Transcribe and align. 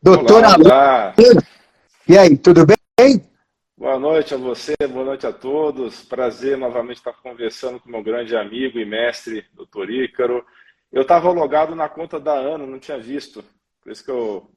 Doutor 0.00 0.44
Alain. 0.44 1.12
E 2.08 2.16
aí, 2.16 2.36
tudo 2.36 2.64
bem? 2.64 3.20
Boa 3.76 3.98
noite 3.98 4.32
a 4.32 4.36
você, 4.36 4.74
boa 4.88 5.04
noite 5.04 5.26
a 5.26 5.32
todos. 5.32 6.02
Prazer 6.02 6.56
novamente 6.56 6.98
estar 6.98 7.12
conversando 7.12 7.80
com 7.80 7.90
meu 7.90 8.02
grande 8.02 8.36
amigo 8.36 8.78
e 8.78 8.84
mestre, 8.84 9.44
doutor 9.54 9.90
Ícaro. 9.90 10.44
Eu 10.92 11.02
estava 11.02 11.30
logado 11.30 11.74
na 11.74 11.88
conta 11.88 12.18
da 12.20 12.32
Ana, 12.32 12.64
não 12.64 12.78
tinha 12.78 12.98
visto. 12.98 13.44
Por 13.82 13.92
isso 13.92 14.04
que 14.04 14.10
eu. 14.10 14.48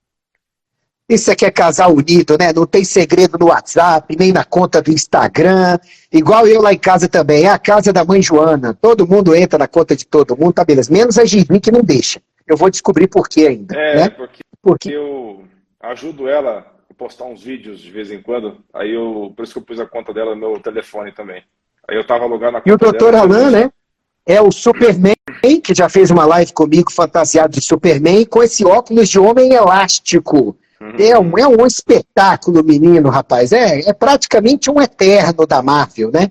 Isso 1.10 1.32
aqui 1.32 1.46
é 1.46 1.52
casal 1.52 1.94
unido, 1.94 2.38
né? 2.38 2.54
Não 2.54 2.66
tem 2.66 2.86
segredo 2.86 3.38
no 3.38 3.48
WhatsApp, 3.48 4.16
nem 4.16 4.32
na 4.32 4.46
conta 4.46 4.82
do 4.82 4.92
Instagram. 4.92 5.78
Igual 6.12 6.48
eu 6.48 6.62
lá 6.62 6.72
em 6.72 6.80
casa 6.80 7.10
também. 7.10 7.46
É 7.46 7.50
a 7.50 7.60
casa 7.60 7.92
da 7.92 8.06
mãe 8.06 8.22
Joana. 8.22 8.74
Todo 8.76 9.08
mundo 9.08 9.36
entra 9.36 9.58
na 9.58 9.68
conta 9.68 9.96
de 9.96 10.06
todo 10.06 10.38
mundo, 10.38 10.54
tá 10.54 10.64
beleza. 10.64 10.94
Menos 10.94 11.18
a 11.18 11.26
Givi 11.26 11.60
que 11.60 11.72
não 11.72 11.82
deixa. 11.82 12.22
Eu 12.52 12.58
vou 12.58 12.70
descobrir 12.70 13.08
por 13.08 13.30
quê 13.30 13.48
ainda. 13.48 13.76
É, 13.76 13.96
né? 13.96 14.10
porque, 14.10 14.42
porque 14.62 14.90
eu 14.90 15.46
ajudo 15.82 16.28
ela 16.28 16.66
a 16.90 16.94
postar 16.94 17.26
uns 17.26 17.42
vídeos 17.42 17.80
de 17.80 17.90
vez 17.90 18.12
em 18.12 18.22
quando. 18.22 18.58
Aí 18.74 18.94
eu. 18.94 19.34
Por 19.36 19.44
isso 19.44 19.54
que 19.54 19.60
eu 19.60 19.64
pus 19.64 19.80
a 19.80 19.86
conta 19.86 20.14
dela 20.14 20.36
no 20.36 20.42
meu 20.42 20.60
telefone 20.60 21.14
também. 21.14 21.42
Aí 21.90 21.96
eu 21.96 22.06
tava 22.06 22.26
logado 22.26 22.54
na 22.54 22.60
conta 22.60 22.70
E 22.70 22.74
o 22.74 22.78
doutor 22.78 23.14
dela, 23.14 23.24
Alain, 23.24 23.52
né? 23.52 23.72
É 24.26 24.42
o 24.42 24.52
Superman, 24.52 25.16
que 25.64 25.74
já 25.74 25.90
fez 25.90 26.12
uma 26.12 26.26
live 26.26 26.54
comigo 26.54 26.92
fantasiado 26.92 27.54
de 27.54 27.62
Superman, 27.62 28.26
com 28.26 28.44
esse 28.44 28.66
óculos 28.66 29.10
de 29.10 29.18
homem 29.18 29.54
elástico. 29.54 30.56
Uhum. 30.80 30.96
É 31.00 31.18
um, 31.18 31.38
é 31.38 31.48
um 31.48 31.66
espetáculo, 31.66 32.64
menino, 32.64 33.10
rapaz. 33.10 33.52
É, 33.52 33.90
é 33.90 33.94
praticamente 33.94 34.70
um 34.70 34.82
eterno 34.82 35.48
da 35.48 35.62
Marvel, 35.62 36.12
né? 36.12 36.30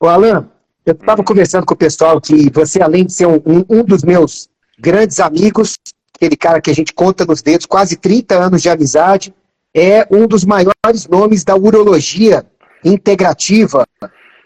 Ô, 0.00 0.06
Alan, 0.08 0.50
eu 0.84 0.92
estava 0.92 1.24
conversando 1.24 1.66
com 1.66 1.74
o 1.74 1.76
pessoal 1.76 2.20
que 2.20 2.50
você, 2.50 2.80
além 2.82 3.04
de 3.04 3.12
ser 3.12 3.26
um, 3.26 3.42
um, 3.44 3.64
um 3.68 3.82
dos 3.82 4.04
meus 4.04 4.48
grandes 4.78 5.20
amigos, 5.20 5.74
aquele 6.14 6.36
cara 6.36 6.60
que 6.60 6.70
a 6.70 6.74
gente 6.74 6.92
conta 6.92 7.24
nos 7.24 7.42
dedos, 7.42 7.66
quase 7.66 7.96
30 7.96 8.34
anos 8.34 8.62
de 8.62 8.68
amizade, 8.68 9.34
é 9.74 10.06
um 10.10 10.26
dos 10.26 10.44
maiores 10.44 11.06
nomes 11.08 11.44
da 11.44 11.54
urologia 11.54 12.44
integrativa. 12.84 13.86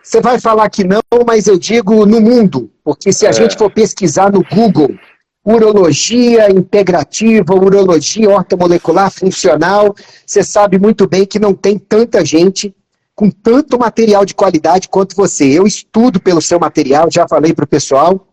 Você 0.02 0.20
vai 0.20 0.40
falar 0.40 0.68
que 0.70 0.82
não, 0.82 1.02
mas 1.26 1.46
eu 1.46 1.58
digo 1.58 2.06
no 2.06 2.20
mundo, 2.20 2.70
porque 2.82 3.12
se 3.12 3.26
a 3.26 3.30
É. 3.30 3.32
gente 3.32 3.56
for 3.56 3.70
pesquisar 3.70 4.32
no 4.32 4.42
Google, 4.42 4.96
urologia 5.44 6.50
integrativa, 6.50 7.54
urologia 7.54 8.30
ortomolecular 8.30 9.10
funcional, 9.10 9.94
você 10.26 10.42
sabe 10.42 10.78
muito 10.78 11.06
bem 11.06 11.26
que 11.26 11.38
não 11.38 11.54
tem 11.54 11.78
tanta 11.78 12.24
gente 12.24 12.74
com 13.14 13.30
tanto 13.30 13.78
material 13.78 14.24
de 14.24 14.34
qualidade 14.34 14.88
quanto 14.88 15.14
você. 15.14 15.44
Eu 15.46 15.66
estudo 15.66 16.18
pelo 16.20 16.40
seu 16.40 16.58
material, 16.58 17.08
já 17.10 17.28
falei 17.28 17.52
para 17.52 17.64
o 17.64 17.68
pessoal, 17.68 18.26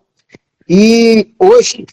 e 0.69 1.33
hoje 1.39 1.85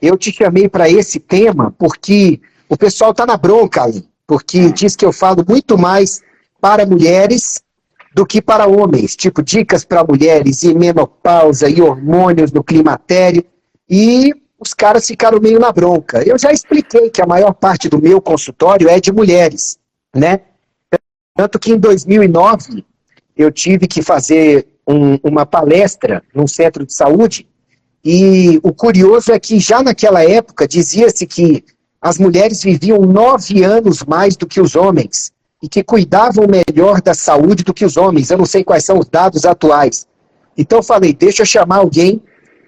eu 0.00 0.16
te 0.16 0.32
chamei 0.32 0.68
para 0.68 0.88
esse 0.88 1.18
tema 1.18 1.74
porque 1.78 2.40
o 2.68 2.76
pessoal 2.76 3.12
está 3.12 3.24
na 3.26 3.36
bronca 3.36 3.82
ali, 3.82 4.08
porque 4.26 4.70
diz 4.70 4.94
que 4.94 5.04
eu 5.04 5.12
falo 5.12 5.44
muito 5.48 5.78
mais 5.78 6.20
para 6.60 6.84
mulheres 6.86 7.62
do 8.14 8.26
que 8.26 8.42
para 8.42 8.66
homens, 8.66 9.16
tipo 9.16 9.42
dicas 9.42 9.84
para 9.84 10.04
mulheres 10.04 10.62
e 10.62 10.74
menopausa 10.74 11.68
e 11.68 11.80
hormônios 11.80 12.52
no 12.52 12.62
climatério, 12.64 13.44
e 13.88 14.34
os 14.58 14.74
caras 14.74 15.06
ficaram 15.06 15.40
meio 15.40 15.60
na 15.60 15.70
bronca. 15.72 16.22
Eu 16.26 16.38
já 16.38 16.52
expliquei 16.52 17.10
que 17.10 17.22
a 17.22 17.26
maior 17.26 17.54
parte 17.54 17.88
do 17.88 18.00
meu 18.00 18.20
consultório 18.20 18.88
é 18.88 18.98
de 19.00 19.12
mulheres, 19.12 19.78
né? 20.14 20.40
Tanto 21.34 21.58
que 21.58 21.70
em 21.70 21.78
2009 21.78 22.84
eu 23.36 23.52
tive 23.52 23.86
que 23.86 24.02
fazer 24.02 24.66
um- 24.86 25.18
uma 25.22 25.46
palestra 25.46 26.22
num 26.34 26.46
centro 26.46 26.84
de 26.84 26.92
saúde 26.92 27.47
e 28.04 28.60
o 28.62 28.72
curioso 28.72 29.32
é 29.32 29.38
que 29.38 29.58
já 29.58 29.82
naquela 29.82 30.22
época 30.22 30.68
dizia-se 30.68 31.26
que 31.26 31.64
as 32.00 32.18
mulheres 32.18 32.62
viviam 32.62 33.00
nove 33.00 33.64
anos 33.64 34.04
mais 34.04 34.36
do 34.36 34.46
que 34.46 34.60
os 34.60 34.76
homens 34.76 35.32
e 35.62 35.68
que 35.68 35.82
cuidavam 35.82 36.46
melhor 36.46 37.02
da 37.02 37.12
saúde 37.12 37.64
do 37.64 37.74
que 37.74 37.84
os 37.84 37.96
homens. 37.96 38.30
Eu 38.30 38.38
não 38.38 38.46
sei 38.46 38.62
quais 38.62 38.84
são 38.84 38.98
os 38.98 39.08
dados 39.08 39.44
atuais. 39.44 40.06
Então 40.56 40.78
eu 40.78 40.82
falei, 40.82 41.12
deixa 41.12 41.42
eu 41.42 41.46
chamar 41.46 41.78
alguém 41.78 42.22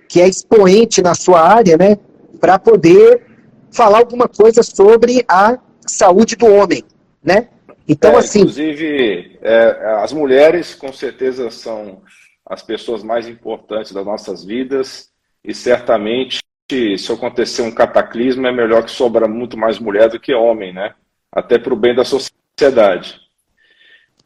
que 0.08 0.20
é 0.20 0.28
expoente 0.28 1.00
na 1.00 1.14
sua 1.14 1.40
área, 1.40 1.76
né, 1.76 1.96
para 2.40 2.58
poder 2.58 3.24
falar 3.70 3.98
alguma 3.98 4.26
coisa 4.26 4.62
sobre 4.64 5.24
a 5.28 5.56
saúde 5.86 6.34
do 6.34 6.46
homem, 6.46 6.82
né? 7.22 7.48
Então 7.86 8.12
É, 8.12 8.16
assim, 8.16 8.40
Inclusive, 8.40 9.38
é, 9.40 9.94
as 10.02 10.12
mulheres 10.12 10.74
com 10.74 10.92
certeza 10.92 11.50
são 11.52 12.02
as 12.44 12.62
pessoas 12.62 13.04
mais 13.04 13.28
importantes 13.28 13.92
das 13.92 14.04
nossas 14.04 14.44
vidas 14.44 15.09
e 15.44 15.54
certamente 15.54 16.40
se 16.70 17.12
acontecer 17.12 17.62
um 17.62 17.72
cataclismo 17.74 18.46
é 18.46 18.52
melhor 18.52 18.84
que 18.84 18.90
sobra 18.92 19.26
muito 19.26 19.56
mais 19.58 19.78
mulher 19.78 20.08
do 20.08 20.20
que 20.20 20.32
homem, 20.32 20.72
né? 20.72 20.94
Até 21.32 21.58
para 21.58 21.74
o 21.74 21.76
bem 21.76 21.94
da 21.94 22.04
sociedade. 22.04 23.20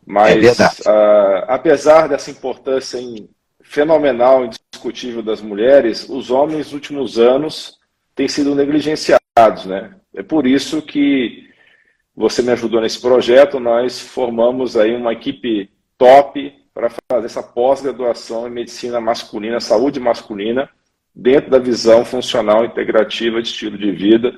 Mas 0.06 0.60
É 0.60 0.90
ah, 0.90 1.46
apesar 1.48 2.08
dessa 2.08 2.30
importância 2.30 2.98
em- 2.98 3.28
fenomenal 3.62 4.44
e 4.44 4.48
indiscutível 4.48 5.22
das 5.22 5.40
mulheres, 5.40 6.06
os 6.08 6.30
homens 6.30 6.66
nos 6.66 6.72
últimos 6.74 7.18
anos 7.18 7.78
têm 8.14 8.28
sido 8.28 8.54
negligenciados, 8.54 9.64
né? 9.64 9.94
É 10.14 10.22
por 10.22 10.46
isso 10.46 10.82
que 10.82 11.48
você 12.14 12.42
me 12.42 12.52
ajudou 12.52 12.80
nesse 12.80 13.00
projeto, 13.00 13.58
nós 13.58 13.98
formamos 14.00 14.76
aí 14.76 14.94
uma 14.94 15.12
equipe 15.12 15.70
top 15.96 16.54
para 16.74 16.90
fazer 17.10 17.26
essa 17.26 17.42
pós-graduação 17.42 18.46
em 18.46 18.50
medicina 18.50 19.00
masculina, 19.00 19.58
saúde 19.60 19.98
masculina, 19.98 20.68
dentro 21.14 21.50
da 21.50 21.58
visão 21.58 22.04
funcional 22.04 22.64
integrativa 22.64 23.40
de 23.40 23.48
estilo 23.48 23.78
de 23.78 23.92
vida. 23.92 24.36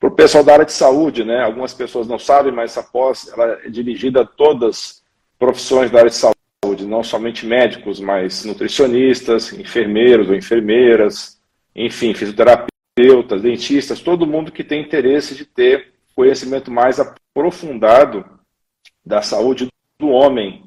Para 0.00 0.08
o 0.08 0.14
pessoal 0.14 0.44
da 0.44 0.52
área 0.52 0.64
de 0.64 0.72
saúde, 0.72 1.24
né? 1.24 1.42
Algumas 1.42 1.74
pessoas 1.74 2.06
não 2.06 2.18
sabem, 2.18 2.52
mas 2.52 2.70
essa 2.70 2.82
pós 2.82 3.30
ela 3.32 3.60
é 3.64 3.68
dirigida 3.68 4.22
a 4.22 4.26
todas 4.26 4.68
as 4.68 5.02
profissões 5.38 5.90
da 5.90 5.98
área 5.98 6.10
de 6.10 6.16
saúde, 6.16 6.86
não 6.86 7.02
somente 7.02 7.44
médicos, 7.44 8.00
mas 8.00 8.44
nutricionistas, 8.44 9.52
enfermeiros 9.52 10.28
ou 10.28 10.34
enfermeiras, 10.34 11.40
enfim, 11.74 12.14
fisioterapeutas, 12.14 13.42
dentistas, 13.42 14.00
todo 14.00 14.26
mundo 14.26 14.52
que 14.52 14.64
tem 14.64 14.82
interesse 14.82 15.34
de 15.34 15.44
ter 15.44 15.92
conhecimento 16.14 16.70
mais 16.70 16.98
aprofundado 16.98 18.24
da 19.04 19.20
saúde 19.22 19.68
do 19.98 20.08
homem. 20.08 20.64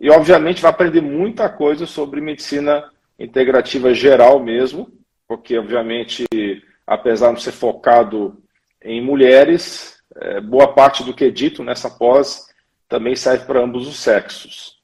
E, 0.00 0.10
obviamente, 0.10 0.60
vai 0.60 0.70
aprender 0.70 1.00
muita 1.00 1.48
coisa 1.48 1.86
sobre 1.86 2.20
medicina 2.20 2.91
integrativa 3.18 3.94
geral 3.94 4.40
mesmo, 4.40 4.90
porque, 5.28 5.56
obviamente, 5.58 6.24
apesar 6.86 7.28
de 7.28 7.32
não 7.34 7.40
ser 7.40 7.52
focado 7.52 8.42
em 8.82 9.00
mulheres, 9.00 9.98
eh, 10.16 10.40
boa 10.40 10.72
parte 10.72 11.04
do 11.04 11.14
que 11.14 11.24
é 11.24 11.30
dito 11.30 11.62
nessa 11.62 11.90
pós 11.90 12.46
também 12.88 13.16
serve 13.16 13.46
para 13.46 13.60
ambos 13.60 13.88
os 13.88 13.96
sexos. 13.96 14.76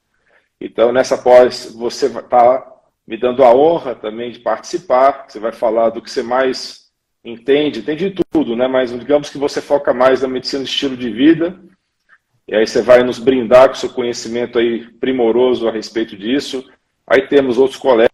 Então, 0.60 0.92
nessa 0.92 1.18
pós, 1.18 1.74
você 1.74 2.06
está 2.06 2.66
me 3.06 3.16
dando 3.16 3.44
a 3.44 3.54
honra 3.54 3.94
também 3.94 4.30
de 4.30 4.38
participar, 4.38 5.26
você 5.28 5.38
vai 5.38 5.52
falar 5.52 5.90
do 5.90 6.02
que 6.02 6.10
você 6.10 6.22
mais 6.22 6.88
entende, 7.24 7.80
entende 7.80 8.10
de 8.10 8.24
tudo, 8.30 8.56
né? 8.56 8.66
Mas 8.66 8.90
digamos 8.90 9.30
que 9.30 9.38
você 9.38 9.60
foca 9.60 9.92
mais 9.92 10.22
na 10.22 10.28
medicina 10.28 10.62
de 10.62 10.70
estilo 10.70 10.96
de 10.96 11.10
vida, 11.10 11.58
e 12.46 12.54
aí 12.54 12.66
você 12.66 12.82
vai 12.82 13.02
nos 13.02 13.18
brindar 13.18 13.68
com 13.68 13.74
seu 13.74 13.90
conhecimento 13.90 14.58
aí 14.58 14.90
primoroso 14.94 15.68
a 15.68 15.72
respeito 15.72 16.16
disso. 16.16 16.64
Aí 17.06 17.26
temos 17.26 17.58
outros 17.58 17.78
colegas, 17.78 18.07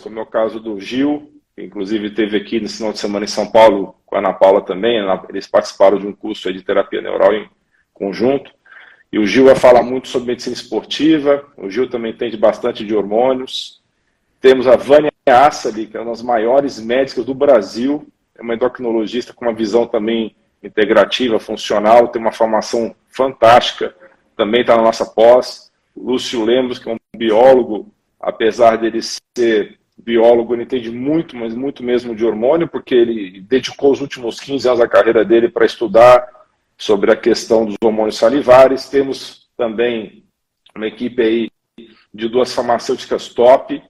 como 0.00 0.20
é 0.20 0.22
o 0.22 0.26
caso 0.26 0.60
do 0.60 0.80
Gil, 0.80 1.32
que 1.56 1.64
inclusive 1.64 2.10
teve 2.10 2.36
aqui 2.36 2.60
nesse 2.60 2.76
final 2.76 2.92
de 2.92 3.00
semana 3.00 3.24
em 3.24 3.28
São 3.28 3.50
Paulo 3.50 3.96
com 4.06 4.14
a 4.14 4.20
Ana 4.20 4.32
Paula 4.32 4.60
também, 4.60 5.00
eles 5.28 5.48
participaram 5.48 5.98
de 5.98 6.06
um 6.06 6.12
curso 6.12 6.52
de 6.52 6.62
terapia 6.62 7.02
neural 7.02 7.34
em 7.34 7.50
conjunto. 7.92 8.52
E 9.12 9.18
o 9.18 9.26
Gil 9.26 9.46
vai 9.46 9.56
falar 9.56 9.82
muito 9.82 10.06
sobre 10.06 10.28
medicina 10.28 10.54
esportiva, 10.54 11.44
o 11.56 11.68
Gil 11.68 11.90
também 11.90 12.12
entende 12.12 12.36
bastante 12.36 12.86
de 12.86 12.94
hormônios. 12.94 13.82
Temos 14.40 14.68
a 14.68 14.76
Vânia 14.76 15.10
Assali, 15.26 15.86
que 15.86 15.96
é 15.96 16.00
uma 16.00 16.12
das 16.12 16.22
maiores 16.22 16.78
médicas 16.78 17.24
do 17.24 17.34
Brasil, 17.34 18.06
é 18.36 18.42
uma 18.42 18.54
endocrinologista 18.54 19.32
com 19.32 19.44
uma 19.44 19.54
visão 19.54 19.88
também 19.88 20.36
integrativa, 20.62 21.40
funcional, 21.40 22.08
tem 22.08 22.22
uma 22.22 22.32
formação 22.32 22.94
fantástica, 23.08 23.92
também 24.36 24.60
está 24.60 24.76
na 24.76 24.82
nossa 24.82 25.04
pós. 25.04 25.72
Lúcio 25.96 26.44
Lemos, 26.44 26.78
que 26.78 26.88
é 26.88 26.92
um 26.92 26.98
biólogo, 27.16 27.92
apesar 28.20 28.76
dele 28.76 29.00
ser 29.36 29.78
biólogo, 29.96 30.54
ele 30.54 30.62
entende 30.62 30.90
muito, 30.90 31.36
mas 31.36 31.54
muito 31.54 31.82
mesmo 31.82 32.14
de 32.14 32.24
hormônio, 32.24 32.68
porque 32.68 32.94
ele 32.94 33.40
dedicou 33.40 33.92
os 33.92 34.00
últimos 34.00 34.40
15 34.40 34.68
anos 34.68 34.80
da 34.80 34.88
carreira 34.88 35.24
dele 35.24 35.48
para 35.48 35.66
estudar 35.66 36.28
sobre 36.76 37.10
a 37.10 37.16
questão 37.16 37.66
dos 37.66 37.76
hormônios 37.82 38.16
salivares. 38.16 38.88
Temos 38.88 39.48
também 39.56 40.24
uma 40.74 40.86
equipe 40.86 41.20
aí 41.20 41.50
de 42.14 42.28
duas 42.28 42.54
farmacêuticas 42.54 43.28
top, 43.28 43.82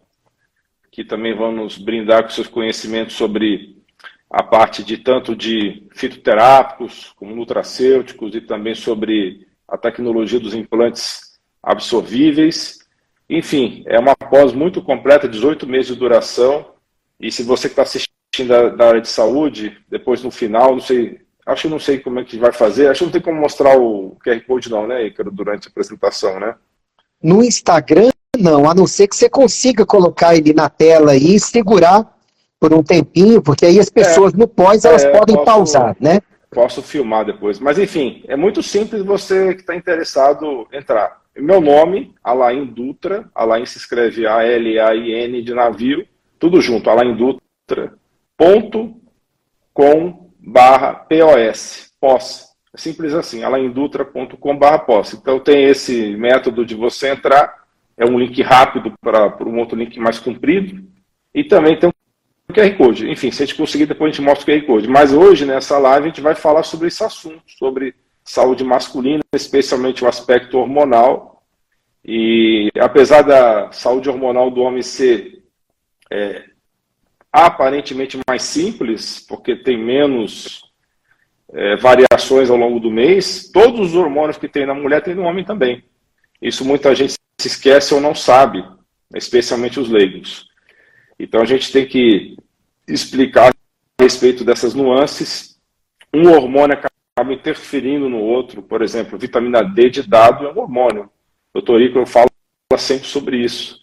que 0.91 1.05
também 1.05 1.37
vão 1.37 1.53
nos 1.53 1.79
brindar 1.79 2.25
com 2.25 2.31
seus 2.31 2.49
conhecimentos 2.49 3.15
sobre 3.15 3.77
a 4.31 4.43
parte 4.43 4.83
de 4.83 4.99
tanto 4.99 5.35
de 5.37 5.87
fitoterápicos 5.93 7.13
como 7.17 7.35
nutracêuticos 7.35 8.35
e 8.35 8.41
também 8.41 8.75
sobre 8.75 9.47
a 9.67 9.77
tecnologia 9.77 10.41
dos 10.41 10.55
implantes 10.55 11.39
absorvíveis. 11.63 12.78
Enfim, 13.29 13.83
é 13.87 13.99
uma 13.99 14.17
pós 14.17 14.53
muito 14.53 14.83
completa, 14.83 15.29
18 15.29 15.67
meses 15.67 15.89
de 15.89 15.97
duração. 15.97 16.73
E 17.21 17.31
se 17.31 17.43
você 17.43 17.69
que 17.69 17.73
está 17.73 17.83
assistindo 17.83 18.49
da, 18.49 18.69
da, 18.69 18.89
área 18.89 19.01
de 19.01 19.09
saúde, 19.09 19.77
depois 19.89 20.23
no 20.23 20.31
final, 20.31 20.73
não 20.73 20.81
sei 20.81 21.21
Acho 21.49 21.63
que 21.63 21.69
não 21.69 21.79
sei 21.79 21.99
como 21.99 22.21
é 22.21 22.25
que 22.25 22.37
vai 22.37 22.53
fazer. 22.53 22.89
Acho 22.89 22.99
que 22.99 23.05
não 23.07 23.13
tem 23.13 23.23
como 23.23 23.41
mostrar 23.41 23.75
o 23.79 24.19
QR 24.23 24.39
Code, 24.47 24.71
não, 24.71 24.87
né, 24.87 25.07
Ícaro, 25.07 25.31
durante 25.31 25.67
a 25.67 25.71
apresentação, 25.71 26.39
né? 26.39 26.55
No 27.23 27.43
Instagram, 27.43 28.11
não, 28.39 28.69
a 28.69 28.75
não 28.75 28.87
ser 28.87 29.09
que 29.09 29.17
você 29.17 29.31
consiga 29.31 29.87
colocar 29.87 30.37
ele 30.37 30.53
na 30.53 30.69
tela 30.69 31.17
e 31.17 31.41
segurar 31.41 32.19
por 32.61 32.75
um 32.75 32.83
tempinho, 32.83 33.41
porque 33.41 33.65
aí 33.65 33.81
as 33.81 33.89
pessoas 33.89 34.35
é, 34.35 34.37
no 34.37 34.47
pós 34.47 34.85
elas 34.85 35.05
é, 35.05 35.11
podem 35.11 35.37
posso, 35.37 35.47
pausar, 35.47 35.97
né? 35.99 36.21
Posso 36.51 36.83
filmar 36.83 37.25
depois. 37.25 37.59
Mas 37.59 37.79
enfim, 37.79 38.23
é 38.29 38.37
muito 38.37 38.63
simples 38.63 39.03
você 39.03 39.55
que 39.55 39.63
está 39.63 39.75
interessado 39.75 40.69
entrar. 40.71 41.23
Meu 41.39 41.61
nome, 41.61 42.15
Alain 42.23 42.67
Dutra, 42.67 43.31
Alain 43.33 43.65
se 43.65 43.79
escreve 43.79 44.27
A-L-A-I-N 44.27 45.41
de 45.41 45.55
navio, 45.55 46.05
tudo 46.37 46.61
junto, 46.61 46.91
Alain 46.91 47.15
Dutra, 47.15 47.95
ponto 48.37 49.01
com 49.73 50.31
barra 50.41 50.95
POS, 50.95 51.93
pós. 52.01 52.49
É 52.75 52.79
simples 52.79 53.15
assim, 53.15 53.45
alaindutra.com 53.45 54.59
barra 54.59 54.81
pós. 54.81 55.15
Então 55.15 55.39
tem 55.39 55.65
esse 55.65 56.17
método 56.17 56.67
de 56.67 56.75
você 56.75 57.11
entrar, 57.11 57.65
é 57.97 58.05
um 58.05 58.19
link 58.19 58.43
rápido 58.43 58.93
para 59.01 59.33
um 59.47 59.59
outro 59.59 59.79
link 59.79 59.99
mais 60.01 60.19
comprido, 60.19 60.85
e 61.33 61.45
também 61.45 61.79
tem 61.79 61.89
um 61.89 62.53
QR 62.53 62.77
Code. 62.77 63.09
Enfim, 63.09 63.31
se 63.31 63.45
a 63.45 63.47
gente 63.47 63.57
conseguir, 63.57 63.87
depois 63.87 64.11
a 64.11 64.13
gente 64.13 64.25
mostra 64.25 64.43
o 64.43 64.59
QR 64.59 64.67
Code. 64.67 64.89
Mas 64.89 65.13
hoje, 65.13 65.47
nessa 65.47 65.79
live, 65.79 66.07
a 66.07 66.09
gente 66.09 66.21
vai 66.21 66.35
falar 66.35 66.65
sobre 66.65 66.89
esse 66.89 67.05
assunto, 67.05 67.43
sobre 67.47 67.95
saúde 68.29 68.63
masculina, 68.63 69.23
especialmente 69.35 70.05
o 70.05 70.09
aspecto 70.09 70.59
hormonal. 70.59 71.43
E 72.05 72.69
apesar 72.79 73.23
da 73.23 73.73
saúde 73.73 74.11
hormonal 74.11 74.51
do 74.51 74.61
homem 74.61 74.83
ser 74.83 75.43
é, 76.11 76.45
aparentemente 77.33 78.19
mais 78.29 78.43
simples, 78.43 79.25
porque 79.27 79.57
tem 79.57 79.83
menos 79.83 80.63
é, 81.55 81.77
variações 81.77 82.51
ao 82.51 82.57
longo 82.59 82.79
do 82.79 82.91
mês, 82.91 83.51
todos 83.51 83.81
os 83.81 83.95
hormônios 83.95 84.37
que 84.37 84.47
tem 84.47 84.67
na 84.67 84.75
mulher 84.75 85.03
tem 85.03 85.15
no 85.15 85.23
homem 85.23 85.43
também. 85.43 85.83
Isso 86.41 86.67
muita 86.67 86.95
gente 86.95 87.15
se 87.41 87.49
esquece 87.49 87.95
ou 87.95 88.01
não 88.01 88.15
sabe, 88.15 88.63
especialmente 89.15 89.81
os 89.81 89.89
leigos. 89.89 90.47
Então 91.19 91.41
a 91.41 91.47
gente 91.47 91.73
tem 91.73 91.87
que 91.87 92.37
explicar 92.87 93.49
a 93.49 94.03
respeito 94.03 94.45
dessas 94.45 94.75
nuances. 94.75 95.59
Um 96.13 96.31
hormônio 96.31 96.77
acaba 97.19 97.35
interferindo 97.35 98.09
no 98.09 98.21
outro, 98.21 98.63
por 98.63 98.81
exemplo, 98.81 99.19
vitamina 99.19 99.63
D 99.63 99.91
de 99.91 100.09
dado 100.09 100.47
é 100.47 100.53
um 100.53 100.59
hormônio. 100.59 101.11
O 101.53 101.61
doutor 101.61 101.81
Ico 101.83 102.07
fala 102.07 102.29
sempre 102.77 103.09
sobre 103.09 103.39
isso. 103.39 103.81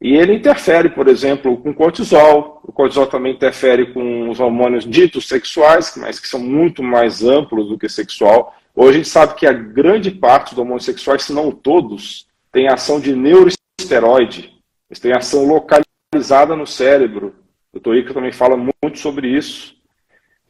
E 0.00 0.14
ele 0.14 0.34
interfere, 0.34 0.88
por 0.88 1.06
exemplo, 1.06 1.56
com 1.58 1.74
cortisol. 1.74 2.60
O 2.64 2.72
cortisol 2.72 3.06
também 3.06 3.34
interfere 3.34 3.92
com 3.92 4.30
os 4.30 4.40
hormônios 4.40 4.84
ditos 4.84 5.28
sexuais, 5.28 5.94
mas 5.98 6.18
que 6.18 6.26
são 6.26 6.40
muito 6.40 6.82
mais 6.82 7.22
amplos 7.22 7.68
do 7.68 7.78
que 7.78 7.88
sexual. 7.88 8.56
Hoje 8.74 8.88
a 8.88 8.92
gente 8.94 9.08
sabe 9.08 9.34
que 9.34 9.46
a 9.46 9.52
grande 9.52 10.10
parte 10.10 10.50
dos 10.50 10.58
hormônios 10.58 10.86
sexuais, 10.86 11.24
se 11.24 11.32
não 11.32 11.52
todos, 11.52 12.26
tem 12.50 12.68
ação 12.68 12.98
de 12.98 13.14
neuroesteroide. 13.14 14.50
Eles 14.90 14.98
têm 14.98 15.12
ação 15.12 15.44
localizada 15.44 16.56
no 16.56 16.66
cérebro. 16.66 17.34
O 17.70 17.78
Dr. 17.78 17.96
Ica 17.96 18.14
também 18.14 18.32
fala 18.32 18.56
muito 18.56 18.98
sobre 18.98 19.28
isso. 19.28 19.76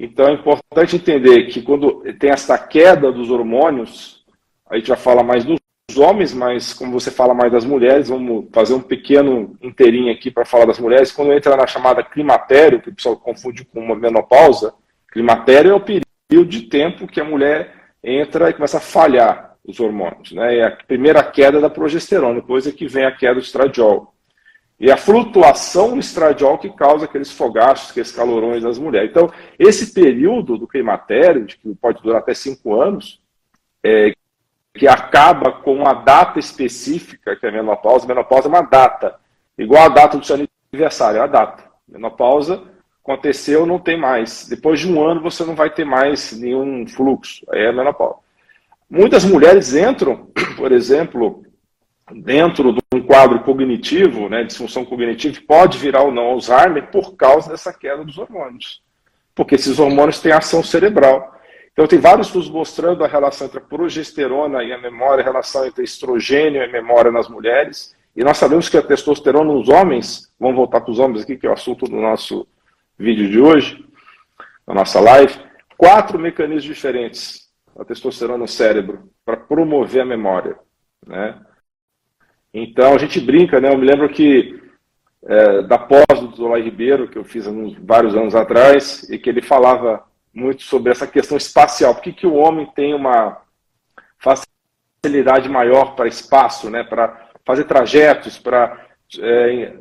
Então 0.02 0.26
é 0.26 0.32
importante 0.32 0.96
entender 0.96 1.46
que 1.46 1.62
quando 1.62 2.02
tem 2.18 2.30
essa 2.30 2.58
queda 2.58 3.12
dos 3.12 3.30
hormônios, 3.30 4.24
a 4.68 4.74
gente 4.76 4.88
já 4.88 4.96
fala 4.96 5.22
mais 5.22 5.44
dos 5.44 5.60
homens, 5.96 6.34
mas 6.34 6.74
como 6.74 6.90
você 6.90 7.08
fala 7.08 7.32
mais 7.32 7.52
das 7.52 7.64
mulheres, 7.64 8.08
vamos 8.08 8.46
fazer 8.52 8.74
um 8.74 8.80
pequeno 8.80 9.56
inteirinho 9.62 10.12
aqui 10.12 10.28
para 10.28 10.44
falar 10.44 10.64
das 10.64 10.80
mulheres. 10.80 11.12
Quando 11.12 11.32
entra 11.32 11.56
na 11.56 11.68
chamada 11.68 12.02
climatério, 12.02 12.82
que 12.82 12.88
o 12.88 12.94
pessoal 12.94 13.16
confunde 13.16 13.64
com 13.64 13.78
uma 13.78 13.94
menopausa, 13.94 14.74
climatério 15.12 15.70
é 15.70 15.74
o 15.74 15.80
período 15.80 16.50
de 16.50 16.62
tempo 16.62 17.06
que 17.06 17.20
a 17.20 17.24
mulher 17.24 17.72
entra 18.02 18.50
e 18.50 18.54
começa 18.54 18.78
a 18.78 18.80
falhar 18.80 19.54
os 19.64 19.78
hormônios. 19.78 20.32
Né? 20.32 20.58
É 20.58 20.66
a 20.66 20.72
primeira 20.72 21.22
queda 21.22 21.60
da 21.60 21.70
progesterona, 21.70 22.40
depois 22.40 22.66
é 22.66 22.72
que 22.72 22.88
vem 22.88 23.04
a 23.04 23.12
queda 23.12 23.34
do 23.34 23.40
estradiol. 23.40 24.12
E 24.82 24.90
a 24.90 24.96
flutuação 24.96 25.92
do 25.92 26.00
estradiol 26.00 26.58
que 26.58 26.68
causa 26.68 27.04
aqueles 27.04 27.30
fogachos, 27.30 27.92
aqueles 27.92 28.10
calorões 28.10 28.64
das 28.64 28.80
mulheres. 28.80 29.10
Então, 29.10 29.30
esse 29.56 29.94
período 29.94 30.58
do 30.58 30.66
climatério, 30.66 31.46
que 31.46 31.56
pode 31.76 32.02
durar 32.02 32.18
até 32.18 32.34
cinco 32.34 32.80
anos, 32.80 33.22
é, 33.80 34.12
que 34.74 34.88
acaba 34.88 35.52
com 35.52 35.72
uma 35.72 35.92
data 35.92 36.40
específica, 36.40 37.36
que 37.36 37.46
é 37.46 37.50
a 37.50 37.52
menopausa. 37.52 38.06
A 38.06 38.08
menopausa 38.08 38.48
é 38.48 38.50
uma 38.50 38.62
data, 38.62 39.14
igual 39.56 39.84
a 39.84 39.88
data 39.88 40.18
do 40.18 40.26
seu 40.26 40.44
aniversário, 40.72 41.20
é 41.20 41.22
a 41.22 41.28
data. 41.28 41.62
Menopausa 41.86 42.64
aconteceu, 43.04 43.64
não 43.64 43.78
tem 43.78 43.96
mais. 43.96 44.48
Depois 44.48 44.80
de 44.80 44.92
um 44.92 45.00
ano 45.00 45.22
você 45.22 45.44
não 45.44 45.54
vai 45.54 45.70
ter 45.70 45.84
mais 45.84 46.32
nenhum 46.32 46.88
fluxo. 46.88 47.46
Aí 47.52 47.60
é 47.60 47.68
a 47.68 47.72
menopausa. 47.72 48.16
Muitas 48.90 49.24
mulheres 49.24 49.76
entram, 49.76 50.26
por 50.58 50.72
exemplo, 50.72 51.44
dentro 52.14 52.72
de 52.72 52.80
um 52.94 53.02
quadro 53.02 53.40
cognitivo, 53.40 54.28
né, 54.28 54.44
disfunção 54.44 54.84
cognitiva, 54.84 55.38
pode 55.46 55.78
virar 55.78 56.02
ou 56.02 56.12
não 56.12 56.24
Alzheimer 56.24 56.90
por 56.90 57.16
causa 57.16 57.50
dessa 57.50 57.72
queda 57.72 58.04
dos 58.04 58.18
hormônios. 58.18 58.82
Porque 59.34 59.54
esses 59.54 59.78
hormônios 59.78 60.20
têm 60.20 60.32
ação 60.32 60.62
cerebral. 60.62 61.34
Então, 61.72 61.86
tem 61.86 61.98
vários 61.98 62.26
estudos 62.26 62.50
mostrando 62.50 63.02
a 63.02 63.08
relação 63.08 63.46
entre 63.46 63.58
a 63.58 63.62
progesterona 63.62 64.62
e 64.62 64.72
a 64.72 64.78
memória, 64.78 65.22
a 65.22 65.24
relação 65.24 65.66
entre 65.66 65.82
estrogênio 65.82 66.62
e 66.62 66.70
memória 66.70 67.10
nas 67.10 67.28
mulheres. 67.28 67.96
E 68.14 68.22
nós 68.22 68.36
sabemos 68.36 68.68
que 68.68 68.76
a 68.76 68.82
testosterona 68.82 69.50
nos 69.50 69.70
homens, 69.70 70.30
vamos 70.38 70.56
voltar 70.56 70.82
para 70.82 70.90
os 70.90 70.98
homens 70.98 71.22
aqui, 71.22 71.36
que 71.36 71.46
é 71.46 71.50
o 71.50 71.54
assunto 71.54 71.86
do 71.86 71.96
nosso 71.96 72.46
vídeo 72.98 73.30
de 73.30 73.40
hoje, 73.40 73.82
da 74.66 74.74
nossa 74.74 75.00
live, 75.00 75.34
quatro 75.78 76.18
mecanismos 76.18 76.64
diferentes 76.64 77.42
a 77.78 77.84
testosterona 77.84 78.38
no 78.38 78.48
cérebro 78.48 79.10
para 79.24 79.36
promover 79.36 80.02
a 80.02 80.06
memória. 80.06 80.58
Né? 81.06 81.38
Então, 82.52 82.94
a 82.94 82.98
gente 82.98 83.18
brinca, 83.20 83.60
né? 83.60 83.72
Eu 83.72 83.78
me 83.78 83.86
lembro 83.86 84.08
que 84.08 84.60
é, 85.24 85.62
da 85.62 85.78
pós 85.78 86.20
do 86.20 86.34
Zola 86.34 86.58
Ribeiro, 86.58 87.08
que 87.08 87.16
eu 87.16 87.24
fiz 87.24 87.46
uns, 87.46 87.76
vários 87.78 88.14
anos 88.14 88.34
atrás, 88.34 89.08
e 89.08 89.18
que 89.18 89.30
ele 89.30 89.40
falava 89.40 90.04
muito 90.34 90.62
sobre 90.62 90.90
essa 90.90 91.06
questão 91.06 91.36
espacial. 91.36 91.94
Por 91.94 92.02
que, 92.02 92.12
que 92.12 92.26
o 92.26 92.34
homem 92.34 92.66
tem 92.74 92.94
uma 92.94 93.40
facilidade 94.18 95.48
maior 95.48 95.94
para 95.94 96.08
espaço, 96.08 96.68
né? 96.70 96.82
para 96.82 97.28
fazer 97.44 97.64
trajetos, 97.64 98.38
para 98.38 98.86
é, 99.20 99.74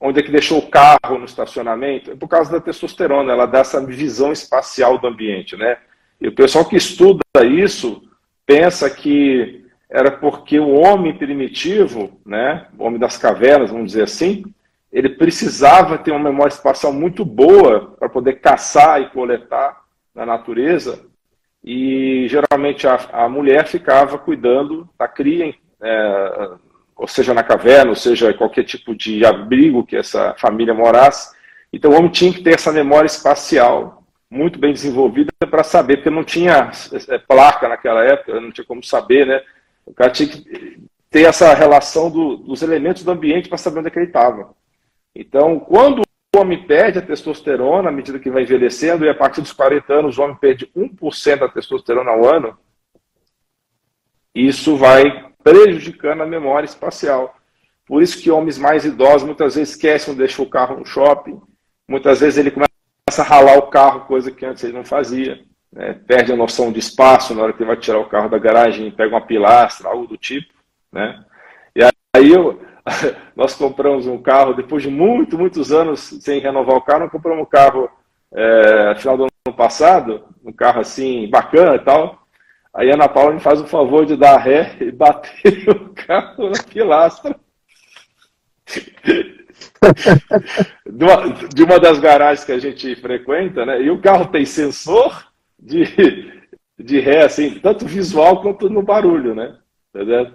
onde 0.00 0.20
é 0.20 0.22
que 0.22 0.32
deixou 0.32 0.58
o 0.58 0.68
carro 0.68 1.18
no 1.18 1.24
estacionamento? 1.24 2.10
É 2.10 2.16
por 2.16 2.28
causa 2.28 2.50
da 2.50 2.60
testosterona, 2.60 3.32
ela 3.32 3.46
dá 3.46 3.60
essa 3.60 3.84
visão 3.84 4.32
espacial 4.32 4.98
do 4.98 5.06
ambiente. 5.06 5.56
Né? 5.56 5.78
E 6.20 6.28
o 6.28 6.34
pessoal 6.34 6.64
que 6.64 6.76
estuda 6.76 7.22
isso 7.44 8.02
pensa 8.44 8.90
que 8.90 9.61
era 9.92 10.10
porque 10.10 10.58
o 10.58 10.70
homem 10.70 11.14
primitivo, 11.14 12.18
né, 12.24 12.66
o 12.78 12.84
homem 12.84 12.98
das 12.98 13.18
cavernas, 13.18 13.70
vamos 13.70 13.88
dizer 13.88 14.04
assim, 14.04 14.42
ele 14.90 15.10
precisava 15.10 15.98
ter 15.98 16.10
uma 16.10 16.30
memória 16.30 16.52
espacial 16.52 16.92
muito 16.92 17.24
boa 17.24 17.94
para 17.98 18.08
poder 18.08 18.40
caçar 18.40 19.02
e 19.02 19.10
coletar 19.10 19.82
na 20.14 20.24
natureza 20.24 21.12
e 21.62 22.26
geralmente 22.28 22.88
a, 22.88 22.98
a 23.12 23.28
mulher 23.28 23.66
ficava 23.66 24.18
cuidando 24.18 24.88
da 24.98 25.06
cria, 25.06 25.54
é, 25.80 26.48
ou 26.96 27.06
seja 27.06 27.32
na 27.32 27.42
caverna, 27.42 27.90
ou 27.90 27.96
seja 27.96 28.34
qualquer 28.34 28.64
tipo 28.64 28.94
de 28.94 29.24
abrigo 29.24 29.84
que 29.84 29.96
essa 29.96 30.34
família 30.38 30.74
morasse. 30.74 31.36
Então 31.72 31.90
o 31.90 31.94
homem 31.94 32.10
tinha 32.10 32.32
que 32.32 32.42
ter 32.42 32.54
essa 32.54 32.72
memória 32.72 33.06
espacial 33.06 34.02
muito 34.28 34.58
bem 34.58 34.72
desenvolvida 34.72 35.30
para 35.38 35.62
saber, 35.62 35.98
porque 35.98 36.10
não 36.10 36.24
tinha 36.24 36.70
é, 37.08 37.18
placa 37.18 37.68
naquela 37.68 38.02
época, 38.02 38.40
não 38.40 38.50
tinha 38.50 38.64
como 38.64 38.82
saber, 38.82 39.26
né? 39.26 39.40
O 39.84 39.92
cara 39.92 40.10
tinha 40.10 40.28
que 40.28 40.82
ter 41.10 41.22
essa 41.22 41.52
relação 41.54 42.10
do, 42.10 42.36
dos 42.36 42.62
elementos 42.62 43.04
do 43.04 43.10
ambiente 43.10 43.48
para 43.48 43.58
saber 43.58 43.80
onde 43.80 43.88
é 43.88 43.90
que 43.90 43.98
ele 43.98 44.06
estava. 44.06 44.54
Então, 45.14 45.60
quando 45.60 46.00
o 46.00 46.38
homem 46.38 46.66
perde 46.66 46.98
a 46.98 47.02
testosterona 47.02 47.90
à 47.90 47.92
medida 47.92 48.18
que 48.18 48.30
vai 48.30 48.42
envelhecendo, 48.42 49.04
e 49.04 49.10
a 49.10 49.14
partir 49.14 49.42
dos 49.42 49.52
40 49.52 49.92
anos 49.92 50.16
o 50.16 50.22
homem 50.22 50.36
perde 50.36 50.70
1% 50.74 51.38
da 51.38 51.48
testosterona 51.48 52.10
ao 52.10 52.24
ano, 52.24 52.56
isso 54.34 54.76
vai 54.76 55.30
prejudicando 55.44 56.22
a 56.22 56.26
memória 56.26 56.64
espacial. 56.64 57.36
Por 57.86 58.02
isso 58.02 58.22
que 58.22 58.30
homens 58.30 58.56
mais 58.56 58.84
idosos 58.84 59.24
muitas 59.24 59.54
vezes 59.54 59.74
esquecem 59.74 60.14
de 60.14 60.20
deixar 60.20 60.42
o 60.42 60.48
carro 60.48 60.78
no 60.78 60.86
shopping, 60.86 61.38
muitas 61.86 62.20
vezes 62.20 62.38
ele 62.38 62.50
começa 62.50 62.70
a 63.18 63.22
ralar 63.22 63.58
o 63.58 63.68
carro, 63.68 64.06
coisa 64.06 64.30
que 64.30 64.46
antes 64.46 64.64
ele 64.64 64.72
não 64.72 64.84
fazia. 64.84 65.44
Né? 65.72 65.94
Perde 66.06 66.32
a 66.32 66.36
noção 66.36 66.70
de 66.70 66.78
espaço 66.78 67.34
na 67.34 67.42
hora 67.42 67.52
que 67.52 67.64
vai 67.64 67.76
tirar 67.76 67.98
o 67.98 68.08
carro 68.08 68.28
da 68.28 68.38
garagem, 68.38 68.90
pega 68.90 69.14
uma 69.14 69.26
pilastra, 69.26 69.88
algo 69.88 70.06
do 70.06 70.16
tipo. 70.16 70.52
Né? 70.92 71.24
E 71.74 71.82
aí 72.16 72.30
eu, 72.30 72.60
nós 73.34 73.54
compramos 73.54 74.06
um 74.06 74.20
carro, 74.20 74.54
depois 74.54 74.82
de 74.82 74.90
muito, 74.90 75.38
muitos 75.38 75.72
anos 75.72 76.00
sem 76.20 76.40
renovar 76.40 76.76
o 76.76 76.82
carro, 76.82 77.00
nós 77.00 77.12
compramos 77.12 77.42
um 77.42 77.48
carro 77.48 77.90
é, 78.34 78.94
final 78.96 79.16
do 79.16 79.26
ano 79.46 79.56
passado, 79.56 80.24
um 80.44 80.52
carro 80.52 80.80
assim, 80.80 81.28
bacana 81.30 81.76
e 81.76 81.80
tal. 81.80 82.22
Aí 82.74 82.90
a 82.90 82.94
Ana 82.94 83.08
Paula 83.08 83.34
me 83.34 83.40
faz 83.40 83.60
o 83.60 83.66
favor 83.66 84.06
de 84.06 84.16
dar 84.16 84.38
ré 84.38 84.76
e 84.80 84.90
bater 84.90 85.68
o 85.68 85.90
carro 85.90 86.48
na 86.48 86.62
pilastra. 86.62 87.38
de, 90.86 91.04
uma, 91.04 91.28
de 91.54 91.62
uma 91.62 91.78
das 91.78 91.98
garagens 91.98 92.44
que 92.44 92.52
a 92.52 92.58
gente 92.58 92.96
frequenta, 92.96 93.66
né? 93.66 93.82
E 93.82 93.90
o 93.90 94.00
carro 94.00 94.26
tem 94.26 94.46
sensor, 94.46 95.31
de, 95.62 96.42
de 96.78 97.00
ré, 97.00 97.24
assim, 97.24 97.58
tanto 97.60 97.86
visual 97.86 98.42
quanto 98.42 98.68
no 98.68 98.82
barulho, 98.82 99.34
né? 99.34 99.56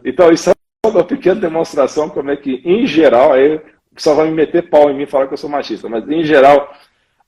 Então, 0.05 0.31
isso 0.31 0.49
é 0.49 0.53
uma 0.85 1.03
pequena 1.03 1.41
demonstração 1.41 2.09
como 2.09 2.31
é 2.31 2.37
que, 2.37 2.61
em 2.63 2.87
geral, 2.87 3.33
aí 3.33 3.55
o 3.55 3.95
pessoal 3.95 4.15
vai 4.15 4.27
me 4.29 4.33
meter 4.33 4.69
pau 4.69 4.89
em 4.89 4.95
mim 4.95 5.03
e 5.03 5.07
falar 5.07 5.27
que 5.27 5.33
eu 5.33 5.37
sou 5.37 5.49
machista, 5.49 5.89
mas, 5.89 6.07
em 6.09 6.23
geral, 6.23 6.73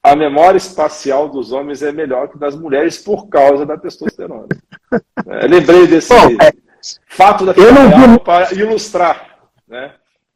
a 0.02 0.16
memória 0.16 0.58
espacial 0.58 1.28
dos 1.28 1.52
homens 1.52 1.84
é 1.84 1.92
melhor 1.92 2.30
que 2.30 2.38
das 2.38 2.56
mulheres 2.56 2.98
por 2.98 3.28
causa 3.28 3.66
da 3.66 3.78
testosterona. 3.78 4.48
É, 5.28 5.48
lembrei 5.48 5.88
desse 5.88 6.10
Bom, 6.10 6.38
é, 6.42 6.54
fato 7.08 7.46
da 7.46 7.52
eu 7.52 7.74
não 7.74 8.14
vi... 8.14 8.20
para 8.20 8.54
ilustrar, 8.54 9.38
né? 9.68 9.94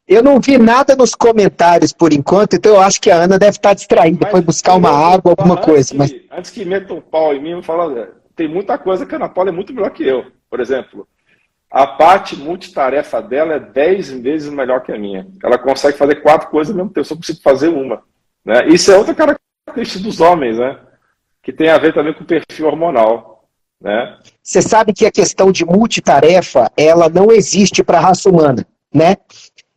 Eu 0.08 0.22
não 0.22 0.40
vi 0.40 0.58
nada 0.58 0.96
nos 0.96 1.16
comentários 1.16 1.94
por 1.94 2.12
enquanto, 2.12 2.56
então 2.56 2.74
eu 2.74 2.82
acho 2.82 3.00
que 3.00 3.10
a 3.10 3.24
Ana 3.24 3.40
deve 3.40 3.58
estar 3.58 3.74
distraída, 3.74 4.20
mas, 4.22 4.32
foi 4.32 4.42
buscar 4.42 4.76
uma 4.76 4.90
água, 4.90 5.32
alguma 5.32 5.58
coisa. 5.58 5.92
Que, 5.92 5.98
mas... 5.98 6.16
Antes 6.32 6.52
que 6.52 6.66
metam 6.66 7.02
pau 7.02 7.34
em 7.34 7.42
mim, 7.42 7.52
eu 7.52 7.64
falo, 7.64 8.08
tem 8.36 8.48
muita 8.48 8.78
coisa 8.78 9.06
que 9.06 9.14
a 9.14 9.18
Ana 9.18 9.30
Paula 9.30 9.50
é 9.50 9.54
muito 9.54 9.74
melhor 9.74 9.92
que 9.92 10.06
eu. 10.06 10.26
Por 10.50 10.60
exemplo, 10.60 11.08
a 11.72 11.88
parte 11.88 12.36
multitarefa 12.36 13.22
dela 13.22 13.54
é 13.54 13.60
10 13.60 14.20
vezes 14.20 14.52
melhor 14.52 14.84
que 14.84 14.92
a 14.92 15.00
minha. 15.00 15.26
Ela 15.44 15.58
consegue 15.58 15.98
fazer 15.98 16.16
quatro 16.22 16.50
coisas 16.50 16.72
ao 16.72 16.78
mesmo 16.78 16.90
tempo, 16.90 17.00
eu 17.00 17.06
só 17.06 17.16
preciso 17.16 17.42
fazer 17.42 17.70
uma. 17.70 18.04
Né? 18.44 18.68
Isso 18.68 18.92
é 18.92 18.98
outra 18.98 19.16
característica 19.16 20.04
dos 20.04 20.20
homens, 20.20 20.58
né? 20.58 20.80
que 21.42 21.52
tem 21.52 21.70
a 21.70 21.78
ver 21.78 21.94
também 21.94 22.14
com 22.14 22.24
o 22.24 22.28
perfil 22.28 22.68
hormonal. 22.68 23.48
Né? 23.82 24.18
Você 24.42 24.62
sabe 24.62 24.94
que 24.94 25.06
a 25.06 25.12
questão 25.12 25.52
de 25.52 25.66
multitarefa, 25.66 26.72
ela 26.78 27.10
não 27.10 27.32
existe 27.32 27.84
para 27.84 27.98
a 27.98 28.02
raça 28.02 28.30
humana. 28.30 28.66
Né? 28.94 29.18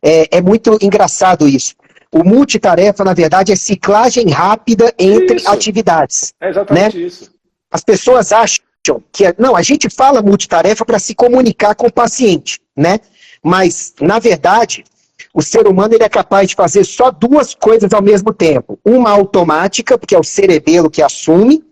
É, 0.01 0.37
é 0.37 0.41
muito 0.41 0.77
engraçado 0.81 1.47
isso. 1.47 1.75
O 2.11 2.23
multitarefa, 2.23 3.03
na 3.03 3.13
verdade, 3.13 3.51
é 3.51 3.55
ciclagem 3.55 4.29
rápida 4.29 4.93
entre 4.97 5.37
isso. 5.37 5.49
atividades. 5.49 6.33
É 6.39 6.49
exatamente 6.49 6.97
né? 6.97 7.03
isso. 7.03 7.31
As 7.71 7.83
pessoas 7.83 8.31
acham 8.31 8.63
que, 9.11 9.25
é, 9.25 9.35
não, 9.37 9.55
a 9.55 9.61
gente 9.61 9.89
fala 9.89 10.21
multitarefa 10.21 10.85
para 10.85 10.99
se 10.99 11.13
comunicar 11.13 11.75
com 11.75 11.87
o 11.87 11.91
paciente, 11.91 12.61
né? 12.75 12.99
Mas, 13.43 13.93
na 13.99 14.19
verdade, 14.19 14.85
o 15.33 15.41
ser 15.41 15.67
humano 15.67 15.93
ele 15.93 16.03
é 16.03 16.09
capaz 16.09 16.47
de 16.47 16.55
fazer 16.55 16.83
só 16.85 17.11
duas 17.11 17.53
coisas 17.53 17.93
ao 17.93 18.01
mesmo 18.01 18.33
tempo. 18.33 18.79
Uma 18.83 19.11
automática, 19.11 19.97
porque 19.97 20.15
é 20.15 20.19
o 20.19 20.23
cerebelo 20.23 20.89
que 20.89 21.01
assume, 21.01 21.63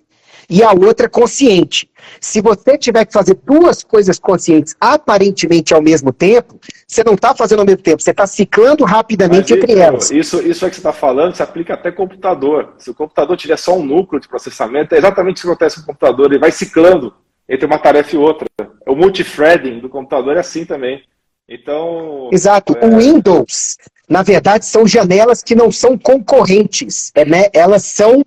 e 0.49 0.61
a 0.61 0.71
outra 0.71 1.09
consciente. 1.09 1.89
Se 2.25 2.41
você 2.41 2.75
tiver 2.75 3.05
que 3.05 3.13
fazer 3.13 3.37
duas 3.45 3.83
coisas 3.83 4.17
conscientes 4.17 4.75
aparentemente 4.81 5.75
ao 5.75 5.81
mesmo 5.81 6.11
tempo, 6.11 6.59
você 6.87 7.03
não 7.03 7.13
está 7.13 7.35
fazendo 7.35 7.59
ao 7.59 7.65
mesmo 7.65 7.83
tempo, 7.83 8.01
você 8.01 8.09
está 8.09 8.25
ciclando 8.25 8.83
rapidamente 8.83 9.53
Mas, 9.53 9.63
entre 9.63 9.73
isso, 9.73 9.81
elas. 9.81 10.11
Isso, 10.11 10.41
isso 10.41 10.65
é 10.65 10.69
que 10.69 10.75
você 10.75 10.79
está 10.79 10.91
falando, 10.91 11.35
se 11.35 11.43
aplica 11.43 11.75
até 11.75 11.91
computador. 11.91 12.73
Se 12.79 12.89
o 12.89 12.95
computador 12.95 13.37
tiver 13.37 13.57
só 13.57 13.77
um 13.77 13.85
núcleo 13.85 14.19
de 14.19 14.27
processamento, 14.27 14.95
é 14.95 14.97
exatamente 14.97 15.37
o 15.37 15.41
que 15.41 15.47
acontece 15.47 15.75
com 15.75 15.83
o 15.83 15.85
computador, 15.85 16.31
ele 16.31 16.39
vai 16.39 16.51
ciclando 16.51 17.13
entre 17.47 17.67
uma 17.67 17.77
tarefa 17.77 18.15
e 18.15 18.17
outra. 18.17 18.47
O 18.87 18.95
multithreading 18.95 19.79
do 19.79 19.87
computador 19.87 20.35
é 20.35 20.39
assim 20.39 20.65
também. 20.65 21.03
Então. 21.47 22.31
Exato. 22.33 22.75
É... 22.75 22.85
O 22.87 22.97
Windows, 22.97 23.77
na 24.09 24.23
verdade, 24.23 24.65
são 24.65 24.87
janelas 24.87 25.43
que 25.43 25.53
não 25.53 25.71
são 25.71 25.95
concorrentes. 25.95 27.11
É, 27.13 27.23
né? 27.23 27.45
Elas 27.53 27.83
são 27.83 28.25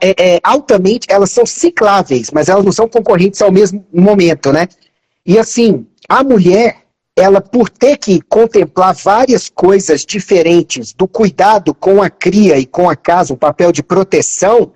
é, 0.00 0.34
é, 0.34 0.40
altamente, 0.42 1.06
elas 1.10 1.30
são 1.30 1.44
cicláveis, 1.44 2.30
mas 2.30 2.48
elas 2.48 2.64
não 2.64 2.72
são 2.72 2.88
concorrentes 2.88 3.42
ao 3.42 3.50
mesmo 3.50 3.84
momento, 3.92 4.52
né? 4.52 4.68
E 5.24 5.38
assim, 5.38 5.86
a 6.08 6.22
mulher, 6.22 6.82
ela 7.16 7.40
por 7.40 7.68
ter 7.68 7.96
que 7.96 8.20
contemplar 8.22 8.94
várias 8.94 9.48
coisas 9.48 10.04
diferentes 10.04 10.92
do 10.92 11.08
cuidado 11.08 11.74
com 11.74 12.02
a 12.02 12.08
cria 12.08 12.58
e 12.58 12.66
com 12.66 12.88
a 12.88 12.96
casa, 12.96 13.34
um 13.34 13.36
papel 13.36 13.72
de 13.72 13.82
proteção, 13.82 14.72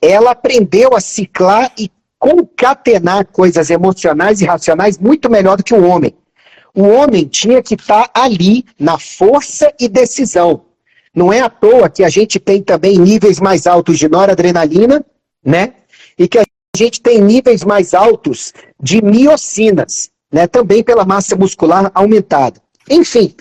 ela 0.00 0.30
aprendeu 0.32 0.94
a 0.94 1.00
ciclar 1.00 1.72
e 1.78 1.90
concatenar 2.18 3.26
coisas 3.26 3.70
emocionais 3.70 4.40
e 4.40 4.44
racionais 4.44 4.98
muito 4.98 5.30
melhor 5.30 5.56
do 5.56 5.64
que 5.64 5.74
o 5.74 5.84
homem. 5.84 6.14
O 6.74 6.82
homem 6.82 7.24
tinha 7.26 7.62
que 7.62 7.74
estar 7.74 8.08
tá 8.08 8.22
ali 8.22 8.64
na 8.78 8.98
força 8.98 9.72
e 9.80 9.88
decisão. 9.88 10.69
Não 11.14 11.32
é 11.32 11.40
à 11.40 11.50
toa 11.50 11.88
que 11.88 12.04
a 12.04 12.08
gente 12.08 12.38
tem 12.38 12.62
também 12.62 12.98
níveis 12.98 13.40
mais 13.40 13.66
altos 13.66 13.98
de 13.98 14.08
noradrenalina, 14.08 15.04
né? 15.44 15.74
E 16.18 16.28
que 16.28 16.38
a 16.38 16.44
gente 16.76 17.00
tem 17.00 17.20
níveis 17.20 17.64
mais 17.64 17.94
altos 17.94 18.52
de 18.80 19.02
miocinas, 19.02 20.10
né? 20.32 20.46
Também 20.46 20.82
pela 20.84 21.04
massa 21.04 21.34
muscular 21.36 21.90
aumentada. 21.94 22.60
Enfim, 22.88 23.34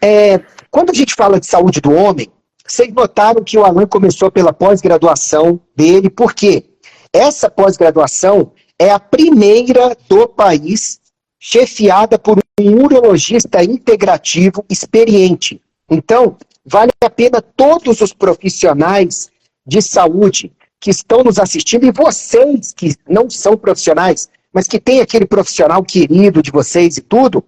é, 0.00 0.40
quando 0.70 0.90
a 0.90 0.94
gente 0.94 1.14
fala 1.14 1.40
de 1.40 1.46
saúde 1.46 1.80
do 1.80 1.92
homem, 1.92 2.28
vocês 2.66 2.92
notaram 2.92 3.42
que 3.42 3.58
o 3.58 3.64
Alan 3.64 3.86
começou 3.86 4.30
pela 4.30 4.52
pós-graduação 4.52 5.60
dele, 5.76 6.08
por 6.08 6.32
quê? 6.32 6.64
Essa 7.12 7.50
pós-graduação 7.50 8.52
é 8.78 8.90
a 8.90 8.98
primeira 8.98 9.96
do 10.08 10.26
país 10.28 11.00
chefiada 11.38 12.18
por 12.18 12.38
um 12.60 12.84
urologista 12.84 13.62
integrativo 13.62 14.64
experiente. 14.70 15.60
Então, 15.90 16.36
vale 16.64 16.92
a 17.00 17.10
pena 17.10 17.42
todos 17.42 18.00
os 18.00 18.12
profissionais 18.12 19.30
de 19.66 19.80
saúde 19.80 20.52
que 20.80 20.90
estão 20.90 21.22
nos 21.22 21.38
assistindo 21.38 21.86
e 21.86 21.92
vocês 21.92 22.72
que 22.72 22.94
não 23.08 23.30
são 23.30 23.56
profissionais, 23.56 24.28
mas 24.52 24.66
que 24.66 24.80
tem 24.80 25.00
aquele 25.00 25.26
profissional 25.26 25.82
querido 25.82 26.42
de 26.42 26.50
vocês 26.50 26.96
e 26.96 27.00
tudo, 27.00 27.44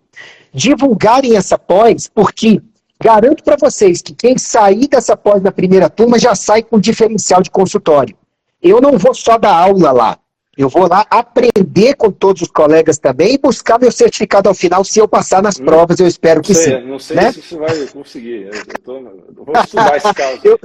divulgarem 0.53 1.37
essa 1.37 1.59
pós, 1.59 2.09
porque 2.09 2.63
garanto 3.03 3.43
para 3.43 3.57
vocês 3.57 4.01
que 4.01 4.15
quem 4.15 4.39
sair 4.39 4.87
dessa 4.87 5.17
pós 5.17 5.43
na 5.43 5.51
primeira 5.51 5.91
turma 5.91 6.19
já 6.19 6.35
sai 6.35 6.63
com 6.63 6.79
diferencial 6.79 7.43
de 7.43 7.51
consultório. 7.51 8.17
Eu 8.63 8.81
não 8.81 8.97
vou 8.97 9.13
só 9.13 9.37
dar 9.37 9.55
aula 9.55 9.91
lá. 9.93 10.19
Eu 10.57 10.69
vou 10.69 10.89
lá 10.89 11.05
aprender 11.11 11.95
com 11.95 12.11
todos 12.11 12.43
os 12.43 12.49
colegas 12.49 12.97
também 12.99 13.35
e 13.35 13.39
buscar 13.39 13.79
meu 13.79 13.91
certificado 13.91 14.49
ao 14.49 14.55
final, 14.55 14.85
se 14.85 14.99
eu 15.01 15.09
passar 15.09 15.43
nas 15.43 15.59
não, 15.59 15.67
provas, 15.67 15.99
eu 15.99 16.07
espero 16.07 16.41
que 16.41 16.55
sei, 16.55 16.81
sim. 16.81 16.87
Não 16.87 16.99
sei 16.99 17.17
né? 17.17 17.33
se 17.33 17.43
você 17.43 17.57
vai 17.57 17.87
conseguir. 17.87 18.49
Eu, 18.53 18.83
tô, 18.85 18.97
eu 18.97 19.45
vou 19.45 19.55
estudar 19.57 19.97
esse 19.97 20.15
caso. 20.15 20.41
eu, 20.45 20.61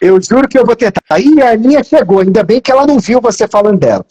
eu 0.00 0.22
juro 0.22 0.48
que 0.48 0.58
eu 0.58 0.64
vou 0.64 0.74
tentar. 0.74 1.02
Aí 1.10 1.40
a 1.42 1.56
minha 1.56 1.84
chegou, 1.84 2.20
ainda 2.20 2.42
bem 2.42 2.60
que 2.60 2.72
ela 2.72 2.86
não 2.86 2.98
viu 2.98 3.20
você 3.20 3.46
falando 3.46 3.78
dela. 3.78 4.04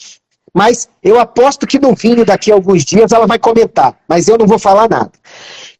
Mas 0.53 0.89
eu 1.03 1.19
aposto 1.19 1.67
que 1.67 1.79
no 1.79 1.95
vinho 1.95 2.25
daqui 2.25 2.51
a 2.51 2.55
alguns 2.55 2.83
dias 2.83 3.11
ela 3.11 3.27
vai 3.27 3.39
comentar, 3.39 3.97
mas 4.07 4.27
eu 4.27 4.37
não 4.37 4.47
vou 4.47 4.59
falar 4.59 4.89
nada. 4.89 5.11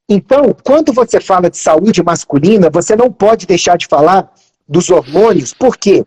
Então, 0.09 0.55
quando 0.63 0.93
você 0.93 1.19
fala 1.19 1.49
de 1.49 1.57
saúde 1.57 2.01
masculina, 2.03 2.69
você 2.69 2.95
não 2.95 3.11
pode 3.11 3.45
deixar 3.45 3.77
de 3.77 3.87
falar 3.87 4.31
dos 4.67 4.89
hormônios, 4.89 5.53
por 5.53 5.77
quê? 5.77 6.05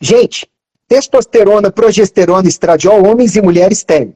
Gente, 0.00 0.46
testosterona, 0.92 1.72
progesterona, 1.72 2.46
estradiol, 2.46 3.06
homens 3.06 3.34
e 3.34 3.40
mulheres 3.40 3.82
têm. 3.82 4.14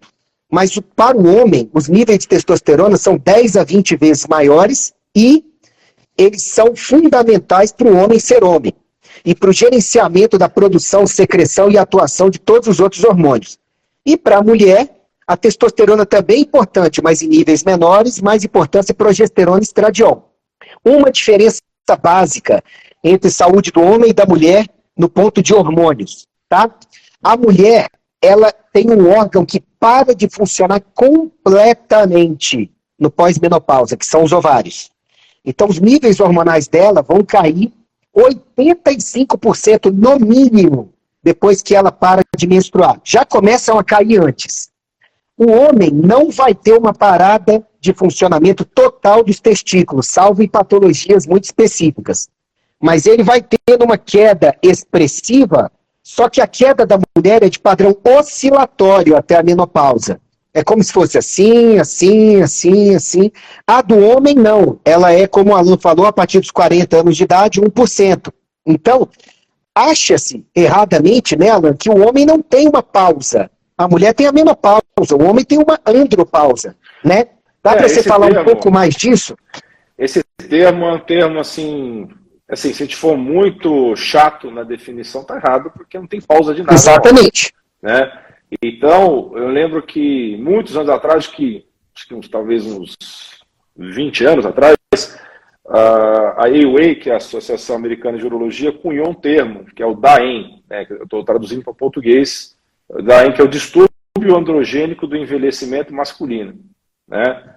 Mas 0.52 0.78
para 0.94 1.16
o 1.16 1.26
homem, 1.34 1.70
os 1.72 1.88
níveis 1.88 2.18
de 2.18 2.28
testosterona 2.28 2.98
são 2.98 3.16
10 3.16 3.56
a 3.56 3.64
20 3.64 3.96
vezes 3.96 4.26
maiores 4.26 4.92
e 5.16 5.42
eles 6.18 6.42
são 6.42 6.76
fundamentais 6.76 7.72
para 7.72 7.88
o 7.88 7.96
homem 7.96 8.18
ser 8.18 8.44
homem 8.44 8.74
e 9.24 9.34
para 9.34 9.48
o 9.48 9.54
gerenciamento 9.54 10.36
da 10.36 10.50
produção, 10.50 11.06
secreção 11.06 11.70
e 11.70 11.78
atuação 11.78 12.28
de 12.28 12.38
todos 12.38 12.68
os 12.68 12.78
outros 12.78 13.04
hormônios. 13.04 13.58
E 14.04 14.14
para 14.14 14.36
a 14.36 14.42
mulher, 14.42 14.90
a 15.26 15.34
testosterona 15.34 16.04
também 16.04 16.36
é 16.36 16.40
importante, 16.40 17.00
mas 17.02 17.22
em 17.22 17.28
níveis 17.28 17.64
menores, 17.64 18.20
mais 18.20 18.44
importância 18.44 18.92
é 18.92 18.94
progesterona 18.94 19.60
e 19.60 19.62
estradiol. 19.62 20.30
Uma 20.84 21.10
diferença 21.10 21.62
básica 22.02 22.62
entre 23.02 23.30
saúde 23.30 23.70
do 23.70 23.80
homem 23.80 24.10
e 24.10 24.12
da 24.12 24.26
mulher 24.26 24.68
no 24.94 25.08
ponto 25.08 25.42
de 25.42 25.54
hormônios 25.54 26.26
tá? 26.48 26.70
A 27.22 27.36
mulher, 27.36 27.88
ela 28.22 28.52
tem 28.72 28.90
um 28.90 29.10
órgão 29.10 29.44
que 29.44 29.60
para 29.78 30.14
de 30.14 30.28
funcionar 30.28 30.80
completamente 30.94 32.70
no 32.98 33.10
pós-menopausa, 33.10 33.96
que 33.96 34.06
são 34.06 34.22
os 34.22 34.32
ovários. 34.32 34.90
Então, 35.44 35.68
os 35.68 35.78
níveis 35.78 36.18
hormonais 36.18 36.66
dela 36.66 37.02
vão 37.02 37.24
cair 37.24 37.72
85% 38.16 39.92
no 39.92 40.18
mínimo 40.18 40.92
depois 41.22 41.60
que 41.60 41.74
ela 41.74 41.92
para 41.92 42.22
de 42.36 42.46
menstruar. 42.46 43.00
Já 43.04 43.24
começam 43.24 43.78
a 43.78 43.84
cair 43.84 44.20
antes. 44.22 44.70
O 45.36 45.50
homem 45.50 45.90
não 45.90 46.30
vai 46.30 46.54
ter 46.54 46.72
uma 46.72 46.94
parada 46.94 47.66
de 47.78 47.92
funcionamento 47.92 48.64
total 48.64 49.22
dos 49.22 49.38
testículos, 49.38 50.06
salvo 50.08 50.42
em 50.42 50.48
patologias 50.48 51.26
muito 51.26 51.44
específicas. 51.44 52.28
Mas 52.80 53.06
ele 53.06 53.22
vai 53.22 53.42
ter 53.42 53.58
uma 53.82 53.98
queda 53.98 54.56
expressiva 54.62 55.70
só 56.08 56.28
que 56.28 56.40
a 56.40 56.46
queda 56.46 56.86
da 56.86 57.00
mulher 57.16 57.42
é 57.42 57.48
de 57.48 57.58
padrão 57.58 57.92
oscilatório 58.04 59.16
até 59.16 59.36
a 59.36 59.42
menopausa. 59.42 60.20
É 60.54 60.62
como 60.62 60.80
se 60.80 60.92
fosse 60.92 61.18
assim, 61.18 61.80
assim, 61.80 62.40
assim, 62.40 62.94
assim. 62.94 63.32
A 63.66 63.82
do 63.82 63.98
homem, 63.98 64.32
não. 64.32 64.78
Ela 64.84 65.12
é, 65.12 65.26
como 65.26 65.50
o 65.50 65.56
aluno 65.56 65.76
falou, 65.76 66.06
a 66.06 66.12
partir 66.12 66.38
dos 66.38 66.52
40 66.52 67.00
anos 67.00 67.16
de 67.16 67.24
idade, 67.24 67.60
1%. 67.60 68.32
Então, 68.64 69.08
acha-se 69.74 70.46
erradamente, 70.54 71.36
né, 71.36 71.50
Alan, 71.50 71.74
que 71.74 71.90
o 71.90 72.06
homem 72.06 72.24
não 72.24 72.40
tem 72.40 72.68
uma 72.68 72.84
pausa. 72.84 73.50
A 73.76 73.88
mulher 73.88 74.14
tem 74.14 74.28
a 74.28 74.32
mesma 74.32 74.54
pausa, 74.54 75.16
o 75.20 75.28
homem 75.28 75.44
tem 75.44 75.58
uma 75.58 75.80
andropausa, 75.84 76.76
né? 77.04 77.26
Dá 77.64 77.72
é, 77.72 77.76
para 77.78 77.88
você 77.88 78.04
falar 78.04 78.28
termo, 78.28 78.42
um 78.42 78.44
pouco 78.44 78.70
mais 78.70 78.94
disso? 78.94 79.36
Esse 79.98 80.22
termo 80.48 80.84
é 80.84 80.92
um 80.92 81.00
termo, 81.00 81.40
assim, 81.40 82.08
assim, 82.48 82.72
se 82.72 82.82
a 82.82 82.86
gente 82.86 82.96
for 82.96 83.16
muito 83.16 83.94
chato 83.96 84.50
na 84.50 84.62
definição, 84.62 85.24
tá 85.24 85.36
errado, 85.36 85.70
porque 85.70 85.98
não 85.98 86.06
tem 86.06 86.20
pausa 86.20 86.54
de 86.54 86.62
nada. 86.62 86.74
Exatamente. 86.74 87.52
Né? 87.82 88.12
Então, 88.62 89.32
eu 89.34 89.48
lembro 89.48 89.82
que 89.82 90.36
muitos 90.36 90.76
anos 90.76 90.88
atrás, 90.88 91.26
que 91.26 91.66
acho 91.94 92.06
que 92.06 92.14
uns, 92.14 92.28
talvez 92.28 92.64
uns 92.64 92.94
20 93.76 94.24
anos 94.24 94.46
atrás, 94.46 94.76
a 95.68 96.44
AWA, 96.44 96.94
que 96.94 97.10
é 97.10 97.14
a 97.14 97.16
Associação 97.16 97.74
Americana 97.74 98.18
de 98.18 98.24
Urologia, 98.24 98.72
cunhou 98.72 99.08
um 99.08 99.14
termo, 99.14 99.64
que 99.64 99.82
é 99.82 99.86
o 99.86 99.94
DAEM, 99.94 100.62
né, 100.68 100.84
que 100.84 100.92
eu 100.92 101.02
estou 101.02 101.24
traduzindo 101.24 101.64
para 101.64 101.74
português, 101.74 102.56
DAEM, 102.88 103.32
que 103.32 103.40
é 103.40 103.44
o 103.44 103.48
distúrbio 103.48 104.36
androgênico 104.36 105.06
do 105.06 105.16
envelhecimento 105.16 105.92
masculino. 105.92 106.60
Né? 107.08 107.54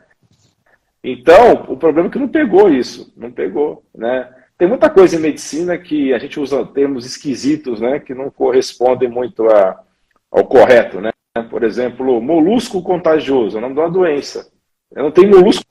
Então, 1.03 1.65
o 1.67 1.77
problema 1.77 2.10
é 2.10 2.12
que 2.12 2.19
não 2.19 2.27
pegou 2.27 2.69
isso, 2.69 3.13
não 3.15 3.31
pegou. 3.31 3.84
Né? 3.96 4.27
Tem 4.60 4.68
muita 4.68 4.89
coisa 4.89 5.16
em 5.16 5.20
medicina 5.20 5.78
que 5.78 6.13
a 6.13 6.20
gente 6.20 6.38
usa 6.38 6.66
termos 6.66 7.06
esquisitos, 7.06 7.80
né, 7.80 7.98
que 7.98 8.13
não 8.13 8.30
correspondem 8.30 9.08
muito 9.08 9.48
a, 9.48 9.80
ao 10.30 10.44
correto. 10.44 11.00
Né? 11.00 11.12
Por 11.50 11.63
exemplo, 11.63 12.22
molusco 12.22 12.84
contagioso, 12.84 13.56
é 13.56 13.60
o 13.60 13.62
nome 13.62 13.75
de 13.75 13.80
uma 13.80 13.89
doença. 13.89 14.51
Não 14.94 15.12
tem 15.12 15.28
molusco 15.28 15.63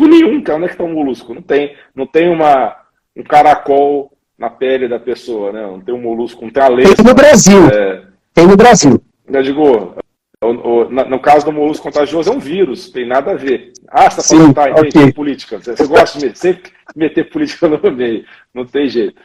nenhum, 0.00 0.42
cara. 0.42 0.56
Onde 0.56 0.64
é 0.64 0.68
que 0.68 0.74
está 0.74 0.82
um 0.82 0.92
molusco? 0.92 1.32
Não 1.32 1.42
tem. 1.42 1.76
Não 1.94 2.04
tem 2.04 2.28
uma, 2.28 2.76
um 3.16 3.22
caracol 3.22 4.10
na 4.36 4.50
pele 4.50 4.88
da 4.88 4.98
pessoa, 4.98 5.52
né? 5.52 5.62
Não 5.62 5.80
tem 5.80 5.94
um 5.94 6.00
molusco, 6.00 6.44
não 6.44 6.50
tem 6.50 6.62
a 6.64 6.68
lesma. 6.68 6.96
Tem 6.96 7.04
no 7.04 7.14
Brasil. 7.14 7.68
É... 7.68 8.02
Tem 8.34 8.46
no 8.46 8.56
Brasil. 8.56 9.00
Eu 9.28 9.42
digo, 9.42 9.94
no 10.42 11.20
caso 11.20 11.46
do 11.46 11.52
molusco 11.52 11.84
contagioso 11.84 12.30
é 12.30 12.34
um 12.34 12.40
vírus, 12.40 12.90
tem 12.90 13.06
nada 13.06 13.30
a 13.30 13.34
ver. 13.34 13.72
Ah, 13.88 14.10
você 14.10 14.20
está 14.20 14.36
falando, 14.36 14.54
tá, 14.54 14.80
okay. 14.80 15.12
política. 15.12 15.58
Você 15.58 15.86
gosta 15.86 16.18
de 16.18 16.36
sempre 16.36 16.72
meter 16.96 17.30
política 17.30 17.68
no 17.70 17.90
meio, 17.92 18.24
não 18.52 18.64
tem 18.66 18.88
jeito. 18.88 19.20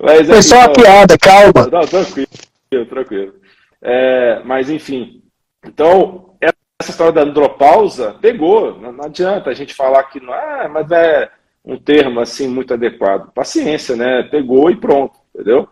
Mas, 0.00 0.26
Foi 0.26 0.42
só 0.42 0.58
uma 0.58 0.72
piada, 0.72 1.16
calma. 1.18 1.68
Não, 1.70 1.86
tranquilo, 1.86 2.86
tranquilo. 2.88 3.34
É, 3.80 4.42
mas 4.44 4.68
enfim, 4.68 5.22
então 5.64 6.36
essa 6.40 6.90
história 6.90 7.12
da 7.12 7.22
andropausa 7.22 8.16
pegou. 8.20 8.78
Não, 8.80 8.92
não, 8.92 9.04
adianta 9.04 9.50
a 9.50 9.54
gente 9.54 9.74
falar 9.74 10.02
que 10.04 10.20
não 10.20 10.34
é, 10.34 10.68
mas 10.68 10.90
é 10.90 11.30
um 11.64 11.78
termo 11.78 12.20
assim 12.20 12.48
muito 12.48 12.74
adequado. 12.74 13.32
Paciência, 13.32 13.96
né? 13.96 14.24
Pegou 14.24 14.70
e 14.70 14.76
pronto, 14.76 15.18
entendeu? 15.34 15.68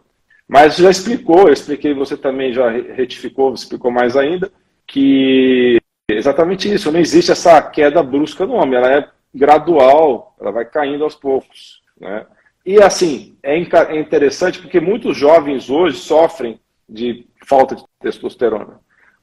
Mas 0.47 0.77
já 0.77 0.91
explicou, 0.91 1.49
eu 1.49 1.53
expliquei, 1.53 1.95
você 1.95 2.17
também 2.17 2.53
já 2.53 2.71
retificou, 2.71 3.55
explicou 3.55 3.91
mais 3.91 4.17
ainda, 4.17 4.53
que 4.87 5.79
exatamente 6.09 6.73
isso, 6.73 6.93
não 6.93 7.01
existe 7.01 7.33
essa 7.33 7.61
queda 7.63 8.03
brusca 8.03 8.47
no 8.47 8.55
homem, 8.55 8.77
ela 8.77 8.93
é 8.93 9.09
gradual, 9.35 10.37
ela 10.41 10.53
vai 10.53 10.65
caindo 10.65 11.05
aos 11.05 11.15
poucos. 11.15 11.83
Né? 11.99 12.27
E 12.65 12.81
assim, 12.81 13.37
é, 13.43 13.57
é 13.57 13.99
interessante 13.99 14.61
porque 14.61 14.81
muitos 14.81 15.17
jovens 15.17 15.69
hoje 15.69 15.99
sofrem 15.99 16.61
de 16.89 17.27
falta 17.47 17.75
de 17.75 17.85
testosterona, 18.01 18.81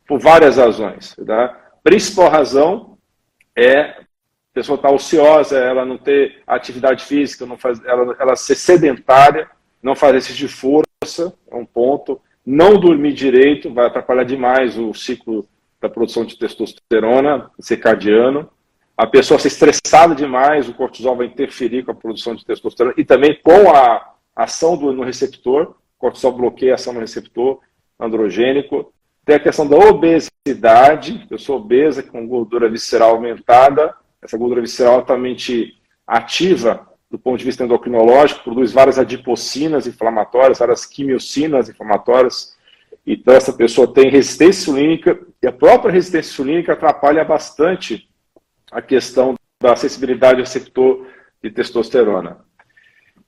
por 0.07 0.19
várias 0.19 0.57
razões. 0.57 1.15
Tá? 1.25 1.57
principal 1.83 2.29
razão 2.29 2.97
é 3.55 3.81
a 3.81 4.03
pessoa 4.53 4.75
estar 4.75 4.89
tá 4.89 4.93
ociosa, 4.93 5.57
ela 5.57 5.85
não 5.85 5.97
ter 5.97 6.43
atividade 6.45 7.05
física, 7.05 7.45
não 7.45 7.57
faz, 7.57 7.83
ela, 7.85 8.15
ela 8.19 8.35
ser 8.35 8.55
sedentária, 8.55 9.49
não 9.81 9.95
fazer 9.95 10.17
exercício 10.17 10.47
de 10.47 10.53
força, 10.53 11.33
é 11.49 11.55
um 11.55 11.65
ponto. 11.65 12.21
Não 12.45 12.79
dormir 12.79 13.13
direito, 13.13 13.73
vai 13.73 13.85
atrapalhar 13.85 14.23
demais 14.23 14.77
o 14.77 14.93
ciclo 14.93 15.47
da 15.79 15.89
produção 15.89 16.25
de 16.25 16.37
testosterona 16.37 17.51
circadiano. 17.59 18.49
A 18.97 19.07
pessoa 19.07 19.39
ser 19.39 19.47
estressada 19.49 20.13
demais, 20.13 20.67
o 20.69 20.73
cortisol 20.73 21.15
vai 21.15 21.27
interferir 21.27 21.83
com 21.83 21.91
a 21.91 21.95
produção 21.95 22.35
de 22.35 22.45
testosterona 22.45 22.95
e 22.97 23.05
também 23.05 23.39
com 23.41 23.71
a 23.71 24.13
ação 24.35 24.77
do, 24.77 24.91
no 24.91 25.03
receptor. 25.03 25.75
O 25.97 25.99
cortisol 25.99 26.33
bloqueia 26.33 26.73
a 26.73 26.75
ação 26.75 26.93
no 26.93 26.99
receptor 26.99 27.59
androgênico. 27.99 28.93
Tem 29.23 29.35
a 29.35 29.39
questão 29.39 29.67
da 29.67 29.77
obesidade, 29.77 31.25
eu 31.29 31.37
sou 31.37 31.57
obesa 31.57 32.01
com 32.01 32.27
gordura 32.27 32.69
visceral 32.69 33.11
aumentada, 33.11 33.93
essa 34.21 34.37
gordura 34.37 34.61
visceral 34.61 34.95
altamente 34.95 35.75
ativa 36.05 36.90
do 37.11 37.19
ponto 37.19 37.37
de 37.37 37.45
vista 37.45 37.65
endocrinológico, 37.65 38.45
produz 38.45 38.71
várias 38.71 38.97
adipocinas 38.97 39.85
inflamatórias, 39.85 40.59
várias 40.59 40.85
quimiocinas 40.85 41.67
inflamatórias, 41.67 42.55
então 43.05 43.33
essa 43.33 43.51
pessoa 43.51 43.93
tem 43.93 44.09
resistência 44.09 44.61
insulínica, 44.61 45.19
e 45.43 45.47
a 45.47 45.51
própria 45.51 45.91
resistência 45.91 46.31
insulínica 46.31 46.71
atrapalha 46.71 47.25
bastante 47.25 48.09
a 48.71 48.81
questão 48.81 49.35
da 49.61 49.75
sensibilidade 49.75 50.35
ao 50.35 50.45
receptor 50.45 51.05
de 51.43 51.51
testosterona. 51.51 52.37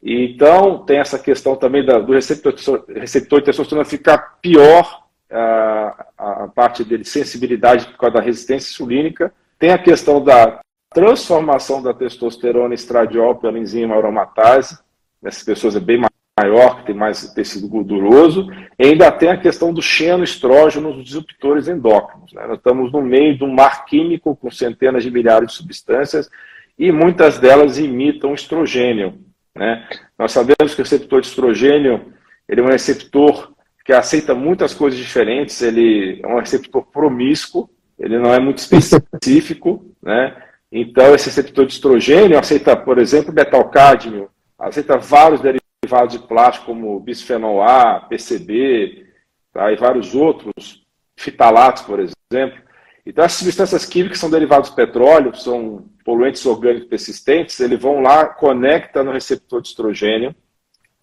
Então, 0.01 0.85
tem 0.85 0.99
essa 0.99 1.19
questão 1.19 1.55
também 1.55 1.85
da, 1.85 1.99
do 1.99 2.13
receptor, 2.13 2.53
receptor 2.95 3.39
de 3.39 3.45
testosterona 3.45 3.85
ficar 3.85 4.37
pior 4.41 5.03
a, 5.29 6.05
a 6.17 6.47
parte 6.47 6.83
dele, 6.83 7.03
sensibilidade 7.03 7.87
por 7.87 7.97
causa 7.97 8.15
da 8.15 8.21
resistência 8.21 8.71
insulínica. 8.71 9.33
Tem 9.57 9.71
a 9.71 9.77
questão 9.77 10.23
da 10.23 10.59
transformação 10.93 11.81
da 11.81 11.93
testosterona 11.93 12.73
estradiol 12.73 13.35
pela 13.35 13.57
enzima 13.57 13.95
aromatase. 13.95 14.77
Nessas 15.21 15.43
pessoas 15.43 15.75
é 15.75 15.79
bem 15.79 16.01
maior, 16.39 16.77
que 16.77 16.87
tem 16.87 16.95
mais 16.95 17.33
tecido 17.33 17.67
gorduroso. 17.67 18.47
E 18.77 18.85
ainda 18.85 19.11
tem 19.11 19.29
a 19.29 19.37
questão 19.37 19.73
do 19.73 19.81
xenoestrógeno 19.81 20.93
nos 20.93 21.05
disruptores 21.05 21.67
endócrinos. 21.67 22.33
Né? 22.33 22.45
Nós 22.47 22.57
estamos 22.57 22.91
no 22.91 23.01
meio 23.01 23.37
de 23.37 23.43
um 23.43 23.53
mar 23.53 23.85
químico 23.85 24.35
com 24.35 24.51
centenas 24.51 25.03
de 25.03 25.11
milhares 25.11 25.49
de 25.49 25.55
substâncias 25.55 26.29
e 26.77 26.91
muitas 26.91 27.39
delas 27.39 27.77
imitam 27.77 28.33
estrogênio. 28.33 29.19
Né? 29.55 29.87
Nós 30.17 30.31
sabemos 30.31 30.73
que 30.73 30.81
o 30.81 30.83
receptor 30.83 31.21
de 31.21 31.27
estrogênio 31.27 32.13
ele 32.47 32.61
é 32.61 32.63
um 32.63 32.67
receptor 32.67 33.53
que 33.85 33.93
aceita 33.93 34.33
muitas 34.33 34.73
coisas 34.73 34.99
diferentes, 34.99 35.61
ele 35.61 36.19
é 36.23 36.27
um 36.27 36.39
receptor 36.39 36.83
promíscuo, 36.83 37.69
ele 37.99 38.17
não 38.17 38.33
é 38.33 38.39
muito 38.39 38.59
específico, 38.59 39.85
né? 40.01 40.35
Então, 40.75 41.13
esse 41.13 41.27
receptor 41.27 41.67
de 41.67 41.73
estrogênio 41.73 42.35
aceita, 42.35 42.75
por 42.75 42.97
exemplo, 42.97 43.31
metalcádmio, 43.31 44.27
aceita 44.57 44.97
vários 44.97 45.39
derivados 45.39 46.13
de 46.13 46.27
plástico, 46.27 46.65
como 46.65 46.99
bisfenol 46.99 47.61
A, 47.61 47.99
PCB, 47.99 49.05
tá? 49.53 49.71
e 49.71 49.75
vários 49.75 50.15
outros, 50.15 50.83
fitalatos, 51.15 51.83
por 51.83 51.99
exemplo. 51.99 52.59
Então, 53.05 53.23
essas 53.23 53.37
substâncias 53.37 53.85
químicas 53.85 54.17
são 54.17 54.31
derivados 54.31 54.71
do 54.71 54.75
petróleo, 54.75 55.35
são 55.35 55.85
poluentes 56.03 56.43
orgânicos 56.43 56.89
persistentes, 56.89 57.59
eles 57.59 57.79
vão 57.79 58.01
lá, 58.01 58.25
conecta 58.25 59.03
no 59.03 59.11
receptor 59.11 59.61
de 59.61 59.67
estrogênio 59.67 60.35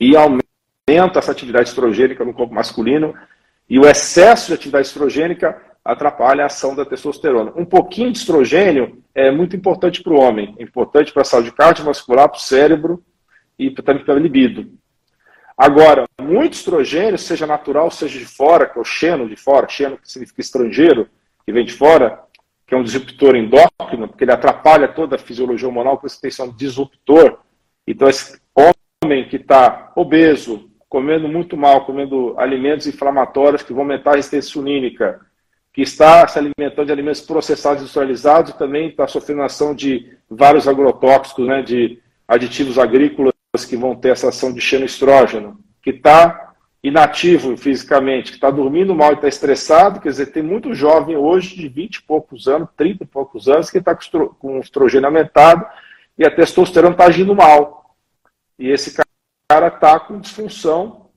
e 0.00 0.16
aumenta 0.16 1.20
essa 1.20 1.30
atividade 1.30 1.68
estrogênica 1.68 2.24
no 2.24 2.34
corpo 2.34 2.52
masculino 2.52 3.14
e 3.68 3.78
o 3.78 3.86
excesso 3.86 4.48
de 4.48 4.54
atividade 4.54 4.88
estrogênica 4.88 5.69
atrapalha 5.92 6.44
a 6.44 6.46
ação 6.46 6.74
da 6.74 6.84
testosterona. 6.84 7.52
Um 7.56 7.64
pouquinho 7.64 8.12
de 8.12 8.18
estrogênio 8.18 9.02
é 9.14 9.30
muito 9.30 9.56
importante 9.56 10.02
para 10.02 10.12
o 10.12 10.20
homem, 10.20 10.54
é 10.58 10.62
importante 10.62 11.12
para 11.12 11.22
a 11.22 11.24
saúde 11.24 11.52
cardiovascular, 11.52 12.28
para 12.28 12.38
o 12.38 12.40
cérebro 12.40 13.02
e 13.58 13.70
também 13.70 14.04
para 14.04 14.14
a 14.14 14.18
libido. 14.18 14.70
Agora, 15.56 16.06
muito 16.20 16.54
estrogênio, 16.54 17.18
seja 17.18 17.46
natural, 17.46 17.90
seja 17.90 18.18
de 18.18 18.24
fora, 18.24 18.66
que 18.66 18.78
é 18.78 18.80
o 18.80 18.84
xeno 18.84 19.28
de 19.28 19.36
fora, 19.36 19.68
xeno 19.68 19.98
que 19.98 20.10
significa 20.10 20.40
estrangeiro, 20.40 21.08
que 21.44 21.52
vem 21.52 21.64
de 21.64 21.72
fora, 21.72 22.20
que 22.66 22.74
é 22.74 22.78
um 22.78 22.82
disruptor 22.82 23.34
endócrino, 23.34 24.08
porque 24.08 24.24
ele 24.24 24.32
atrapalha 24.32 24.88
toda 24.88 25.16
a 25.16 25.18
fisiologia 25.18 25.68
hormonal, 25.68 25.98
por 25.98 26.06
isso 26.06 26.20
tem 26.20 26.30
um 26.46 26.56
disruptor. 26.56 27.40
Então, 27.86 28.08
esse 28.08 28.40
homem 28.54 29.28
que 29.28 29.36
está 29.36 29.92
obeso, 29.96 30.70
comendo 30.88 31.28
muito 31.28 31.56
mal, 31.56 31.84
comendo 31.84 32.34
alimentos 32.38 32.86
inflamatórios 32.86 33.62
que 33.62 33.72
vão 33.72 33.82
aumentar 33.82 34.12
a 34.12 34.16
resistência 34.16 34.50
que 35.72 35.82
está 35.82 36.26
se 36.26 36.38
alimentando 36.38 36.86
de 36.86 36.92
alimentos 36.92 37.20
processados 37.20 37.80
e 37.80 37.82
industrializados, 37.82 38.52
também 38.54 38.88
está 38.88 39.06
sofrendo 39.06 39.42
ação 39.42 39.74
de 39.74 40.16
vários 40.28 40.66
agrotóxicos, 40.66 41.46
né, 41.46 41.62
de 41.62 42.00
aditivos 42.26 42.78
agrícolas 42.78 43.34
que 43.68 43.76
vão 43.76 43.94
ter 43.94 44.10
essa 44.10 44.28
ação 44.28 44.52
de 44.52 44.60
xenoestrógeno, 44.60 45.58
que 45.82 45.90
está 45.90 46.54
inativo 46.82 47.56
fisicamente, 47.56 48.30
que 48.30 48.36
está 48.36 48.50
dormindo 48.50 48.94
mal 48.94 49.12
e 49.12 49.14
está 49.14 49.28
estressado, 49.28 50.00
quer 50.00 50.08
dizer, 50.08 50.26
tem 50.26 50.42
muito 50.42 50.74
jovem 50.74 51.16
hoje 51.16 51.54
de 51.54 51.68
20 51.68 51.96
e 51.96 52.02
poucos 52.02 52.48
anos, 52.48 52.68
30 52.76 53.04
e 53.04 53.06
poucos 53.06 53.48
anos, 53.48 53.70
que 53.70 53.78
está 53.78 53.96
com 54.38 54.58
estrogênio 54.58 55.06
aumentado 55.06 55.66
e 56.16 56.24
a 56.24 56.34
testosterona 56.34 56.94
está 56.94 57.06
agindo 57.06 57.34
mal. 57.34 57.96
E 58.58 58.68
esse 58.68 58.94
cara 59.48 59.68
está 59.68 60.00
com 60.00 60.20
disfunção 60.20 61.10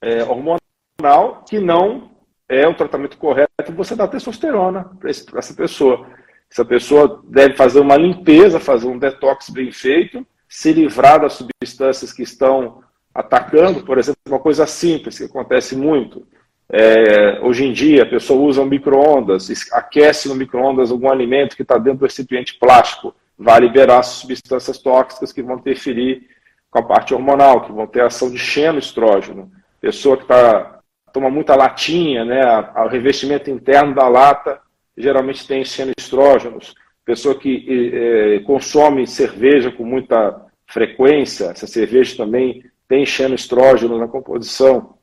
é, 0.00 0.22
hormonal 0.22 1.44
que 1.46 1.58
não 1.58 2.11
é 2.52 2.68
o 2.68 2.74
tratamento 2.74 3.16
correto 3.16 3.72
você 3.74 3.96
dá 3.96 4.06
testosterona 4.06 4.90
para 5.00 5.10
essa 5.10 5.54
pessoa. 5.54 6.06
Essa 6.50 6.64
pessoa 6.64 7.22
deve 7.24 7.54
fazer 7.54 7.80
uma 7.80 7.96
limpeza, 7.96 8.60
fazer 8.60 8.86
um 8.86 8.98
detox 8.98 9.48
bem 9.48 9.72
feito, 9.72 10.26
se 10.46 10.70
livrar 10.70 11.20
das 11.20 11.32
substâncias 11.32 12.12
que 12.12 12.22
estão 12.22 12.82
atacando, 13.14 13.82
por 13.84 13.98
exemplo, 13.98 14.20
uma 14.28 14.38
coisa 14.38 14.66
simples 14.66 15.16
que 15.16 15.24
acontece 15.24 15.74
muito. 15.74 16.26
É, 16.68 17.40
hoje 17.42 17.64
em 17.64 17.72
dia, 17.72 18.02
a 18.02 18.06
pessoa 18.06 18.40
usa 18.40 18.60
um 18.60 18.66
micro-ondas, 18.66 19.48
aquece 19.72 20.28
no 20.28 20.34
micro-ondas 20.34 20.90
algum 20.90 21.10
alimento 21.10 21.56
que 21.56 21.62
está 21.62 21.78
dentro 21.78 22.00
do 22.00 22.06
recipiente 22.06 22.58
plástico, 22.58 23.14
vai 23.38 23.60
liberar 23.60 24.02
substâncias 24.02 24.78
tóxicas 24.78 25.32
que 25.32 25.42
vão 25.42 25.56
interferir 25.56 26.28
com 26.70 26.78
a 26.78 26.82
parte 26.82 27.14
hormonal, 27.14 27.62
que 27.62 27.72
vão 27.72 27.86
ter 27.86 28.02
ação 28.02 28.30
de 28.30 28.38
xenoestrógeno. 28.38 29.50
Pessoa 29.80 30.16
que 30.16 30.24
está 30.24 30.81
toma 31.12 31.30
muita 31.30 31.54
latinha, 31.54 32.24
né? 32.24 32.40
O 32.76 32.88
revestimento 32.88 33.50
interno 33.50 33.94
da 33.94 34.08
lata 34.08 34.60
geralmente 34.96 35.46
tem 35.46 35.64
xenoestrógenos. 35.64 36.74
Pessoa 37.04 37.34
que 37.34 37.90
é, 37.94 38.40
consome 38.40 39.06
cerveja 39.06 39.70
com 39.70 39.84
muita 39.84 40.46
frequência, 40.66 41.46
essa 41.46 41.66
cerveja 41.66 42.16
também 42.16 42.64
tem 42.88 43.04
xenoestrógeno 43.04 43.98
na 43.98 44.08
composição. 44.08 44.94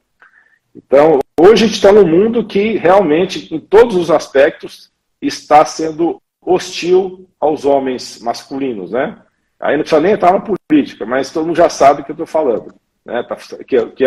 Então, 0.75 1.19
hoje 1.39 1.65
a 1.65 1.67
gente 1.67 1.75
está 1.75 1.91
num 1.91 2.07
mundo 2.07 2.45
que 2.45 2.77
realmente, 2.77 3.53
em 3.53 3.59
todos 3.59 3.95
os 3.95 4.09
aspectos, 4.09 4.91
está 5.21 5.65
sendo 5.65 6.21
hostil 6.41 7.27
aos 7.39 7.65
homens 7.65 8.21
masculinos, 8.21 8.91
né? 8.91 9.17
Aí 9.59 9.75
não 9.75 9.81
precisa 9.81 10.01
nem 10.01 10.13
entrar 10.13 10.33
na 10.33 10.39
política, 10.39 11.05
mas 11.05 11.31
todo 11.31 11.45
mundo 11.45 11.57
já 11.57 11.69
sabe 11.69 12.01
o 12.01 12.05
que 12.05 12.11
eu 12.11 12.13
estou 12.13 12.27
falando. 12.27 12.73
Né? 13.05 13.23
Tá, 13.23 13.35
que, 13.35 13.63
que, 13.65 13.75
a, 13.75 13.87
que, 13.97 14.05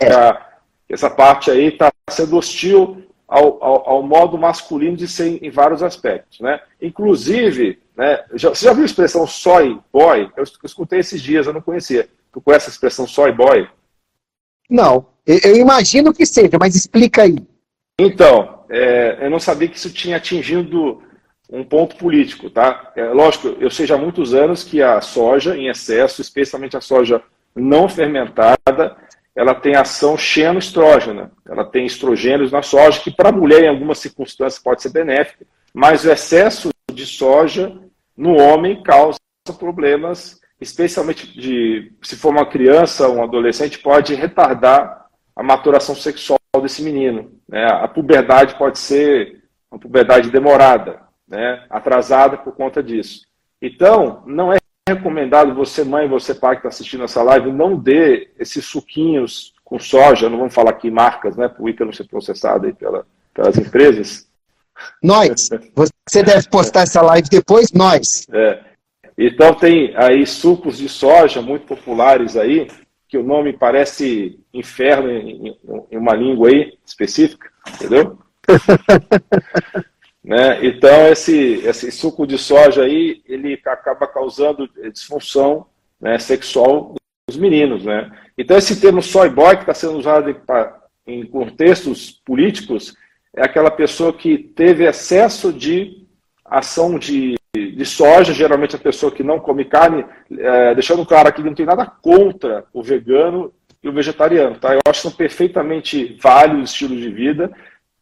essa 0.92 1.08
parte 1.08 1.50
aí 1.50 1.68
está 1.68 1.90
sendo 2.10 2.36
hostil 2.36 3.02
ao, 3.26 3.64
ao, 3.64 3.88
ao, 3.88 4.02
modo 4.02 4.36
masculino 4.36 4.94
de 4.94 5.08
ser 5.08 5.42
em, 5.42 5.50
vários 5.50 5.82
aspectos. 5.82 6.38
Né? 6.40 6.60
Inclusive, 6.80 7.78
né, 7.96 8.22
já, 8.34 8.50
você 8.50 8.66
já 8.66 8.74
viu 8.74 8.82
a 8.82 8.86
expressão 8.86 9.26
soy 9.26 9.80
boy? 9.90 10.30
Eu, 10.36 10.44
eu 10.44 10.46
escutei 10.64 10.98
esses 10.98 11.22
dias, 11.22 11.46
eu 11.46 11.52
não 11.54 11.62
conhecia. 11.62 12.08
Tu 12.30 12.40
conhece 12.42 12.68
a 12.68 12.72
expressão 12.72 13.06
soy 13.06 13.32
boy? 13.32 13.66
Não, 14.68 15.06
eu, 15.26 15.38
eu 15.44 15.56
imagino 15.56 16.12
que 16.12 16.26
seja, 16.26 16.58
mas 16.60 16.74
explica 16.74 17.22
aí. 17.22 17.36
Então, 17.98 18.64
é, 18.68 19.18
eu 19.22 19.30
não 19.30 19.40
sabia 19.40 19.68
que 19.68 19.76
isso 19.76 19.90
tinha 19.90 20.18
atingido 20.18 21.02
um 21.50 21.64
ponto 21.64 21.96
político, 21.96 22.50
tá? 22.50 22.92
É, 22.96 23.04
lógico, 23.04 23.48
eu 23.60 23.70
sei 23.70 23.86
já 23.86 23.94
há 23.94 23.98
muitos 23.98 24.34
anos 24.34 24.64
que 24.64 24.82
a 24.82 25.00
soja 25.00 25.56
em 25.56 25.68
excesso, 25.68 26.20
especialmente 26.20 26.76
a 26.76 26.80
soja 26.80 27.22
não 27.54 27.88
fermentada, 27.88 28.96
ela 29.34 29.54
tem 29.54 29.74
ação 29.74 30.16
xenoestrógena. 30.16 31.32
Ela 31.48 31.64
tem 31.64 31.86
estrogênios 31.86 32.52
na 32.52 32.62
soja, 32.62 33.00
que 33.00 33.10
para 33.10 33.30
a 33.30 33.32
mulher, 33.32 33.64
em 33.64 33.68
algumas 33.68 33.98
circunstâncias, 33.98 34.62
pode 34.62 34.82
ser 34.82 34.90
benéfico, 34.90 35.44
mas 35.72 36.04
o 36.04 36.10
excesso 36.10 36.70
de 36.92 37.06
soja 37.06 37.78
no 38.16 38.36
homem 38.36 38.82
causa 38.82 39.18
problemas, 39.58 40.40
especialmente 40.60 41.26
de, 41.38 41.92
se 42.02 42.16
for 42.16 42.30
uma 42.30 42.46
criança 42.46 43.08
um 43.08 43.22
adolescente, 43.22 43.78
pode 43.78 44.14
retardar 44.14 45.06
a 45.34 45.42
maturação 45.42 45.94
sexual 45.94 46.38
desse 46.60 46.82
menino. 46.82 47.32
Né? 47.48 47.64
A 47.64 47.88
puberdade 47.88 48.56
pode 48.56 48.78
ser 48.78 49.42
uma 49.70 49.80
puberdade 49.80 50.30
demorada 50.30 51.00
né, 51.26 51.64
atrasada 51.70 52.36
por 52.36 52.54
conta 52.54 52.82
disso. 52.82 53.26
Então, 53.60 54.22
não 54.26 54.52
é 54.52 54.58
recomendado 54.88 55.54
você, 55.54 55.84
mãe, 55.84 56.08
você, 56.08 56.34
pai 56.34 56.56
que 56.56 56.60
está 56.60 56.68
assistindo 56.68 57.04
essa 57.04 57.22
live, 57.22 57.52
não 57.52 57.76
dê 57.76 58.30
esses 58.38 58.64
suquinhos 58.64 59.54
com 59.64 59.78
soja, 59.78 60.28
não 60.28 60.38
vamos 60.38 60.54
falar 60.54 60.70
aqui 60.70 60.90
marcas, 60.90 61.36
né, 61.36 61.48
para 61.48 61.62
o 61.62 61.68
Ica 61.68 61.84
não 61.84 61.92
ser 61.92 62.04
processado 62.04 62.66
aí 62.66 62.72
pela, 62.72 63.06
pelas 63.32 63.56
empresas. 63.56 64.28
Nós, 65.02 65.48
você 66.08 66.22
deve 66.22 66.48
postar 66.48 66.82
essa 66.82 67.00
live 67.00 67.28
depois, 67.28 67.72
nós. 67.72 68.26
É. 68.32 68.60
Então 69.16 69.54
tem 69.54 69.94
aí 69.96 70.26
sucos 70.26 70.78
de 70.78 70.88
soja 70.88 71.40
muito 71.40 71.66
populares 71.66 72.36
aí, 72.36 72.68
que 73.06 73.16
o 73.16 73.22
nome 73.22 73.52
parece 73.52 74.40
inferno 74.52 75.10
em, 75.10 75.56
em 75.90 75.96
uma 75.96 76.14
língua 76.14 76.48
aí 76.48 76.76
específica, 76.84 77.50
entendeu? 77.74 78.18
Né? 80.24 80.64
Então, 80.66 81.08
esse, 81.08 81.54
esse 81.64 81.90
suco 81.90 82.26
de 82.26 82.38
soja 82.38 82.84
aí, 82.84 83.22
ele 83.26 83.60
acaba 83.64 84.06
causando 84.06 84.68
disfunção 84.92 85.66
né, 86.00 86.18
sexual 86.18 86.94
dos 87.28 87.36
meninos. 87.36 87.84
Né? 87.84 88.10
Então, 88.38 88.56
esse 88.56 88.80
termo 88.80 89.02
soy 89.02 89.28
boy, 89.28 89.56
que 89.56 89.62
está 89.62 89.74
sendo 89.74 89.98
usado 89.98 90.30
em, 90.30 90.36
em 91.06 91.26
contextos 91.26 92.10
políticos, 92.24 92.94
é 93.34 93.44
aquela 93.44 93.70
pessoa 93.70 94.12
que 94.12 94.38
teve 94.38 94.84
excesso 94.84 95.52
de 95.52 96.06
ação 96.44 96.98
de, 96.98 97.34
de 97.54 97.84
soja, 97.84 98.32
geralmente 98.32 98.76
a 98.76 98.78
pessoa 98.78 99.10
que 99.10 99.22
não 99.22 99.40
come 99.40 99.64
carne, 99.64 100.04
é, 100.30 100.74
deixando 100.74 101.06
claro 101.06 101.28
aqui 101.28 101.42
que 101.42 101.48
não 101.48 101.54
tem 101.54 101.66
nada 101.66 101.86
contra 101.86 102.64
o 102.72 102.82
vegano 102.82 103.52
e 103.82 103.88
o 103.88 103.92
vegetariano. 103.92 104.58
Tá? 104.58 104.74
Eu 104.74 104.80
acho 104.86 105.02
que 105.02 105.08
são 105.08 105.16
perfeitamente 105.16 106.16
válidos 106.20 106.70
estilos 106.70 107.00
de 107.00 107.10
vida, 107.10 107.50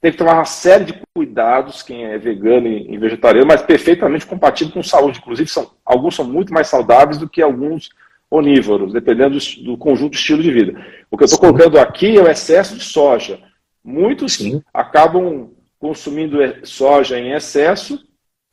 tem 0.00 0.10
que 0.10 0.18
tomar 0.18 0.34
uma 0.34 0.44
série 0.46 0.84
de 0.84 1.02
cuidados, 1.14 1.82
quem 1.82 2.06
é 2.06 2.16
vegano 2.16 2.66
e 2.66 2.96
vegetariano, 2.96 3.46
mas 3.46 3.60
perfeitamente 3.60 4.26
compatível 4.26 4.72
com 4.72 4.82
saúde. 4.82 5.18
Inclusive, 5.18 5.50
são, 5.50 5.70
alguns 5.84 6.16
são 6.16 6.24
muito 6.24 6.54
mais 6.54 6.68
saudáveis 6.68 7.18
do 7.18 7.28
que 7.28 7.42
alguns 7.42 7.90
onívoros, 8.30 8.92
dependendo 8.92 9.38
do, 9.38 9.64
do 9.64 9.76
conjunto 9.76 10.12
de 10.12 10.18
estilo 10.18 10.42
de 10.42 10.50
vida. 10.50 10.80
O 11.10 11.18
que 11.18 11.24
eu 11.24 11.26
estou 11.26 11.40
colocando 11.40 11.78
aqui 11.78 12.16
é 12.16 12.22
o 12.22 12.28
excesso 12.28 12.76
de 12.76 12.84
soja. 12.84 13.40
Muitos 13.84 14.34
Sim. 14.34 14.62
acabam 14.72 15.50
consumindo 15.78 16.38
soja 16.64 17.18
em 17.18 17.32
excesso, 17.32 17.98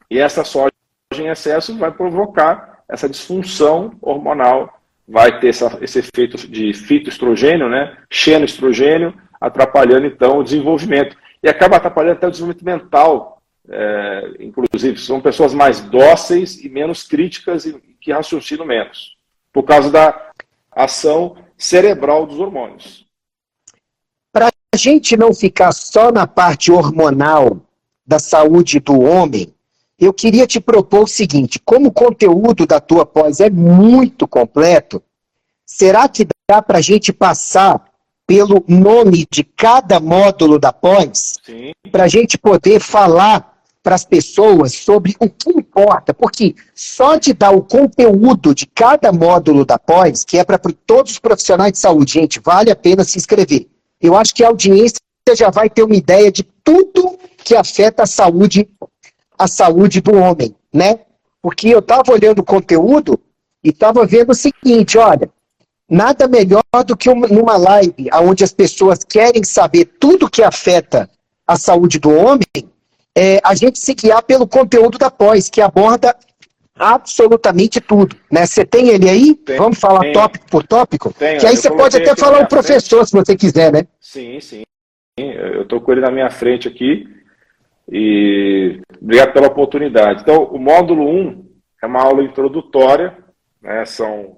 e 0.10 0.18
essa 0.18 0.44
soja 0.44 0.72
em 1.16 1.28
excesso 1.28 1.78
vai 1.78 1.92
provocar 1.92 2.84
essa 2.90 3.08
disfunção 3.08 3.94
hormonal, 4.02 4.82
vai 5.08 5.40
ter 5.40 5.50
essa, 5.50 5.78
esse 5.82 6.00
efeito 6.00 6.38
de 6.50 6.74
fitoestrogênio, 6.74 7.70
né, 7.70 7.98
xenoestrogênio, 8.10 9.14
atrapalhando 9.40 10.08
então 10.08 10.40
o 10.40 10.44
desenvolvimento 10.44 11.16
e 11.42 11.50
acaba 11.50 11.78
atrapalhando 11.78 12.18
até 12.18 12.28
o 12.28 12.32
desenvolvimento 12.32 12.66
mental. 12.66 13.42
É, 13.70 14.32
inclusive, 14.40 14.98
são 14.98 15.20
pessoas 15.20 15.54
mais 15.54 15.82
dóceis 15.82 16.64
e 16.64 16.70
menos 16.70 17.04
críticas 17.04 17.66
e 17.66 17.74
que 18.00 18.12
raciocinam 18.12 18.66
menos, 18.66 19.18
por 19.52 19.64
causa 19.64 19.92
da 19.92 20.32
ação 20.72 21.36
cerebral 21.58 22.26
dos 22.26 22.40
hormônios. 22.40 23.06
Para 24.32 24.48
a 24.48 24.78
gente 24.78 25.18
não 25.18 25.34
ficar 25.34 25.72
só 25.72 26.12
na 26.12 26.26
parte 26.26 26.72
hormonal 26.72 27.60
da 28.06 28.20
saúde 28.20 28.80
do 28.80 29.02
homem, 29.02 29.54
eu 30.00 30.14
queria 30.14 30.46
te 30.46 30.60
propor 30.60 31.04
o 31.04 31.08
seguinte: 31.08 31.60
como 31.60 31.88
o 31.88 31.92
conteúdo 31.92 32.66
da 32.66 32.80
tua 32.80 33.06
pós 33.06 33.40
é 33.40 33.50
muito 33.50 34.28
completo, 34.28 35.04
será 35.66 36.08
que 36.08 36.28
dá 36.50 36.62
para 36.62 36.78
a 36.78 36.82
gente 36.82 37.12
passar 37.12 37.87
pelo 38.28 38.64
nome 38.68 39.26
de 39.32 39.44
cada 39.44 40.02
módulo 40.02 40.60
da 40.60 40.74
pós, 40.74 41.38
para 41.90 42.04
a 42.04 42.08
gente 42.10 42.38
poder 42.38 42.82
falar 42.82 43.58
para 43.82 43.96
as 43.96 44.04
pessoas 44.04 44.74
sobre 44.74 45.16
o 45.18 45.30
que 45.30 45.50
importa, 45.50 46.14
porque 46.14 46.54
só 46.76 47.16
de 47.16 47.32
dar 47.34 47.52
o 47.52 47.64
conteúdo 47.64 48.54
de 48.54 48.66
cada 48.66 49.14
módulo 49.14 49.64
da 49.64 49.80
pós, 49.80 50.26
que 50.26 50.38
é 50.38 50.44
para 50.44 50.60
todos 50.86 51.14
os 51.14 51.20
profissionais 51.20 51.72
de 51.72 51.80
saúde, 51.80 52.16
gente, 52.16 52.42
vale 52.42 52.70
a 52.70 52.76
pena 52.76 53.06
se 53.06 53.18
inscrever. 53.18 53.66
Eu 54.02 54.14
acho 54.14 54.36
que 54.36 54.44
a 54.44 54.50
audiência 54.50 55.00
já 55.34 55.50
vai 55.50 55.70
ter 55.70 55.84
uma 55.84 55.96
ideia 55.96 56.30
de 56.30 56.44
tudo 56.44 57.18
que 57.38 57.56
afeta 57.56 58.04
a 58.04 58.06
saúde, 58.06 58.68
a 59.40 59.48
saúde 59.48 60.02
do 60.02 60.18
homem, 60.18 60.54
né? 60.74 61.00
Porque 61.42 61.70
eu 61.70 61.80
estava 61.80 62.12
olhando 62.12 62.40
o 62.40 62.46
conteúdo 62.46 63.18
e 63.64 63.70
estava 63.70 64.06
vendo 64.06 64.32
o 64.32 64.36
seguinte, 64.36 64.98
olha, 64.98 65.30
Nada 65.90 66.28
melhor 66.28 66.64
do 66.86 66.98
que 66.98 67.10
uma, 67.10 67.28
numa 67.28 67.56
live 67.56 68.10
onde 68.22 68.44
as 68.44 68.52
pessoas 68.52 69.04
querem 69.04 69.44
saber 69.44 69.86
tudo 70.00 70.30
que 70.30 70.44
afeta 70.44 71.10
a 71.48 71.56
saúde 71.56 71.98
do 71.98 72.10
homem, 72.10 72.46
é, 73.16 73.40
a 73.44 73.56
gente 73.56 73.80
se 73.80 73.94
guiar 73.94 74.22
pelo 74.22 74.48
conteúdo 74.48 74.98
da 74.98 75.10
pós, 75.10 75.50
que 75.50 75.62
aborda 75.62 76.16
absolutamente 76.78 77.82
tudo. 77.82 78.16
Né? 78.32 78.46
Você 78.46 78.66
tem 78.66 78.90
ele 78.90 79.10
aí? 79.10 79.34
Tem, 79.34 79.58
Vamos 79.58 79.80
falar 79.80 80.02
tem, 80.02 80.14
tópico 80.14 80.46
por 80.52 80.68
tópico? 80.68 81.14
Tem, 81.14 81.40
que 81.40 81.46
aí 81.46 81.56
você 81.56 81.70
pode 81.70 81.98
até 81.98 82.16
falar 82.16 82.44
o 82.44 82.48
professor, 82.48 82.98
frente. 82.98 83.10
se 83.10 83.16
você 83.16 83.36
quiser, 83.36 83.72
né? 83.72 83.88
Sim, 84.00 84.40
sim. 84.40 84.64
Eu 85.18 85.64
estou 85.64 85.82
com 85.82 85.92
ele 85.92 86.02
na 86.02 86.12
minha 86.12 86.30
frente 86.30 86.68
aqui. 86.68 87.08
E 87.90 88.82
obrigado 89.02 89.34
pela 89.34 89.48
oportunidade. 89.48 90.22
Então, 90.22 90.44
o 90.44 90.60
módulo 90.60 91.10
1 91.10 91.46
é 91.82 91.88
uma 91.88 92.04
aula 92.04 92.22
introdutória, 92.22 93.18
né? 93.62 93.86
são 93.86 94.38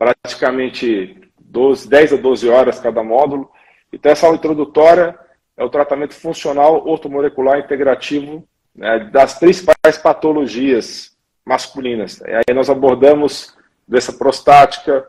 praticamente 0.00 1.20
12, 1.38 1.86
10 1.86 2.14
a 2.14 2.16
12 2.16 2.48
horas 2.48 2.80
cada 2.80 3.04
módulo. 3.04 3.50
Então, 3.92 4.10
essa 4.10 4.24
aula 4.24 4.38
introdutória 4.38 5.18
é 5.58 5.62
o 5.62 5.68
tratamento 5.68 6.14
funcional 6.14 6.88
ortomolecular 6.88 7.58
integrativo 7.58 8.42
né, 8.74 9.10
das 9.12 9.38
principais 9.38 9.98
patologias 10.02 11.14
masculinas. 11.44 12.18
E 12.22 12.32
aí 12.32 12.54
nós 12.54 12.70
abordamos 12.70 13.54
doença 13.86 14.10
prostática, 14.10 15.06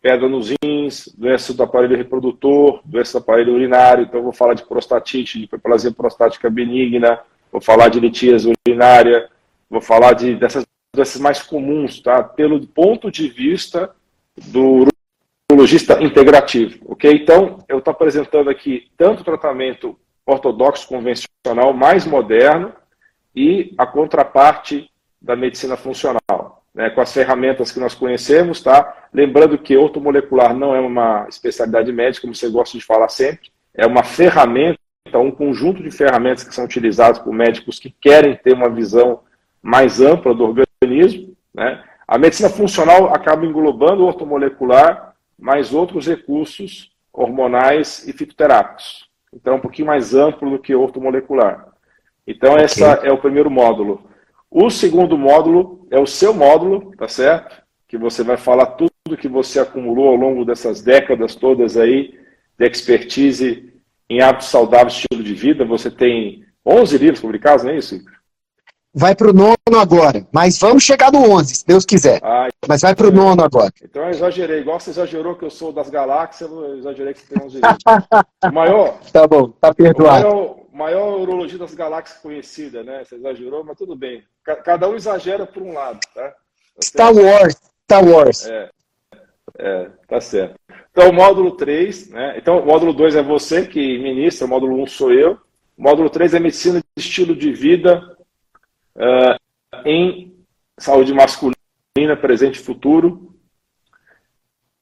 pedra 0.00 0.28
nos 0.28 0.54
rins, 0.62 1.12
doença 1.18 1.52
do 1.52 1.64
aparelho 1.64 1.96
reprodutor, 1.96 2.80
doença 2.84 3.18
do 3.18 3.22
aparelho 3.22 3.54
urinário. 3.54 4.04
Então, 4.04 4.22
vou 4.22 4.32
falar 4.32 4.54
de 4.54 4.64
prostatite, 4.64 5.36
de 5.36 5.46
hiperplasia 5.46 5.90
prostática 5.90 6.48
benigna, 6.48 7.18
vou 7.50 7.60
falar 7.60 7.88
de 7.88 7.98
litíase 7.98 8.52
urinária, 8.68 9.28
vou 9.68 9.80
falar 9.80 10.12
de, 10.12 10.36
dessas 10.36 10.64
doenças 10.96 11.20
mais 11.20 11.42
comuns, 11.42 12.00
tá? 12.00 12.22
Pelo 12.22 12.66
ponto 12.66 13.10
de 13.10 13.28
vista 13.28 13.94
do 14.36 14.86
urologista 15.50 16.02
integrativo, 16.02 16.78
ok? 16.86 17.12
Então, 17.12 17.58
eu 17.68 17.78
estou 17.78 17.92
apresentando 17.92 18.50
aqui 18.50 18.88
tanto 18.96 19.20
o 19.20 19.24
tratamento 19.24 19.98
ortodoxo 20.26 20.88
convencional 20.88 21.72
mais 21.72 22.04
moderno 22.04 22.72
e 23.34 23.72
a 23.78 23.86
contraparte 23.86 24.90
da 25.22 25.36
medicina 25.36 25.76
funcional, 25.76 26.64
né, 26.74 26.90
com 26.90 27.00
as 27.00 27.12
ferramentas 27.12 27.70
que 27.70 27.78
nós 27.78 27.94
conhecemos, 27.94 28.60
tá? 28.60 29.08
Lembrando 29.12 29.56
que 29.56 29.76
ortomolecular 29.76 30.54
não 30.54 30.74
é 30.74 30.80
uma 30.80 31.26
especialidade 31.28 31.92
médica, 31.92 32.22
como 32.22 32.34
você 32.34 32.48
gosta 32.48 32.76
de 32.76 32.84
falar 32.84 33.08
sempre, 33.08 33.50
é 33.74 33.86
uma 33.86 34.02
ferramenta, 34.02 34.78
um 35.14 35.30
conjunto 35.30 35.82
de 35.82 35.90
ferramentas 35.90 36.44
que 36.44 36.54
são 36.54 36.64
utilizadas 36.64 37.18
por 37.18 37.32
médicos 37.32 37.78
que 37.78 37.90
querem 37.90 38.36
ter 38.36 38.52
uma 38.52 38.68
visão 38.68 39.20
mais 39.66 40.00
ampla 40.00 40.32
do 40.32 40.44
organismo. 40.44 41.36
Né? 41.52 41.82
A 42.06 42.16
medicina 42.16 42.48
funcional 42.48 43.12
acaba 43.12 43.44
englobando 43.44 44.04
o 44.04 44.06
ortomolecular, 44.06 45.16
mais 45.36 45.74
outros 45.74 46.06
recursos 46.06 46.92
hormonais 47.12 48.06
e 48.06 48.12
fitoterápicos. 48.12 49.08
Então, 49.34 49.54
é 49.54 49.56
um 49.56 49.60
pouquinho 49.60 49.88
mais 49.88 50.14
amplo 50.14 50.48
do 50.50 50.60
que 50.60 50.72
ortomolecular. 50.72 51.66
Então, 52.24 52.52
okay. 52.52 52.64
esse 52.64 52.84
é 52.84 53.12
o 53.12 53.18
primeiro 53.18 53.50
módulo. 53.50 54.08
O 54.48 54.70
segundo 54.70 55.18
módulo 55.18 55.84
é 55.90 55.98
o 55.98 56.06
seu 56.06 56.32
módulo, 56.32 56.92
tá 56.96 57.08
certo? 57.08 57.60
Que 57.88 57.98
você 57.98 58.22
vai 58.22 58.36
falar 58.36 58.66
tudo 58.66 59.16
que 59.18 59.28
você 59.28 59.58
acumulou 59.58 60.08
ao 60.08 60.14
longo 60.14 60.44
dessas 60.44 60.80
décadas 60.80 61.34
todas 61.34 61.76
aí 61.76 62.16
de 62.56 62.66
expertise 62.66 63.72
em 64.08 64.22
hábitos 64.22 64.48
saudáveis, 64.48 64.94
estilo 64.94 65.24
de 65.24 65.34
vida. 65.34 65.64
Você 65.64 65.90
tem 65.90 66.44
11 66.64 66.98
livros 66.98 67.20
publicados, 67.20 67.64
não 67.64 67.72
é 67.72 67.78
isso? 67.78 68.00
Vai 68.98 69.14
para 69.14 69.28
o 69.28 69.32
nono 69.34 69.78
agora, 69.78 70.26
mas 70.32 70.58
vamos 70.58 70.82
chegar 70.82 71.12
no 71.12 71.30
11, 71.30 71.56
se 71.56 71.66
Deus 71.66 71.84
quiser. 71.84 72.18
Ah, 72.22 72.48
mas 72.66 72.80
vai 72.80 72.94
para 72.94 73.08
o 73.08 73.10
nono 73.10 73.44
agora. 73.44 73.70
Então 73.82 74.02
eu 74.04 74.08
exagerei, 74.08 74.60
igual 74.60 74.80
você 74.80 74.88
exagerou 74.88 75.36
que 75.36 75.44
eu 75.44 75.50
sou 75.50 75.70
das 75.70 75.90
galáxias, 75.90 76.50
eu 76.50 76.78
exagerei 76.78 77.12
que 77.12 77.20
você 77.20 77.34
tem 77.34 77.44
11 77.44 77.56
livros. 77.56 77.76
o 78.42 78.52
maior... 78.54 78.98
Tá 79.12 79.26
bom, 79.26 79.50
tá 79.50 79.74
perdoado. 79.74 80.26
O 80.26 80.30
maior, 80.30 80.56
maior 80.72 81.20
urologia 81.20 81.58
das 81.58 81.74
galáxias 81.74 82.22
conhecida, 82.22 82.82
né? 82.82 83.04
Você 83.04 83.16
exagerou, 83.16 83.62
mas 83.62 83.76
tudo 83.76 83.94
bem. 83.94 84.24
Cada 84.42 84.88
um 84.88 84.94
exagera 84.94 85.44
por 85.44 85.62
um 85.62 85.74
lado, 85.74 86.00
tá? 86.14 86.28
tá 86.30 86.34
Star 86.82 87.14
Wars, 87.14 87.54
Star 87.84 88.02
Wars. 88.02 88.46
É, 88.46 88.70
é, 89.58 89.90
tá 90.08 90.22
certo. 90.22 90.58
Então, 90.90 91.10
o 91.10 91.12
módulo 91.12 91.50
3, 91.50 92.08
né? 92.08 92.38
Então, 92.38 92.60
o 92.60 92.64
módulo 92.64 92.94
2 92.94 93.16
é 93.16 93.22
você 93.22 93.66
que 93.66 93.98
ministra, 93.98 94.46
o 94.46 94.48
módulo 94.48 94.74
1 94.78 94.82
um 94.82 94.86
sou 94.86 95.12
eu. 95.12 95.36
Módulo 95.76 96.08
3 96.08 96.32
é 96.32 96.40
medicina 96.40 96.80
de 96.80 97.04
estilo 97.04 97.36
de 97.36 97.52
vida 97.52 98.15
uh, 98.96 99.38
em 99.84 100.34
saúde 100.78 101.14
masculina, 101.14 102.16
presente 102.20 102.56
e 102.56 102.62
futuro. 102.62 103.34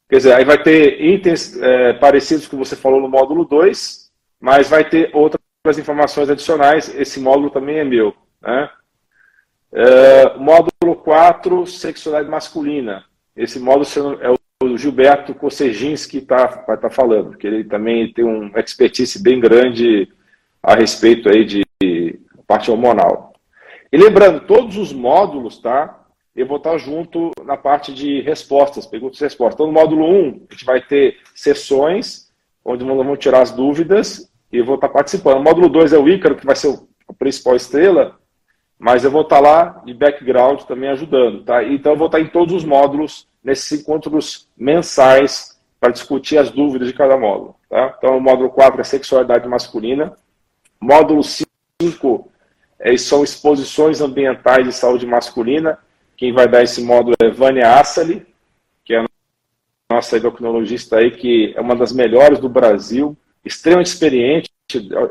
Quer 0.08 0.16
dizer, 0.16 0.34
aí 0.34 0.44
vai 0.44 0.62
ter 0.62 1.00
itens 1.00 1.56
é, 1.60 1.94
parecidos 1.94 2.46
que 2.46 2.56
você 2.56 2.76
falou 2.76 3.00
no 3.00 3.08
módulo 3.08 3.44
2, 3.44 4.12
mas 4.38 4.68
vai 4.68 4.88
ter 4.88 5.10
outras 5.14 5.78
informações 5.78 6.28
adicionais. 6.28 6.94
Esse 6.94 7.18
módulo 7.20 7.50
também 7.50 7.78
é 7.78 7.84
meu. 7.84 8.14
Né? 8.42 8.70
Uh, 9.72 10.38
módulo 10.38 10.96
4, 11.02 11.66
sexualidade 11.66 12.30
masculina. 12.30 13.04
Esse 13.34 13.58
módulo 13.58 14.18
é 14.20 14.30
o 14.30 14.78
Gilberto 14.78 15.34
Koseginski 15.34 16.20
tá, 16.20 16.46
vai 16.46 16.76
estar 16.76 16.76
tá 16.76 16.90
falando, 16.90 17.36
que 17.36 17.46
ele 17.46 17.64
também 17.64 18.12
tem 18.12 18.24
um 18.24 18.56
expertise 18.56 19.22
bem 19.22 19.40
grande 19.40 20.08
a 20.62 20.74
respeito 20.74 21.28
aí 21.28 21.44
de 21.44 21.64
parte 22.46 22.70
hormonal. 22.70 23.33
E 23.94 23.96
lembrando, 23.96 24.40
todos 24.40 24.76
os 24.76 24.92
módulos, 24.92 25.58
tá? 25.58 26.00
Eu 26.34 26.48
vou 26.48 26.56
estar 26.56 26.76
junto 26.78 27.30
na 27.44 27.56
parte 27.56 27.94
de 27.94 28.20
respostas, 28.22 28.86
perguntas 28.86 29.20
e 29.20 29.22
respostas. 29.22 29.54
Então, 29.54 29.66
no 29.68 29.72
módulo 29.72 30.04
1, 30.04 30.46
a 30.50 30.52
gente 30.52 30.64
vai 30.64 30.80
ter 30.80 31.18
sessões, 31.32 32.28
onde 32.64 32.84
nós 32.84 32.96
vamos 32.96 33.20
tirar 33.20 33.40
as 33.40 33.52
dúvidas, 33.52 34.28
e 34.50 34.58
eu 34.58 34.64
vou 34.64 34.74
estar 34.74 34.88
participando. 34.88 35.38
O 35.38 35.44
módulo 35.44 35.68
2 35.68 35.92
é 35.92 35.96
o 35.96 36.08
Ícaro, 36.08 36.34
que 36.34 36.44
vai 36.44 36.56
ser 36.56 36.76
a 37.08 37.12
principal 37.12 37.54
estrela, 37.54 38.18
mas 38.76 39.04
eu 39.04 39.12
vou 39.12 39.22
estar 39.22 39.38
lá 39.38 39.80
de 39.86 39.94
background 39.94 40.62
também 40.62 40.90
ajudando, 40.90 41.44
tá? 41.44 41.62
Então, 41.62 41.92
eu 41.92 41.96
vou 41.96 42.06
estar 42.06 42.18
em 42.18 42.26
todos 42.26 42.52
os 42.52 42.64
módulos, 42.64 43.28
nesses 43.44 43.80
encontros 43.80 44.48
mensais, 44.56 45.56
para 45.78 45.92
discutir 45.92 46.36
as 46.36 46.50
dúvidas 46.50 46.88
de 46.88 46.94
cada 46.94 47.16
módulo, 47.16 47.54
tá? 47.70 47.94
Então, 47.96 48.18
o 48.18 48.20
módulo 48.20 48.50
4 48.50 48.80
é 48.80 48.82
sexualidade 48.82 49.48
masculina. 49.48 50.16
Módulo 50.80 51.22
5 51.22 52.33
é, 52.84 52.94
são 52.98 53.24
exposições 53.24 54.02
ambientais 54.02 54.66
de 54.66 54.72
saúde 54.72 55.06
masculina. 55.06 55.78
Quem 56.18 56.34
vai 56.34 56.46
dar 56.46 56.62
esse 56.62 56.82
módulo 56.82 57.16
é 57.18 57.30
Vânia 57.30 57.80
Assali, 57.80 58.26
que 58.84 58.94
é 58.94 58.98
a 59.00 59.06
nossa 59.90 60.18
endocrinologista 60.18 60.98
aí, 60.98 61.10
que 61.10 61.54
é 61.56 61.60
uma 61.62 61.74
das 61.74 61.92
melhores 61.92 62.38
do 62.38 62.48
Brasil, 62.48 63.16
extremamente 63.42 63.86
experiente. 63.86 64.50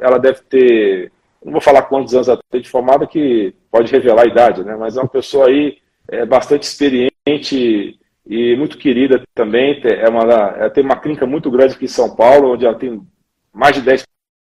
Ela 0.02 0.20
deve 0.20 0.42
ter, 0.44 1.12
não 1.44 1.54
vou 1.54 1.62
falar 1.62 1.82
quantos 1.84 2.14
anos 2.14 2.28
ela 2.28 2.40
tem 2.52 2.62
de 2.62 2.70
formada, 2.70 3.08
que 3.08 3.56
pode 3.72 3.92
revelar 3.92 4.24
a 4.24 4.28
idade, 4.28 4.64
né? 4.64 4.76
Mas 4.78 4.96
é 4.96 5.02
uma 5.02 5.10
pessoa 5.10 5.48
aí 5.48 5.80
é, 6.08 6.26
bastante 6.28 6.64
experiente 6.64 8.00
e 8.26 8.56
muito 8.56 8.78
querida 8.78 9.24
também. 9.34 9.82
É 9.84 10.08
uma, 10.08 10.22
ela 10.22 10.70
tem 10.70 10.84
uma 10.84 11.00
clínica 11.00 11.26
muito 11.26 11.50
grande 11.50 11.74
aqui 11.74 11.86
em 11.86 11.88
São 11.88 12.16
Paulo, 12.16 12.54
onde 12.54 12.68
ela 12.68 12.78
tem 12.78 13.02
mais 13.52 13.76
de 13.76 13.82
10 13.82 14.06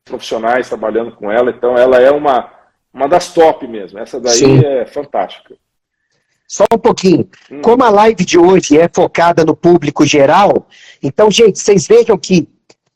profissionais 0.04 0.68
trabalhando 0.68 1.14
com 1.14 1.32
ela. 1.32 1.50
Então, 1.50 1.78
ela 1.78 2.02
é 2.02 2.12
uma 2.12 2.55
uma 2.96 3.10
das 3.10 3.34
top 3.34 3.68
mesmo. 3.68 4.00
Essa 4.00 4.22
daí 4.22 4.38
Sim. 4.38 4.66
é 4.66 4.86
fantástica. 4.86 5.56
Só 6.48 6.64
um 6.74 6.78
pouquinho. 6.78 7.28
Hum. 7.52 7.62
Como 7.62 7.84
a 7.84 7.90
live 7.90 8.24
de 8.24 8.40
hoje 8.40 8.78
é 8.78 8.90
focada 8.92 9.44
no 9.44 9.56
público 9.56 10.06
geral, 10.06 10.68
então, 11.04 11.30
gente, 11.30 11.60
vocês 11.60 11.86
vejam 11.86 12.18
que 12.18 12.48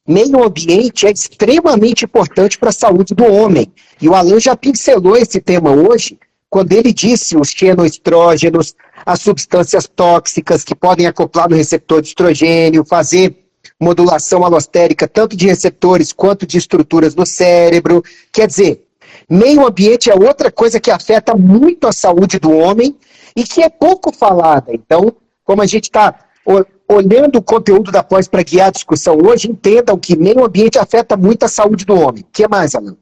meio 0.07 0.41
ambiente 0.41 1.05
é 1.05 1.11
extremamente 1.11 2.05
importante 2.05 2.57
para 2.57 2.69
a 2.69 2.73
saúde 2.73 3.13
do 3.13 3.25
homem. 3.25 3.71
E 4.01 4.07
o 4.07 4.15
Alan 4.15 4.39
já 4.39 4.55
pincelou 4.55 5.17
esse 5.17 5.41
tema 5.41 5.71
hoje, 5.71 6.17
quando 6.49 6.71
ele 6.71 6.93
disse 6.93 7.35
os 7.35 7.49
xenoestrógenos, 7.49 8.75
as 9.05 9.21
substâncias 9.21 9.87
tóxicas 9.87 10.63
que 10.63 10.73
podem 10.73 11.07
acoplar 11.07 11.49
no 11.49 11.55
receptor 11.55 12.01
de 12.01 12.07
estrogênio, 12.07 12.85
fazer 12.85 13.35
modulação 13.79 14.45
alostérica 14.45 15.07
tanto 15.07 15.35
de 15.35 15.45
receptores 15.45 16.13
quanto 16.13 16.45
de 16.45 16.57
estruturas 16.57 17.15
no 17.15 17.25
cérebro. 17.25 18.03
Quer 18.31 18.47
dizer, 18.47 18.88
Meio 19.29 19.65
ambiente 19.65 20.09
é 20.09 20.15
outra 20.15 20.51
coisa 20.51 20.79
que 20.79 20.89
afeta 20.89 21.35
muito 21.35 21.87
a 21.87 21.91
saúde 21.91 22.39
do 22.39 22.51
homem 22.51 22.97
e 23.35 23.43
que 23.43 23.61
é 23.61 23.69
pouco 23.69 24.11
falada. 24.11 24.73
Então, 24.73 25.15
como 25.43 25.61
a 25.61 25.65
gente 25.65 25.85
está 25.85 26.15
olhando 26.87 27.37
o 27.37 27.43
conteúdo 27.43 27.91
da 27.91 28.01
pós 28.01 28.27
para 28.27 28.41
guiar 28.41 28.69
a 28.69 28.71
discussão 28.71 29.17
hoje, 29.23 29.49
entendam 29.49 29.99
que 29.99 30.17
meio 30.17 30.43
ambiente 30.43 30.79
afeta 30.79 31.15
muito 31.15 31.43
a 31.43 31.47
saúde 31.47 31.85
do 31.85 31.93
homem. 31.93 32.23
O 32.23 32.27
que 32.31 32.47
mais, 32.47 32.73
Alan? 32.73 32.97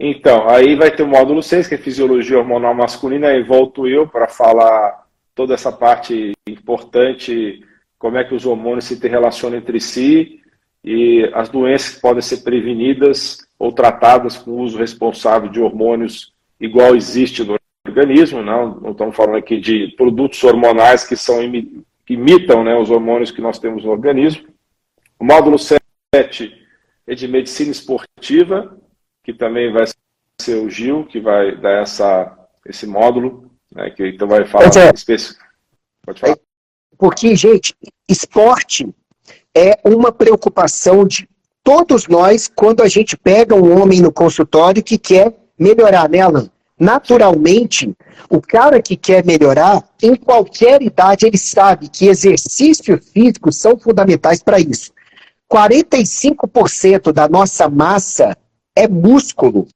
Então, 0.00 0.48
aí 0.48 0.74
vai 0.76 0.90
ter 0.94 1.02
o 1.02 1.08
módulo 1.08 1.42
6, 1.42 1.66
que 1.66 1.74
é 1.74 1.78
fisiologia 1.78 2.38
hormonal 2.38 2.72
masculina, 2.72 3.32
e 3.32 3.42
volto 3.42 3.86
eu 3.86 4.08
para 4.08 4.28
falar 4.28 5.06
toda 5.34 5.54
essa 5.54 5.72
parte 5.72 6.32
importante, 6.46 7.62
como 7.98 8.16
é 8.16 8.24
que 8.24 8.34
os 8.34 8.46
hormônios 8.46 8.86
se 8.86 8.94
relacionam 9.06 9.58
entre 9.58 9.80
si 9.80 10.40
e 10.84 11.28
as 11.34 11.48
doenças 11.48 11.96
que 11.96 12.00
podem 12.00 12.22
ser 12.22 12.38
prevenidas 12.38 13.47
ou 13.58 13.72
tratadas 13.72 14.36
com 14.36 14.52
uso 14.52 14.78
responsável 14.78 15.48
de 15.48 15.60
hormônios 15.60 16.32
igual 16.60 16.94
existe 16.94 17.42
no 17.44 17.56
organismo, 17.86 18.42
não, 18.42 18.80
não 18.80 18.90
estamos 18.92 19.16
falando 19.16 19.36
aqui 19.36 19.58
de 19.58 19.88
produtos 19.96 20.42
hormonais 20.44 21.04
que 21.04 21.16
são 21.16 21.38
que 22.06 22.14
imitam 22.14 22.64
né, 22.64 22.76
os 22.76 22.90
hormônios 22.90 23.30
que 23.30 23.40
nós 23.40 23.58
temos 23.58 23.84
no 23.84 23.90
organismo. 23.90 24.48
O 25.18 25.24
módulo 25.24 25.58
7 25.58 25.78
é 27.06 27.14
de 27.14 27.28
medicina 27.28 27.70
esportiva, 27.70 28.78
que 29.22 29.32
também 29.32 29.72
vai 29.72 29.84
ser 30.40 30.56
o 30.56 30.70
Gil, 30.70 31.04
que 31.04 31.20
vai 31.20 31.56
dar 31.56 31.82
essa, 31.82 32.48
esse 32.64 32.86
módulo, 32.86 33.50
né, 33.74 33.90
que 33.90 34.06
então 34.08 34.28
vai 34.28 34.46
falar 34.46 34.74
é, 34.76 34.90
específico. 34.94 35.44
Pode 36.04 36.20
falar. 36.20 36.38
Porque, 36.96 37.36
gente, 37.36 37.74
esporte 38.08 38.88
é 39.54 39.78
uma 39.84 40.10
preocupação 40.10 41.06
de 41.06 41.28
todos 41.68 42.08
nós, 42.08 42.48
quando 42.48 42.82
a 42.82 42.88
gente 42.88 43.14
pega 43.14 43.54
um 43.54 43.78
homem 43.78 44.00
no 44.00 44.10
consultório 44.10 44.82
que 44.82 44.96
quer 44.96 45.34
melhorar, 45.58 46.08
né, 46.08 46.20
Alan? 46.20 46.48
Naturalmente, 46.80 47.94
o 48.30 48.40
cara 48.40 48.80
que 48.80 48.96
quer 48.96 49.22
melhorar, 49.22 49.84
em 50.02 50.16
qualquer 50.16 50.80
idade, 50.80 51.26
ele 51.26 51.36
sabe 51.36 51.90
que 51.90 52.06
exercícios 52.06 53.10
físicos 53.12 53.58
são 53.58 53.78
fundamentais 53.78 54.42
para 54.42 54.58
isso. 54.58 54.92
45% 55.52 57.12
da 57.12 57.28
nossa 57.28 57.68
massa 57.68 58.34
é 58.74 58.88
músculo. 58.88 59.68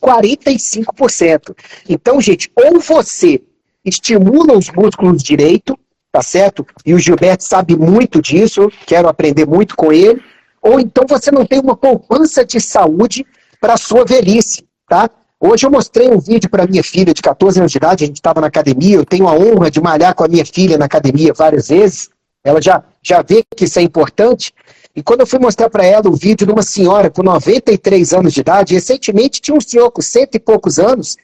45%. 0.00 1.56
Então, 1.88 2.20
gente, 2.20 2.52
ou 2.54 2.78
você 2.78 3.42
estimula 3.84 4.56
os 4.56 4.70
músculos 4.70 5.20
direito, 5.20 5.76
tá 6.12 6.22
certo? 6.22 6.64
E 6.86 6.94
o 6.94 7.00
Gilberto 7.00 7.42
sabe 7.42 7.74
muito 7.74 8.22
disso, 8.22 8.70
quero 8.86 9.08
aprender 9.08 9.44
muito 9.44 9.74
com 9.74 9.92
ele 9.92 10.22
ou 10.62 10.78
então 10.78 11.04
você 11.08 11.30
não 11.32 11.44
tem 11.44 11.58
uma 11.58 11.76
poupança 11.76 12.44
de 12.44 12.60
saúde 12.60 13.26
para 13.60 13.74
a 13.74 13.76
sua 13.76 14.04
velhice, 14.04 14.64
tá? 14.88 15.10
Hoje 15.40 15.66
eu 15.66 15.70
mostrei 15.70 16.08
um 16.08 16.20
vídeo 16.20 16.48
para 16.48 16.68
minha 16.68 16.84
filha 16.84 17.12
de 17.12 17.20
14 17.20 17.58
anos 17.58 17.72
de 17.72 17.78
idade, 17.78 18.04
a 18.04 18.06
gente 18.06 18.16
estava 18.16 18.40
na 18.40 18.46
academia, 18.46 18.94
eu 18.94 19.04
tenho 19.04 19.26
a 19.26 19.32
honra 19.32 19.68
de 19.68 19.80
malhar 19.80 20.14
com 20.14 20.22
a 20.22 20.28
minha 20.28 20.46
filha 20.46 20.78
na 20.78 20.84
academia 20.84 21.32
várias 21.34 21.68
vezes, 21.68 22.08
ela 22.44 22.62
já, 22.62 22.84
já 23.02 23.22
vê 23.22 23.42
que 23.56 23.64
isso 23.64 23.78
é 23.80 23.82
importante, 23.82 24.54
e 24.94 25.02
quando 25.02 25.20
eu 25.20 25.26
fui 25.26 25.40
mostrar 25.40 25.68
para 25.68 25.84
ela 25.84 26.08
o 26.08 26.14
vídeo 26.14 26.46
de 26.46 26.52
uma 26.52 26.62
senhora 26.62 27.10
com 27.10 27.22
93 27.22 28.12
anos 28.12 28.32
de 28.32 28.40
idade, 28.40 28.74
recentemente 28.74 29.40
tinha 29.40 29.56
um 29.56 29.60
senhor 29.60 29.90
com 29.90 30.00
cento 30.00 30.36
e 30.36 30.40
poucos 30.40 30.78
anos, 30.78 31.16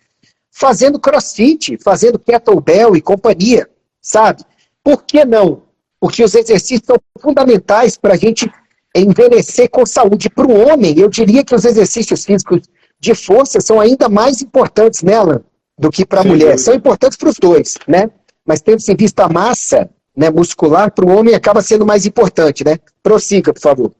fazendo 0.51 0.99
crossfit, 0.99 1.79
fazendo 1.85 2.19
kettlebell 2.19 2.97
e 2.97 3.03
companhia, 3.03 3.69
sabe? 4.01 4.43
Por 4.83 5.05
que 5.05 5.25
não? 5.25 5.63
Porque 6.01 6.25
os 6.25 6.35
exercícios 6.35 6.83
são 6.87 6.97
fundamentais 7.21 7.97
para 7.97 8.15
a 8.15 8.17
gente 8.17 8.51
envelhecer 8.95 9.69
com 9.71 9.85
saúde. 9.85 10.31
Para 10.31 10.47
o 10.47 10.69
homem, 10.69 10.99
eu 10.99 11.09
diria 11.09 11.45
que 11.45 11.55
os 11.55 11.65
exercícios 11.65 12.25
físicos 12.25 12.63
de 13.01 13.15
força 13.15 13.61
são 13.61 13.81
ainda 13.81 14.09
mais 14.09 14.43
importantes 14.43 15.03
nela 15.03 15.45
do 15.79 15.91
que 15.91 16.05
para 16.05 16.23
a 16.23 16.25
mulher. 16.25 16.59
São 16.59 16.75
importantes 16.75 17.17
para 17.17 17.29
os 17.29 17.37
dois, 17.39 17.75
né? 17.87 18.11
Mas 18.45 18.61
tendo-se 18.61 18.91
em 18.93 18.97
vista 18.97 19.25
a 19.25 19.29
massa 19.29 19.89
né, 20.17 20.31
muscular, 20.31 20.91
para 20.91 21.07
o 21.07 21.17
homem 21.17 21.35
acaba 21.35 21.63
sendo 21.63 21.87
mais 21.87 22.05
importante, 22.05 22.65
né? 22.65 22.79
Prossiga, 23.03 23.53
por 23.53 23.61
favor. 23.61 23.93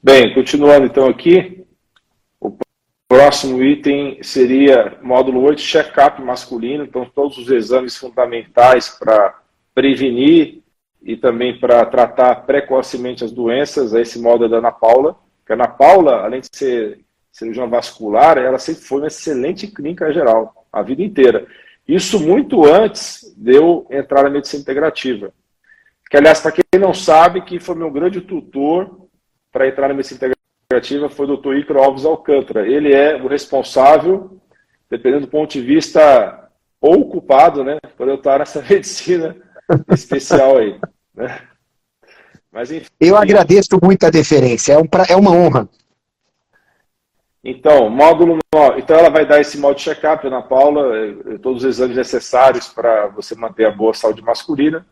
Bem, 0.00 0.32
continuando 0.32 0.86
então 0.86 1.08
aqui, 1.08 1.64
o 2.40 2.56
próximo 3.08 3.60
item 3.60 4.22
seria 4.22 4.96
módulo 5.02 5.42
8, 5.42 5.60
check-up 5.60 6.22
masculino, 6.22 6.84
então 6.84 7.10
todos 7.12 7.36
os 7.38 7.50
exames 7.50 7.96
fundamentais 7.96 8.90
para 8.90 9.40
prevenir 9.74 10.62
e 11.06 11.16
também 11.16 11.56
para 11.56 11.86
tratar 11.86 12.34
precocemente 12.46 13.22
as 13.22 13.30
doenças, 13.30 13.94
esse 13.94 14.18
módulo 14.18 14.46
é 14.46 14.48
da 14.48 14.56
Ana 14.56 14.72
Paula, 14.72 15.16
que 15.46 15.52
a 15.52 15.54
Ana 15.54 15.68
Paula, 15.68 16.24
além 16.24 16.40
de 16.40 16.48
ser 16.52 16.98
cirurgião 17.30 17.70
vascular, 17.70 18.36
ela 18.38 18.58
sempre 18.58 18.82
foi 18.82 18.98
uma 18.98 19.06
excelente 19.06 19.68
clínica 19.68 20.12
geral, 20.12 20.66
a 20.72 20.82
vida 20.82 21.02
inteira. 21.02 21.46
Isso 21.86 22.18
muito 22.18 22.66
antes 22.66 23.32
de 23.36 23.54
eu 23.54 23.86
entrar 23.88 24.24
na 24.24 24.30
medicina 24.30 24.62
integrativa. 24.62 25.32
Que, 26.10 26.16
aliás, 26.16 26.40
para 26.40 26.50
quem 26.50 26.64
não 26.80 26.92
sabe, 26.92 27.40
que 27.42 27.60
foi 27.60 27.76
meu 27.76 27.90
grande 27.90 28.20
tutor 28.20 29.08
para 29.52 29.68
entrar 29.68 29.86
na 29.86 29.94
medicina 29.94 30.34
integrativa 30.64 31.08
foi 31.08 31.26
o 31.26 31.36
Dr. 31.36 31.54
Icaro 31.54 31.84
Alves 31.84 32.04
Alcântara. 32.04 32.66
Ele 32.66 32.92
é 32.92 33.14
o 33.14 33.28
responsável, 33.28 34.40
dependendo 34.90 35.26
do 35.26 35.30
ponto 35.30 35.52
de 35.52 35.60
vista, 35.60 36.50
ou 36.80 37.02
ocupado, 37.02 37.62
né, 37.62 37.78
por 37.96 38.08
eu 38.08 38.16
estar 38.16 38.40
nessa 38.40 38.60
medicina 38.68 39.36
especial 39.92 40.58
aí. 40.58 40.80
Né? 41.16 41.40
Mas, 42.52 42.70
enfim, 42.70 42.88
eu 43.00 43.16
agradeço 43.16 43.78
muito 43.82 44.04
a 44.04 44.10
deferência, 44.10 44.74
é, 44.74 44.78
um 44.78 44.86
pra... 44.86 45.04
é 45.08 45.16
uma 45.16 45.30
honra. 45.30 45.68
Então, 47.44 47.88
módulo 47.88 48.38
9. 48.52 48.80
Então, 48.80 48.96
ela 48.98 49.08
vai 49.08 49.24
dar 49.24 49.40
esse 49.40 49.56
modo 49.56 49.78
check-up, 49.78 50.26
Ana 50.26 50.42
Paula, 50.42 50.96
eh, 50.96 51.38
todos 51.40 51.62
os 51.62 51.68
exames 51.68 51.96
necessários 51.96 52.66
para 52.66 53.06
você 53.06 53.36
manter 53.36 53.66
a 53.66 53.70
boa 53.70 53.94
saúde 53.94 54.20
masculina. 54.20 54.84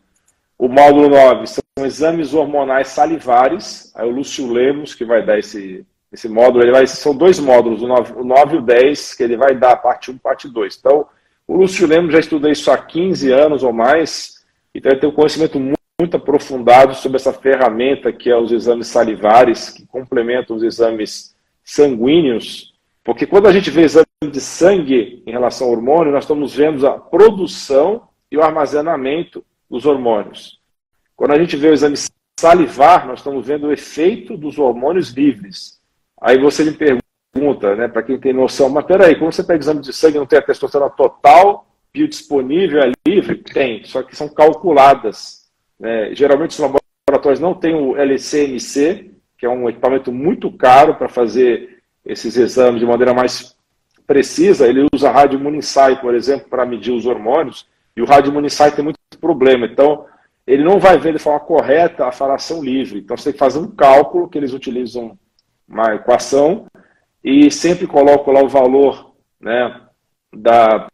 O 0.57 0.69
módulo 0.69 1.09
9 1.09 1.47
são 1.47 1.63
exames 1.85 2.33
hormonais 2.33 2.87
salivares. 2.87 3.91
Aí 3.93 4.07
o 4.07 4.11
Lúcio 4.11 4.49
Lemos, 4.49 4.95
que 4.95 5.03
vai 5.03 5.25
dar 5.25 5.37
esse, 5.37 5.85
esse 6.13 6.29
módulo, 6.29 6.63
ele 6.63 6.71
vai, 6.71 6.87
são 6.87 7.13
dois 7.13 7.39
módulos, 7.39 7.81
o 7.81 7.87
9, 7.87 8.13
o 8.13 8.23
9 8.23 8.55
e 8.55 8.59
o 8.59 8.61
10, 8.61 9.15
que 9.15 9.23
ele 9.23 9.35
vai 9.35 9.53
dar 9.53 9.75
parte 9.75 10.09
1 10.09 10.17
parte 10.17 10.47
2. 10.47 10.77
Então, 10.79 11.05
o 11.45 11.57
Lúcio 11.57 11.85
Lemos 11.85 12.13
já 12.13 12.19
estuda 12.19 12.49
isso 12.49 12.71
há 12.71 12.77
15 12.77 13.31
anos 13.31 13.63
ou 13.63 13.73
mais, 13.73 14.45
então 14.73 14.91
ele 14.91 14.99
tem 14.99 15.09
um 15.09 15.13
conhecimento 15.13 15.59
muito, 15.59 15.75
muito 15.99 16.17
aprofundado 16.17 16.93
sobre 16.93 17.15
essa 17.17 17.31
ferramenta 17.31 18.11
que 18.11 18.29
é 18.29 18.37
os 18.37 18.51
exames 18.51 18.87
salivares, 18.87 19.69
que 19.69 19.85
complementam 19.85 20.55
os 20.55 20.63
exames 20.63 21.35
sanguíneos, 21.63 22.73
porque 23.03 23.25
quando 23.25 23.47
a 23.47 23.51
gente 23.51 23.69
vê 23.69 23.83
exame 23.83 24.05
de 24.31 24.41
sangue 24.41 25.23
em 25.25 25.31
relação 25.31 25.67
ao 25.67 25.73
hormônio, 25.73 26.11
nós 26.11 26.23
estamos 26.23 26.53
vendo 26.53 26.85
a 26.87 26.99
produção 26.99 28.09
e 28.31 28.37
o 28.37 28.43
armazenamento 28.43 29.45
dos 29.69 29.85
hormônios. 29.85 30.59
Quando 31.15 31.31
a 31.31 31.39
gente 31.39 31.55
vê 31.55 31.69
o 31.69 31.73
exame 31.73 31.95
salivar, 32.37 33.07
nós 33.07 33.19
estamos 33.19 33.45
vendo 33.45 33.67
o 33.67 33.71
efeito 33.71 34.35
dos 34.35 34.57
hormônios 34.57 35.11
livres. 35.11 35.79
Aí 36.19 36.37
você 36.37 36.63
me 36.65 36.73
pergunta, 36.73 37.75
né, 37.75 37.87
para 37.87 38.03
quem 38.03 38.19
tem 38.19 38.33
noção, 38.33 38.69
mas 38.69 38.85
peraí, 38.85 39.15
como 39.15 39.31
você 39.31 39.43
pega 39.43 39.59
exame 39.59 39.81
de 39.81 39.93
sangue 39.93 40.17
não 40.17 40.25
tem 40.25 40.39
a 40.39 40.41
testosterona 40.41 40.89
total, 40.89 41.67
biodisponível, 41.93 42.81
é 42.81 42.91
livre? 43.07 43.37
Tem, 43.37 43.83
só 43.85 44.03
que 44.03 44.15
são 44.15 44.27
calculadas. 44.27 45.44
Né? 45.79 46.13
Geralmente 46.15 46.51
os 46.51 46.59
laboratórios 46.59 47.39
não 47.39 47.53
têm 47.53 47.75
o 47.75 47.95
LCMC, 47.97 49.11
que 49.37 49.45
é 49.45 49.49
um 49.49 49.69
equipamento 49.69 50.11
muito 50.11 50.51
caro 50.51 50.95
para 50.95 51.09
fazer 51.09 51.81
esses 52.05 52.37
exames 52.37 52.79
de 52.79 52.85
maneira 52.85 53.13
mais 53.13 53.55
precisa. 54.05 54.67
Ele 54.67 54.87
usa 54.93 55.11
rádio 55.11 55.39
Munisai, 55.39 55.99
por 55.99 56.13
exemplo, 56.13 56.49
para 56.49 56.65
medir 56.65 56.91
os 56.91 57.05
hormônios, 57.05 57.67
e 57.95 58.01
o 58.01 58.05
rádio 58.05 58.31
Munisai 58.31 58.71
tem 58.71 58.83
muito 58.83 58.99
problema. 59.19 59.65
Então, 59.65 60.05
ele 60.45 60.63
não 60.63 60.79
vai 60.79 60.97
ver 60.97 61.13
de 61.13 61.19
forma 61.19 61.39
correta 61.39 62.05
a 62.05 62.11
fração 62.11 62.63
livre. 62.63 62.99
Então, 62.99 63.17
você 63.17 63.25
tem 63.25 63.33
que 63.33 63.39
fazer 63.39 63.59
um 63.59 63.71
cálculo 63.71 64.29
que 64.29 64.37
eles 64.37 64.53
utilizam 64.53 65.17
uma 65.67 65.95
equação 65.95 66.67
e 67.23 67.49
sempre 67.49 67.87
colocam 67.87 68.33
lá 68.33 68.43
o 68.43 68.49
valor 68.49 69.13
né, 69.39 69.81
da, 70.31 70.87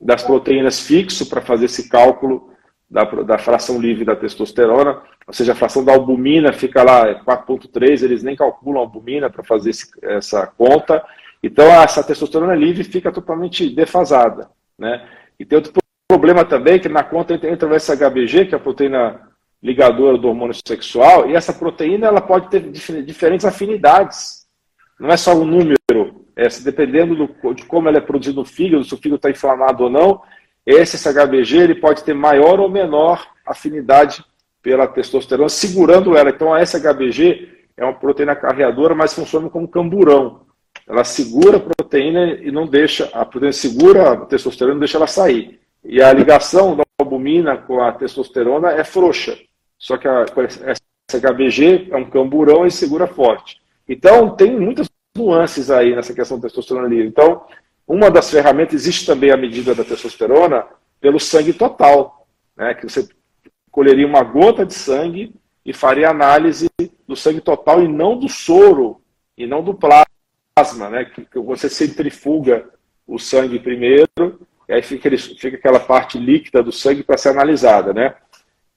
das 0.00 0.22
proteínas 0.24 0.80
fixo 0.80 1.28
para 1.28 1.40
fazer 1.40 1.66
esse 1.66 1.88
cálculo 1.88 2.53
da, 2.90 3.04
da 3.04 3.38
fração 3.38 3.80
livre 3.80 4.04
da 4.04 4.16
testosterona 4.16 5.02
ou 5.26 5.32
seja, 5.32 5.52
a 5.52 5.56
fração 5.56 5.84
da 5.84 5.92
albumina 5.92 6.52
fica 6.52 6.82
lá 6.82 7.24
4,3, 7.24 8.02
eles 8.02 8.22
nem 8.22 8.36
calculam 8.36 8.80
a 8.80 8.84
albumina 8.84 9.30
para 9.30 9.42
fazer 9.42 9.70
esse, 9.70 9.86
essa 10.02 10.46
conta. 10.46 11.02
Então, 11.42 11.64
essa 11.66 12.04
testosterona 12.04 12.54
livre 12.54 12.84
fica 12.84 13.10
totalmente 13.10 13.70
defasada. 13.70 14.50
Né? 14.78 15.06
E 15.38 15.44
tem 15.44 15.56
outro 15.56 15.72
problema 16.06 16.44
também, 16.44 16.78
que 16.78 16.88
na 16.88 17.02
conta 17.02 17.34
entra 17.34 17.68
o 17.68 17.78
SHBG, 17.78 18.46
que 18.46 18.54
é 18.54 18.58
a 18.58 18.60
proteína 18.60 19.28
ligadora 19.62 20.18
do 20.18 20.28
hormônio 20.28 20.54
sexual, 20.66 21.28
e 21.28 21.34
essa 21.34 21.52
proteína 21.52 22.06
ela 22.06 22.20
pode 22.20 22.50
ter 22.50 22.70
diferentes 22.70 23.46
afinidades. 23.46 24.46
Não 25.00 25.08
é 25.08 25.16
só 25.16 25.34
um 25.34 25.46
número, 25.46 26.26
é, 26.36 26.46
dependendo 26.62 27.16
do, 27.16 27.54
de 27.54 27.64
como 27.64 27.88
ela 27.88 27.96
é 27.96 28.02
produzida 28.02 28.38
no 28.38 28.44
fígado, 28.44 28.84
se 28.84 28.92
o 28.92 28.98
fígado 28.98 29.16
está 29.16 29.30
inflamado 29.30 29.84
ou 29.84 29.90
não, 29.90 30.20
esse 30.66 30.96
SHBG 30.96 31.58
ele 31.58 31.74
pode 31.74 32.02
ter 32.04 32.14
maior 32.14 32.58
ou 32.58 32.68
menor 32.68 33.26
afinidade 33.46 34.24
pela 34.62 34.86
testosterona, 34.86 35.48
segurando 35.48 36.16
ela. 36.16 36.30
Então 36.30 36.54
a 36.54 36.64
SHBG 36.64 37.48
é 37.76 37.84
uma 37.84 37.92
proteína 37.92 38.34
carreadora, 38.34 38.94
mas 38.94 39.12
funciona 39.12 39.50
como 39.50 39.68
camburão. 39.68 40.42
Ela 40.88 41.04
segura 41.04 41.58
a 41.58 41.60
proteína 41.60 42.34
e 42.34 42.50
não 42.50 42.66
deixa, 42.66 43.10
a 43.12 43.24
proteína 43.24 43.52
segura 43.52 44.12
a 44.12 44.16
testosterona 44.24 44.72
e 44.72 44.76
não 44.76 44.80
deixa 44.80 44.96
ela 44.96 45.06
sair. 45.06 45.60
E 45.84 46.02
a 46.02 46.12
ligação 46.12 46.76
da 46.76 46.82
albumina 46.98 47.56
com 47.58 47.82
a 47.82 47.92
testosterona 47.92 48.72
é 48.72 48.84
frouxa. 48.84 49.38
Só 49.78 49.98
que 49.98 50.08
a 50.08 50.24
SHBG 51.10 51.88
é 51.90 51.96
um 51.96 52.08
camburão 52.08 52.66
e 52.66 52.70
segura 52.70 53.06
forte. 53.06 53.60
Então 53.86 54.34
tem 54.34 54.58
muitas 54.58 54.88
nuances 55.16 55.70
aí 55.70 55.94
nessa 55.94 56.14
questão 56.14 56.38
da 56.38 56.48
testosterona 56.48 56.88
livre. 56.88 57.06
Então, 57.06 57.42
uma 57.86 58.10
das 58.10 58.30
ferramentas, 58.30 58.74
existe 58.74 59.06
também 59.06 59.30
a 59.30 59.36
medida 59.36 59.74
da 59.74 59.84
testosterona 59.84 60.66
pelo 61.00 61.20
sangue 61.20 61.52
total, 61.52 62.26
né, 62.56 62.74
que 62.74 62.88
você 62.88 63.08
colheria 63.70 64.06
uma 64.06 64.22
gota 64.22 64.64
de 64.64 64.74
sangue 64.74 65.34
e 65.64 65.72
faria 65.72 66.08
análise 66.08 66.68
do 67.06 67.16
sangue 67.16 67.40
total 67.40 67.82
e 67.82 67.88
não 67.88 68.18
do 68.18 68.28
soro, 68.28 69.00
e 69.36 69.46
não 69.46 69.62
do 69.62 69.74
plasma, 69.74 70.90
né? 70.90 71.04
Que, 71.04 71.38
você 71.40 71.68
centrifuga 71.68 72.68
o 73.06 73.18
sangue 73.18 73.58
primeiro, 73.58 74.40
e 74.68 74.72
aí 74.72 74.82
fica, 74.82 75.10
fica 75.18 75.56
aquela 75.56 75.80
parte 75.80 76.18
líquida 76.18 76.62
do 76.62 76.72
sangue 76.72 77.02
para 77.02 77.18
ser 77.18 77.30
analisada, 77.30 77.92
né? 77.92 78.14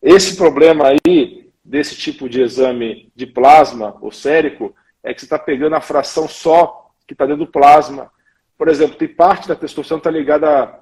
Esse 0.01 0.35
problema 0.35 0.89
aí, 0.89 1.49
desse 1.63 1.95
tipo 1.95 2.29
de 2.29 2.41
exame 2.41 3.11
de 3.15 3.25
plasma 3.25 3.95
ou 4.01 4.11
sérico, 4.11 4.75
é 5.03 5.13
que 5.13 5.21
você 5.21 5.25
está 5.25 5.39
pegando 5.39 5.75
a 5.75 5.81
fração 5.81 6.27
só 6.27 6.91
que 7.05 7.13
está 7.13 7.25
dentro 7.25 7.45
do 7.45 7.51
plasma. 7.51 8.11
Por 8.57 8.67
exemplo, 8.67 8.97
tem 8.97 9.07
parte 9.07 9.47
da 9.47 9.55
testosterona 9.55 9.99
está 9.99 10.11
ligada 10.11 10.79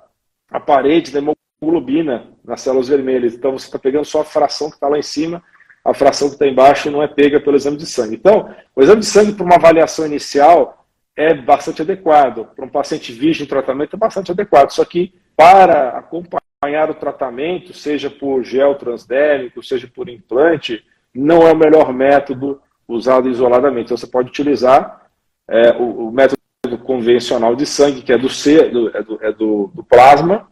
à, 0.50 0.60
parede 0.60 1.12
da 1.12 1.20
hemoglobina 1.20 2.28
nas 2.44 2.62
células 2.62 2.88
vermelhas. 2.88 3.34
Então 3.34 3.52
você 3.52 3.66
está 3.66 3.78
pegando 3.78 4.06
só 4.06 4.22
a 4.22 4.26
fração 4.26 4.70
que 4.70 4.76
está 4.76 4.88
lá 4.88 4.98
em 4.98 5.04
cima, 5.04 5.44
a 5.84 5.94
fração 5.94 6.30
que 6.30 6.36
está 6.36 6.48
embaixo 6.48 6.90
não 6.90 7.04
é 7.04 7.08
pega 7.08 7.40
pelo 7.40 7.56
exame 7.56 7.78
de 7.78 7.86
sangue. 7.86 8.16
Então, 8.16 8.54
o 8.76 8.82
exame 8.82 9.02
de 9.02 9.06
sangue 9.06 9.34
para 9.34 9.46
uma 9.46 9.56
avaliação 9.56 10.06
inicial 10.06 10.86
é 11.16 11.34
bastante 11.34 11.82
adequado. 11.82 12.46
Para 12.56 12.66
um 12.66 12.70
paciente 12.70 13.12
virgem 13.12 13.46
em 13.46 13.50
tratamento 13.50 13.96
é 13.96 14.00
bastante 14.00 14.32
adequado. 14.32 14.72
Só 14.72 14.84
que 14.84 15.14
para 15.36 15.90
acompanhar 15.90 16.90
o 16.90 16.96
tratamento, 16.96 17.74
seja 17.74 18.10
por 18.10 18.44
gel 18.44 18.76
transdérmico, 18.76 19.62
seja 19.62 19.88
por 19.88 20.10
implante, 20.10 20.84
não 21.14 21.47
é 21.47 21.52
o 21.52 21.58
melhor 21.58 21.93
método 21.93 22.62
usado 22.88 23.30
isoladamente. 23.30 23.86
Então 23.86 23.97
você 23.97 24.08
pode 24.08 24.30
utilizar 24.30 25.08
é, 25.47 25.72
o, 25.74 26.08
o, 26.08 26.12
método 26.12 26.39
convencional 26.78 27.55
de 27.55 27.66
sangue, 27.66 28.01
que 28.01 28.11
é 28.11 28.18
do, 28.18 28.30
C, 28.30 28.70
do, 28.70 28.95
é, 28.95 29.03
do, 29.03 29.20
é 29.22 29.32
do, 29.32 29.72
do 29.74 29.84
plasma, 29.84 30.47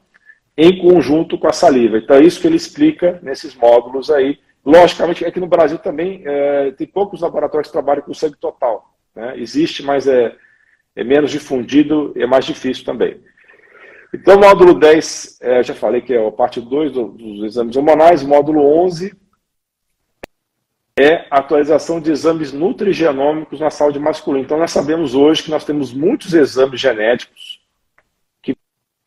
em 0.57 0.77
conjunto 0.79 1.37
com 1.37 1.47
a 1.47 1.53
saliva. 1.53 1.97
Então 1.97 2.15
é 2.15 2.21
isso 2.21 2.39
que 2.39 2.47
ele 2.47 2.55
explica 2.55 3.19
nesses 3.23 3.55
módulos 3.55 4.09
aí. 4.09 4.39
Logicamente, 4.65 5.25
aqui 5.25 5.39
no 5.39 5.47
Brasil 5.47 5.77
também 5.77 6.21
é, 6.25 6.71
tem 6.71 6.87
poucos 6.87 7.21
laboratórios 7.21 7.67
que 7.67 7.73
trabalham 7.73 8.03
com 8.03 8.13
sangue 8.13 8.37
total. 8.37 8.93
Né? 9.15 9.33
Existe, 9.37 9.83
mas 9.83 10.07
é, 10.07 10.35
é 10.95 11.03
menos 11.03 11.31
difundido 11.31 12.13
e 12.15 12.23
é 12.23 12.27
mais 12.27 12.45
difícil 12.45 12.85
também. 12.85 13.19
Então, 14.13 14.39
módulo 14.39 14.75
10, 14.75 15.39
é, 15.41 15.63
já 15.63 15.73
falei 15.73 16.01
que 16.01 16.13
é 16.13 16.25
a 16.25 16.31
parte 16.31 16.61
2 16.61 16.91
do, 16.91 17.07
dos 17.07 17.43
exames 17.45 17.75
hormonais. 17.75 18.23
Módulo 18.23 18.61
11 18.61 19.22
é 20.99 21.25
a 21.29 21.39
atualização 21.39 21.99
de 21.99 22.11
exames 22.11 22.53
nutrigenômicos 22.53 23.59
na 23.59 23.69
saúde 23.69 23.99
masculina. 23.99 24.45
Então, 24.45 24.59
nós 24.59 24.71
sabemos 24.71 25.15
hoje 25.15 25.43
que 25.43 25.51
nós 25.51 25.65
temos 25.65 25.93
muitos 25.93 26.33
exames 26.33 26.79
genéticos 26.79 27.63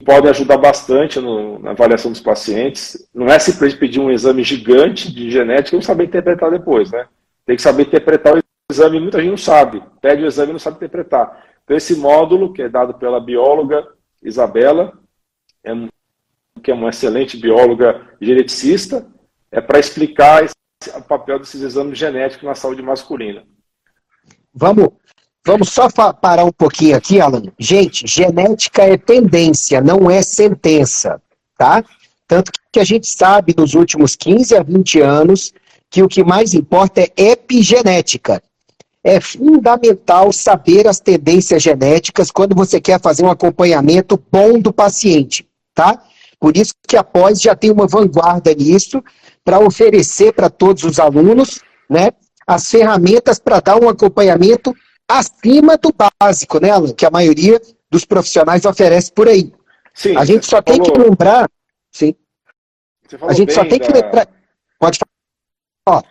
pode 0.04 0.28
ajudar 0.28 0.58
bastante 0.58 1.20
no, 1.20 1.58
na 1.58 1.70
avaliação 1.70 2.12
dos 2.12 2.20
pacientes. 2.20 3.08
Não 3.14 3.26
é 3.26 3.38
simplesmente 3.38 3.80
pedir 3.80 4.00
um 4.00 4.10
exame 4.10 4.42
gigante 4.42 5.12
de 5.12 5.30
genética 5.30 5.74
e 5.74 5.78
não 5.78 5.82
saber 5.82 6.04
interpretar 6.04 6.50
depois, 6.50 6.90
né? 6.90 7.06
tem 7.44 7.56
que 7.56 7.62
saber 7.62 7.84
interpretar 7.84 8.36
o 8.36 8.42
exame, 8.70 9.00
muita 9.00 9.20
gente 9.20 9.30
não 9.30 9.36
sabe, 9.36 9.82
pede 10.00 10.24
o 10.24 10.26
exame 10.26 10.50
e 10.50 10.52
não 10.54 10.58
sabe 10.58 10.76
interpretar. 10.76 11.44
Então, 11.64 11.76
esse 11.76 11.96
módulo, 11.96 12.52
que 12.52 12.62
é 12.62 12.68
dado 12.68 12.94
pela 12.94 13.20
bióloga 13.20 13.86
Isabela, 14.22 14.92
é, 15.64 15.72
que 16.62 16.70
é 16.70 16.74
uma 16.74 16.90
excelente 16.90 17.36
bióloga 17.36 18.00
geneticista, 18.20 19.06
é 19.50 19.60
para 19.60 19.78
explicar 19.78 20.44
o 20.94 21.02
papel 21.02 21.38
desses 21.38 21.62
exames 21.62 21.98
genéticos 21.98 22.44
na 22.44 22.54
saúde 22.54 22.82
masculina. 22.82 23.44
Vamos, 24.54 24.88
vamos 25.44 25.68
só 25.68 25.88
parar 25.90 26.44
um 26.44 26.52
pouquinho 26.52 26.96
aqui, 26.96 27.20
Alan. 27.20 27.42
Gente, 27.58 28.06
genética 28.06 28.82
é 28.82 28.96
tendência, 28.96 29.80
não 29.80 30.10
é 30.10 30.22
sentença, 30.22 31.20
tá? 31.56 31.84
Tanto 32.26 32.50
que 32.72 32.80
a 32.80 32.84
gente 32.84 33.06
sabe 33.06 33.54
nos 33.56 33.74
últimos 33.74 34.16
15 34.16 34.56
a 34.56 34.62
20 34.62 35.00
anos 35.00 35.52
que 35.90 36.02
o 36.02 36.08
que 36.08 36.24
mais 36.24 36.54
importa 36.54 37.00
é 37.00 37.12
epigenética. 37.16 38.42
É 39.04 39.20
fundamental 39.20 40.32
saber 40.32 40.88
as 40.88 40.98
tendências 40.98 41.62
genéticas 41.62 42.30
quando 42.30 42.56
você 42.56 42.80
quer 42.80 43.00
fazer 43.00 43.24
um 43.24 43.30
acompanhamento 43.30 44.20
bom 44.32 44.58
do 44.58 44.72
paciente, 44.72 45.46
tá? 45.72 46.02
Por 46.46 46.56
isso 46.56 46.74
que 46.86 46.96
a 46.96 47.02
pós 47.02 47.42
já 47.42 47.56
tem 47.56 47.72
uma 47.72 47.88
vanguarda 47.88 48.54
nisso, 48.54 49.02
para 49.44 49.58
oferecer 49.58 50.32
para 50.32 50.48
todos 50.48 50.84
os 50.84 51.00
alunos, 51.00 51.60
né, 51.90 52.12
as 52.46 52.70
ferramentas 52.70 53.40
para 53.40 53.58
dar 53.58 53.82
um 53.82 53.88
acompanhamento 53.88 54.72
acima 55.08 55.76
do 55.76 55.92
básico, 55.92 56.60
né, 56.60 56.70
Alan? 56.70 56.94
Que 56.94 57.04
a 57.04 57.10
maioria 57.10 57.60
dos 57.90 58.04
profissionais 58.04 58.64
oferece 58.64 59.10
por 59.10 59.26
aí. 59.26 59.52
Sim, 59.92 60.16
a 60.16 60.24
gente 60.24 60.46
só 60.46 60.62
tem 60.62 60.76
falou... 60.76 60.92
que 60.92 60.98
lembrar. 61.00 61.50
Sim. 61.90 62.14
A 63.22 63.32
gente 63.32 63.52
só 63.52 63.64
tem 63.64 63.80
da... 63.80 63.86
que 63.86 63.92
lembrar. 63.92 64.28
Pode 64.78 65.00
falar. 65.84 66.04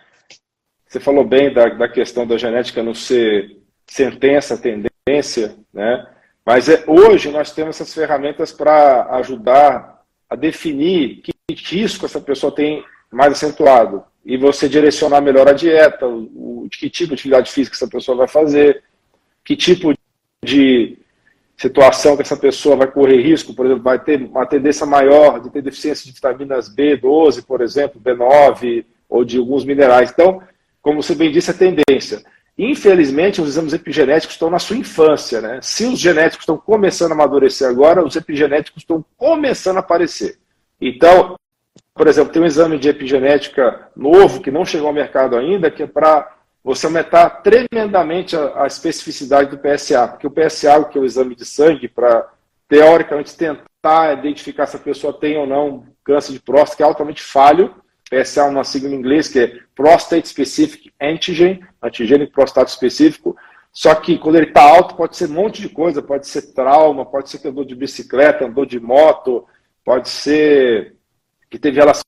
Você 0.86 1.00
falou 1.00 1.24
bem 1.24 1.50
da, 1.50 1.70
da 1.70 1.88
questão 1.88 2.26
da 2.26 2.36
genética 2.36 2.82
não 2.82 2.92
ser 2.92 3.56
sentença, 3.86 4.58
tendência, 4.58 5.56
né? 5.72 6.06
Mas 6.44 6.68
é, 6.68 6.84
hoje 6.86 7.30
nós 7.30 7.52
temos 7.52 7.76
essas 7.76 7.94
ferramentas 7.94 8.52
para 8.52 9.16
ajudar 9.16 9.95
a 10.28 10.36
definir 10.36 11.22
que 11.22 11.32
risco 11.54 12.06
essa 12.06 12.20
pessoa 12.20 12.54
tem 12.54 12.84
mais 13.10 13.32
acentuado 13.32 14.04
e 14.24 14.36
você 14.36 14.68
direcionar 14.68 15.20
melhor 15.20 15.48
a 15.48 15.52
dieta, 15.52 16.06
o, 16.06 16.66
que 16.70 16.90
tipo 16.90 17.10
de 17.10 17.14
atividade 17.14 17.52
física 17.52 17.76
essa 17.76 17.86
pessoa 17.86 18.18
vai 18.18 18.28
fazer, 18.28 18.82
que 19.44 19.54
tipo 19.54 19.94
de 20.44 20.98
situação 21.56 22.16
que 22.16 22.22
essa 22.22 22.36
pessoa 22.36 22.76
vai 22.76 22.90
correr 22.90 23.22
risco, 23.22 23.54
por 23.54 23.64
exemplo, 23.64 23.84
vai 23.84 24.02
ter 24.02 24.20
uma 24.20 24.44
tendência 24.44 24.84
maior 24.84 25.40
de 25.40 25.50
ter 25.50 25.62
deficiência 25.62 26.04
de 26.04 26.12
vitaminas 26.12 26.68
B12, 26.68 27.44
por 27.46 27.60
exemplo, 27.60 28.00
B9, 28.00 28.84
ou 29.08 29.24
de 29.24 29.38
alguns 29.38 29.64
minerais. 29.64 30.10
Então, 30.10 30.42
como 30.82 31.02
você 31.02 31.14
bem 31.14 31.30
disse, 31.30 31.52
a 31.52 31.54
tendência. 31.54 32.22
Infelizmente, 32.58 33.40
os 33.40 33.48
exames 33.48 33.74
epigenéticos 33.74 34.34
estão 34.34 34.48
na 34.48 34.58
sua 34.58 34.76
infância. 34.76 35.40
Né? 35.40 35.60
Se 35.62 35.84
os 35.84 35.98
genéticos 35.98 36.42
estão 36.42 36.56
começando 36.56 37.12
a 37.12 37.14
amadurecer 37.14 37.68
agora, 37.68 38.04
os 38.04 38.16
epigenéticos 38.16 38.82
estão 38.82 39.04
começando 39.16 39.76
a 39.76 39.80
aparecer. 39.80 40.38
Então, 40.80 41.36
por 41.94 42.06
exemplo, 42.06 42.32
tem 42.32 42.42
um 42.42 42.46
exame 42.46 42.78
de 42.78 42.88
epigenética 42.88 43.88
novo 43.94 44.40
que 44.40 44.50
não 44.50 44.64
chegou 44.64 44.88
ao 44.88 44.94
mercado 44.94 45.36
ainda, 45.36 45.70
que 45.70 45.82
é 45.82 45.86
para 45.86 46.34
você 46.62 46.86
aumentar 46.86 47.30
tremendamente 47.42 48.36
a, 48.36 48.64
a, 48.64 48.66
especificidade 48.66 49.50
do 49.50 49.58
PSA, 49.58 50.08
porque 50.08 50.26
o 50.26 50.30
PSA, 50.30 50.84
que 50.84 50.98
é 50.98 51.00
o 51.00 51.04
exame 51.04 51.34
de 51.34 51.44
sangue, 51.44 51.88
para 51.88 52.28
teoricamente 52.68 53.36
tentar 53.36 54.14
identificar 54.14 54.66
se 54.66 54.76
a 54.76 54.80
pessoa 54.80 55.12
tem 55.12 55.38
ou 55.38 55.46
não 55.46 55.84
câncer 56.02 56.32
de 56.32 56.40
próstata, 56.40 56.76
que 56.76 56.82
é 56.82 56.86
altamente 56.86 57.22
falho, 57.22 57.74
PSA 58.10 58.42
é 58.42 58.44
uma 58.44 58.64
sigla 58.64 58.90
em 58.90 58.94
inglês 58.94 59.28
que 59.28 59.38
é 59.38 59.58
Prostate 59.74 60.28
Specific 60.28 60.92
Antigen, 61.00 61.60
antigênico 61.82 62.32
prostático 62.32 62.74
específico. 62.74 63.36
Só 63.72 63.94
que 63.94 64.16
quando 64.18 64.36
ele 64.36 64.46
está 64.46 64.62
alto, 64.62 64.94
pode 64.94 65.16
ser 65.16 65.28
um 65.28 65.34
monte 65.34 65.60
de 65.60 65.68
coisa, 65.68 66.00
pode 66.00 66.26
ser 66.26 66.54
trauma, 66.54 67.04
pode 67.04 67.28
ser 67.28 67.38
que 67.38 67.48
andou 67.48 67.64
de 67.64 67.74
bicicleta, 67.74 68.46
andou 68.46 68.64
de 68.64 68.80
moto, 68.80 69.44
pode 69.84 70.08
ser 70.08 70.96
que 71.50 71.58
teve 71.58 71.78
relação 71.78 72.02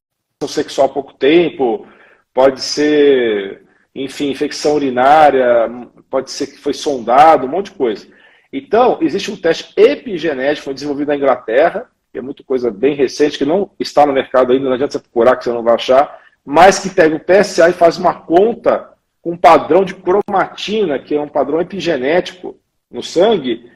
sexual 0.46 0.88
há 0.88 0.92
pouco 0.92 1.12
tempo, 1.14 1.86
pode 2.32 2.62
ser, 2.62 3.64
enfim, 3.94 4.30
infecção 4.30 4.74
urinária, 4.74 5.68
pode 6.09 6.30
ser 6.30 6.46
que 6.46 6.59
foi 6.59 6.72
sondado, 6.72 7.46
um 7.46 7.51
monte 7.51 7.70
de 7.70 7.76
coisa. 7.76 8.07
Então, 8.53 8.99
existe 9.03 9.30
um 9.30 9.36
teste 9.36 9.74
epigenético, 9.76 10.72
desenvolvido 10.72 11.09
na 11.09 11.16
Inglaterra, 11.16 11.90
que 12.19 12.21
é 12.21 12.23
muita 12.23 12.43
coisa 12.43 12.69
bem 12.69 12.97
recente, 12.97 13.39
que 13.39 13.45
não 13.45 13.71
está 13.79 14.05
no 14.05 14.12
mercado 14.12 14.53
ainda, 14.53 14.64
não 14.64 14.73
adianta 14.73 14.95
você 14.95 14.99
procurar 14.99 15.37
que 15.37 15.45
você 15.45 15.53
não 15.53 15.62
vai 15.62 15.75
achar, 15.75 16.21
mas 16.45 16.81
que 16.81 16.91
pega 16.91 17.14
o 17.14 17.21
PSA 17.21 17.71
e 17.71 17.73
faz 17.73 17.97
uma 17.97 18.12
conta 18.12 18.91
com 19.23 19.33
um 19.33 19.37
padrão 19.37 19.85
de 19.85 19.95
cromatina, 19.95 20.99
que 20.99 21.14
é 21.14 21.21
um 21.21 21.29
padrão 21.29 21.61
epigenético 21.61 22.59
no 22.91 23.05
sangue, 23.05 23.71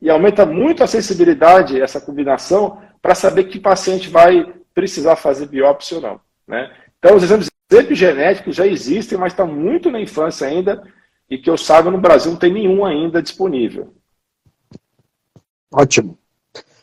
e 0.00 0.08
aumenta 0.08 0.46
muito 0.46 0.84
a 0.84 0.86
sensibilidade, 0.86 1.80
essa 1.80 2.00
combinação, 2.00 2.80
para 3.02 3.16
saber 3.16 3.44
que 3.44 3.58
paciente 3.58 4.08
vai 4.08 4.46
precisar 4.72 5.16
fazer 5.16 5.46
biópsia 5.46 5.96
ou 5.96 6.02
não. 6.02 6.20
Né? 6.46 6.70
Então, 7.00 7.16
os 7.16 7.24
exames 7.24 7.50
epigenéticos 7.68 8.54
já 8.54 8.64
existem, 8.64 9.18
mas 9.18 9.32
estão 9.32 9.48
muito 9.48 9.90
na 9.90 10.00
infância 10.00 10.46
ainda, 10.46 10.84
e 11.28 11.36
que 11.36 11.50
eu 11.50 11.56
saiba, 11.56 11.90
no 11.90 11.98
Brasil 11.98 12.30
não 12.30 12.38
tem 12.38 12.52
nenhum 12.52 12.84
ainda 12.84 13.20
disponível. 13.20 13.92
Ótimo. 15.72 16.16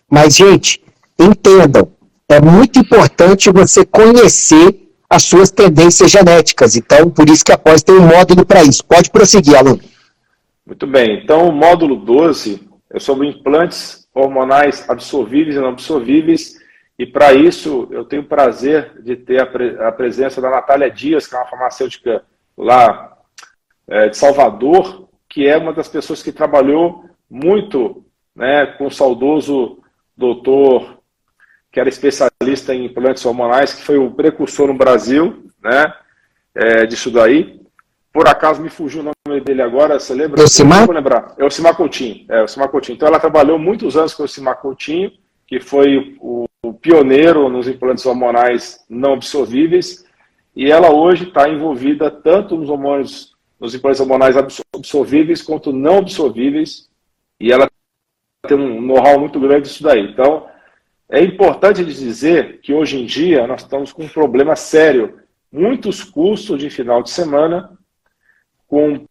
Mas, 0.09 0.35
gente, 0.35 0.84
entendam, 1.19 1.91
é 2.27 2.41
muito 2.41 2.79
importante 2.79 3.51
você 3.51 3.85
conhecer 3.85 4.85
as 5.09 5.23
suas 5.23 5.51
tendências 5.51 6.11
genéticas. 6.11 6.75
Então, 6.75 7.09
por 7.09 7.29
isso 7.29 7.45
que 7.45 7.51
após 7.51 7.83
tem 7.83 7.95
um 7.95 8.07
módulo 8.07 8.45
para 8.45 8.63
isso. 8.63 8.83
Pode 8.83 9.09
prosseguir, 9.09 9.55
aluno. 9.55 9.79
Muito 10.65 10.87
bem. 10.87 11.21
Então, 11.23 11.47
o 11.47 11.51
módulo 11.51 11.95
12 11.95 12.67
é 12.91 12.99
sobre 12.99 13.27
implantes 13.27 14.07
hormonais 14.13 14.89
absorvíveis 14.89 15.55
e 15.55 15.59
não 15.59 15.69
absorvíveis. 15.69 16.55
E 16.97 17.05
para 17.05 17.33
isso, 17.33 17.87
eu 17.91 18.05
tenho 18.05 18.23
o 18.23 18.27
prazer 18.27 18.93
de 19.03 19.15
ter 19.15 19.41
a, 19.41 19.45
pre 19.45 19.77
a, 19.79 19.91
presença 19.91 20.41
da 20.41 20.49
Natália 20.49 20.89
Dias, 20.89 21.27
que 21.27 21.35
é 21.35 21.37
uma 21.37 21.47
farmacêutica 21.47 22.23
lá 22.57 23.17
é, 23.87 24.09
de 24.09 24.17
Salvador, 24.17 25.07
que 25.29 25.45
é 25.45 25.57
uma 25.57 25.73
das 25.73 25.89
pessoas 25.89 26.23
que 26.23 26.31
trabalhou 26.31 27.05
muito 27.29 28.03
né, 28.35 28.65
com 28.77 28.87
o 28.87 28.91
saudoso 28.91 29.79
doutor 30.17 30.94
que 31.75 31.79
era 31.81 31.89
especialista 31.89 32.73
em 32.73 32.85
implantes 32.85 33.25
hormonais, 33.25 33.73
que 33.73 33.83
foi 33.83 33.97
o 33.97 34.09
precursor 34.09 34.67
no 34.67 34.73
Brasil, 34.73 35.43
né, 35.61 35.93
é, 36.55 36.85
disso 36.85 37.11
daí. 37.11 37.59
Por 38.13 38.29
acaso 38.29 38.61
me 38.61 38.69
fugiu 38.69 39.01
o 39.01 39.11
nome 39.27 39.41
dele 39.41 39.61
agora, 39.61 39.99
você 39.99 40.13
lembra? 40.13 40.47
Simar? 40.47 40.85
Vou 40.85 40.95
lembrar. 40.95 41.35
É 41.37 41.43
o 41.43 41.49
Simar 41.49 41.75
Coutinho. 41.75 42.25
É, 42.29 42.41
o 42.41 42.47
Simar 42.47 42.69
Coutinho. 42.69 42.95
Então 42.95 43.09
ela 43.09 43.19
trabalhou 43.19 43.59
muitos 43.59 43.97
anos 43.97 44.13
com 44.13 44.23
o 44.23 44.27
Simar 44.27 44.61
Coutinho, 44.61 45.11
que 45.45 45.59
foi 45.59 46.17
o, 46.21 46.45
o 46.63 46.73
pioneiro 46.73 47.49
nos 47.49 47.67
implantes 47.67 48.05
hormonais 48.05 48.79
não 48.89 49.11
absorvíveis, 49.11 50.05
e 50.55 50.71
ela 50.71 50.93
hoje 50.93 51.25
está 51.25 51.49
envolvida 51.49 52.09
tanto 52.09 52.55
nos 52.55 52.69
hormônios, 52.69 53.35
nos 53.59 53.75
implantes 53.75 53.99
hormonais 53.99 54.37
absorvíveis 54.37 55.41
quanto 55.41 55.73
não 55.73 55.97
absorvíveis, 55.97 56.89
e 57.37 57.51
ela 57.51 57.69
tem 58.47 58.57
um 58.57 58.79
know-how 58.79 59.19
muito 59.19 59.41
grande 59.41 59.63
disso 59.63 59.83
daí. 59.83 60.09
Então, 60.09 60.54
é 61.09 61.23
importante 61.23 61.85
dizer 61.85 62.59
que 62.61 62.73
hoje 62.73 62.99
em 62.99 63.05
dia 63.05 63.45
nós 63.45 63.61
estamos 63.61 63.93
com 63.93 64.03
um 64.03 64.07
problema 64.07 64.55
sério. 64.55 65.19
Muitos 65.51 66.03
cursos 66.03 66.59
de 66.59 66.69
final 66.69 67.03
de 67.03 67.11
semana, 67.11 67.77
com 68.67 69.05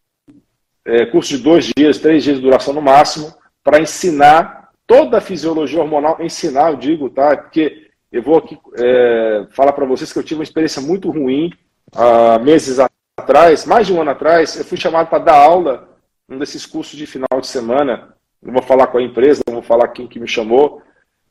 é, 0.83 1.05
curso 1.05 1.37
de 1.37 1.43
dois 1.43 1.71
dias, 1.75 1.97
três 1.97 2.23
dias 2.23 2.35
de 2.35 2.41
duração 2.41 2.73
no 2.73 2.81
máximo, 2.81 3.33
para 3.63 3.79
ensinar 3.79 4.71
toda 4.85 5.17
a 5.17 5.21
fisiologia 5.21 5.79
hormonal. 5.79 6.17
Ensinar, 6.21 6.71
eu 6.71 6.77
digo, 6.77 7.09
tá? 7.09 7.35
Porque 7.37 7.89
eu 8.11 8.21
vou 8.21 8.37
aqui 8.37 8.57
é, 8.77 9.47
falar 9.51 9.71
para 9.71 9.85
vocês 9.85 10.11
que 10.11 10.19
eu 10.19 10.23
tive 10.23 10.39
uma 10.39 10.43
experiência 10.43 10.81
muito 10.81 11.09
ruim 11.09 11.51
há 11.93 12.37
meses 12.39 12.77
atrás, 13.17 13.65
mais 13.65 13.87
de 13.87 13.93
um 13.93 14.01
ano 14.01 14.11
atrás. 14.11 14.57
Eu 14.57 14.65
fui 14.65 14.77
chamado 14.77 15.07
para 15.07 15.23
dar 15.23 15.37
aula 15.37 15.89
num 16.27 16.37
desses 16.37 16.65
cursos 16.65 16.97
de 16.97 17.07
final 17.07 17.39
de 17.39 17.47
semana. 17.47 18.13
Não 18.43 18.53
vou 18.53 18.61
falar 18.61 18.87
com 18.87 18.97
a 18.97 19.01
empresa, 19.01 19.41
não 19.47 19.55
vou 19.55 19.63
falar 19.63 19.87
quem 19.87 20.07
que 20.07 20.19
me 20.19 20.27
chamou 20.27 20.83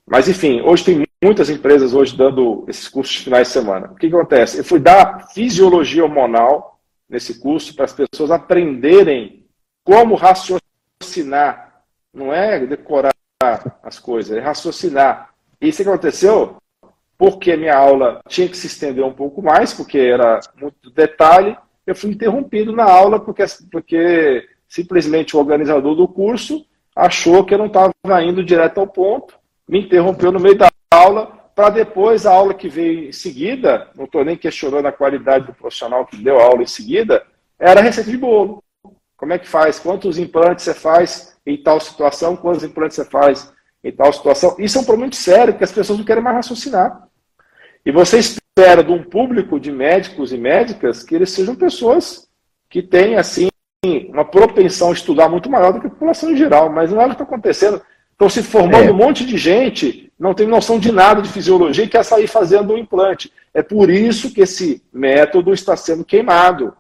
mas, 0.07 0.29
enfim, 0.29 0.61
hoje 0.61 0.85
tem 0.85 1.07
muitas 1.23 1.49
empresas 1.49 1.95
hoje 1.95 2.17
dando 2.17 2.65
esses 2.69 2.89
cursos 2.89 3.15
de 3.17 3.25
finais 3.25 3.49
de 3.49 3.55
semana. 3.55 3.87
O 3.87 3.95
que, 3.95 4.09
que 4.09 4.15
acontece? 4.15 4.59
Eu 4.59 4.65
fui 4.65 4.79
dar 4.79 5.29
fisiologia 5.33 6.05
hormonal 6.05 6.79
nesse 7.09 7.41
curso 7.41 7.75
para 7.75 7.87
as 7.87 7.93
pessoas 7.93 8.31
aprenderem 8.31 9.47
como 9.83 10.15
raciocinar. 10.15 11.83
Não 12.13 12.33
é 12.33 12.67
decorar 12.67 13.13
as 13.83 13.99
coisas, 13.99 14.37
é 14.37 14.41
raciocinar. 14.41 15.31
E 15.61 15.69
isso 15.69 15.83
que 15.83 15.89
aconteceu 15.89 16.57
porque 17.17 17.57
minha 17.57 17.77
aula 17.77 18.21
tinha 18.29 18.49
que 18.49 18.57
se 18.57 18.67
estender 18.67 19.05
um 19.05 19.13
pouco 19.13 19.41
mais, 19.41 19.73
porque 19.73 19.99
era 19.99 20.41
muito 20.61 20.91
detalhe, 20.91 21.57
eu 21.87 21.95
fui 21.95 22.11
interrompido 22.11 22.73
na 22.73 22.85
aula 22.85 23.21
porque, 23.21 23.45
porque 23.71 24.47
simplesmente 24.69 25.37
o 25.37 25.39
organizador 25.39 25.95
do 25.95 26.09
curso 26.09 26.67
achou 26.95 27.45
que 27.45 27.55
eu 27.55 27.59
não 27.59 27.67
estava 27.67 27.93
indo 28.23 28.45
direto 28.45 28.79
ao 28.79 28.87
ponto 28.87 29.39
me 29.69 29.81
interrompeu 29.81 30.31
no 30.31 30.41
meio 30.41 30.57
da 30.57 30.71
aula, 30.93 31.51
para 31.55 31.71
depois 31.71 32.27
a 32.27 32.33
aula 32.33 32.53
que 32.55 32.69
veio 32.69 33.09
em 33.09 33.13
seguida, 33.13 33.89
não 33.95 34.05
estou 34.05 34.25
nem 34.25 34.37
questionando 34.37 34.87
a 34.87 34.93
qualidade 34.93 35.47
do 35.47 35.55
profissional 35.55 36.05
que 36.05 36.17
deu 36.17 36.41
a 36.41 36.45
aula 36.45 36.63
em 36.63 36.67
seguida, 36.67 37.25
era 37.59 37.81
receita 37.81 38.11
de 38.11 38.17
bolo. 38.17 38.63
Como 39.17 39.33
é 39.33 39.39
que 39.39 39.49
faz? 39.49 39.79
Quantos 39.79 40.19
implantes 40.19 40.65
você 40.65 40.75
faz 40.75 41.37
em 41.47 41.57
tal 41.57 41.81
situação? 41.81 42.37
Quantos 42.37 42.65
implantes 42.65 42.97
você 42.97 43.05
faz 43.05 43.53
em 43.83 43.93
tal 43.93 44.13
situação? 44.13 44.57
Isso 44.59 44.77
é 44.77 44.81
um 44.81 44.85
problema 44.85 45.07
muito 45.07 45.17
sério, 45.17 45.53
porque 45.53 45.65
as 45.65 45.73
pessoas 45.73 45.99
não 45.99 46.05
querem 46.05 46.23
mais 46.23 46.37
raciocinar. 46.37 47.09
E 47.87 47.93
você 47.93 48.19
espera 48.19 48.83
de 48.83 48.91
um 48.91 49.03
público 49.03 49.61
de 49.61 49.71
médicos 49.71 50.33
e 50.33 50.39
médicas 50.39 51.03
que 51.03 51.15
eles 51.15 51.31
sejam 51.31 51.55
pessoas 51.55 52.29
que 52.69 52.83
têm, 52.83 53.17
assim, 53.17 53.49
uma 54.09 54.25
propensão 54.25 54.91
a 54.91 54.93
estudar 54.93 55.29
muito 55.29 55.49
maior 55.49 55.73
do 55.73 55.81
que 55.81 55.87
a 55.87 55.91
população 55.91 56.31
em 56.31 56.37
geral, 56.37 56.71
mas 56.71 56.91
não 56.91 57.01
é 57.01 57.05
o 57.05 57.09
que 57.09 57.15
está 57.15 57.25
acontecendo. 57.25 57.81
Estão 58.15 58.29
se 58.29 58.45
formando 58.45 58.89
é. 58.89 58.93
um 58.93 58.97
monte 58.97 59.27
de 59.27 59.37
gente, 59.37 60.13
não 60.17 60.35
tem 60.35 60.47
noção 60.47 60.79
de 60.79 60.93
nada 60.93 61.21
de 61.21 61.29
fisiologia 61.29 61.85
e 61.85 61.89
quer 61.89 62.05
sair 62.05 62.29
fazendo 62.29 62.73
um 62.73 62.79
implante. 62.79 63.33
É 63.53 63.61
por 63.61 63.91
isso 63.91 64.33
que 64.33 64.41
esse 64.41 64.83
método 64.93 65.53
está 65.53 65.77
sendo 65.77 66.05
queimado. 66.05 66.77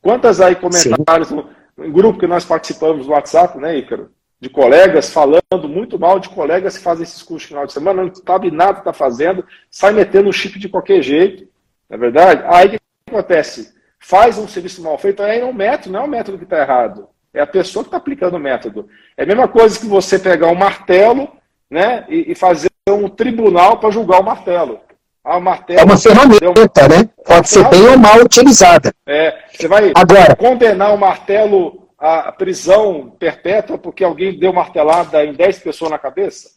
Quantas 0.00 0.40
aí 0.40 0.56
comentários 0.56 1.30
no, 1.30 1.50
no, 1.76 1.92
grupo 1.92 2.18
que 2.18 2.26
nós 2.26 2.46
participamos 2.46 3.06
do 3.06 3.12
WhatsApp, 3.12 3.58
né, 3.58 3.76
Ícaro? 3.76 4.10
De 4.40 4.48
colegas 4.48 5.10
falando 5.10 5.68
muito 5.68 5.98
mal 5.98 6.18
de 6.18 6.30
colegas 6.30 6.78
que 6.78 6.82
fazem 6.82 7.02
esses 7.02 7.22
cursos 7.22 7.48
final 7.48 7.66
de 7.66 7.74
semana, 7.74 8.04
não 8.04 8.14
sabe 8.14 8.50
nada 8.50 8.74
que 8.74 8.80
está 8.80 8.92
fazendo, 8.92 9.44
sai 9.70 9.92
metendo 9.92 10.30
o 10.30 10.32
chip 10.32 10.58
de 10.58 10.68
qualquer 10.68 11.02
jeito, 11.02 11.46
não 11.90 11.96
é 11.96 11.98
verdade? 11.98 12.42
Aí 12.46 12.66
o 12.66 12.70
que 12.70 12.78
acontece? 13.08 13.74
Faz 13.98 14.38
um 14.38 14.48
serviço 14.48 14.82
mal 14.82 14.96
feito, 14.96 15.22
aí 15.22 15.40
é 15.40 15.44
um 15.44 15.52
método, 15.52 15.92
não 15.92 16.00
é 16.00 16.04
o 16.04 16.08
método 16.08 16.38
que 16.38 16.44
está 16.44 16.60
errado. 16.60 17.08
É 17.36 17.42
a 17.42 17.46
pessoa 17.46 17.84
que 17.84 17.88
está 17.88 17.98
aplicando 17.98 18.36
o 18.36 18.40
método. 18.40 18.88
É 19.14 19.22
a 19.22 19.26
mesma 19.26 19.46
coisa 19.46 19.78
que 19.78 19.84
você 19.84 20.18
pegar 20.18 20.48
um 20.48 20.54
martelo 20.54 21.28
né, 21.70 22.06
e, 22.08 22.32
e 22.32 22.34
fazer 22.34 22.70
um 22.88 23.10
tribunal 23.10 23.78
para 23.78 23.90
julgar 23.90 24.20
o 24.20 24.24
martelo. 24.24 24.80
Ah, 25.22 25.36
o 25.36 25.40
martelo 25.42 25.80
é 25.80 25.84
uma 25.84 25.98
ferramenta, 25.98 26.88
né? 26.88 27.10
Pode 27.24 27.48
ser 27.50 27.68
bem 27.68 27.86
ou 27.88 27.98
mal 27.98 28.20
utilizada. 28.20 28.90
É, 29.06 29.36
você 29.52 29.68
vai 29.68 29.92
Agora, 29.94 30.34
condenar 30.34 30.94
o 30.94 30.98
martelo 30.98 31.88
à 31.98 32.32
prisão 32.32 33.14
perpétua 33.18 33.76
porque 33.76 34.02
alguém 34.02 34.38
deu 34.38 34.52
martelada 34.52 35.22
em 35.22 35.34
10 35.34 35.58
pessoas 35.58 35.90
na 35.90 35.98
cabeça? 35.98 36.48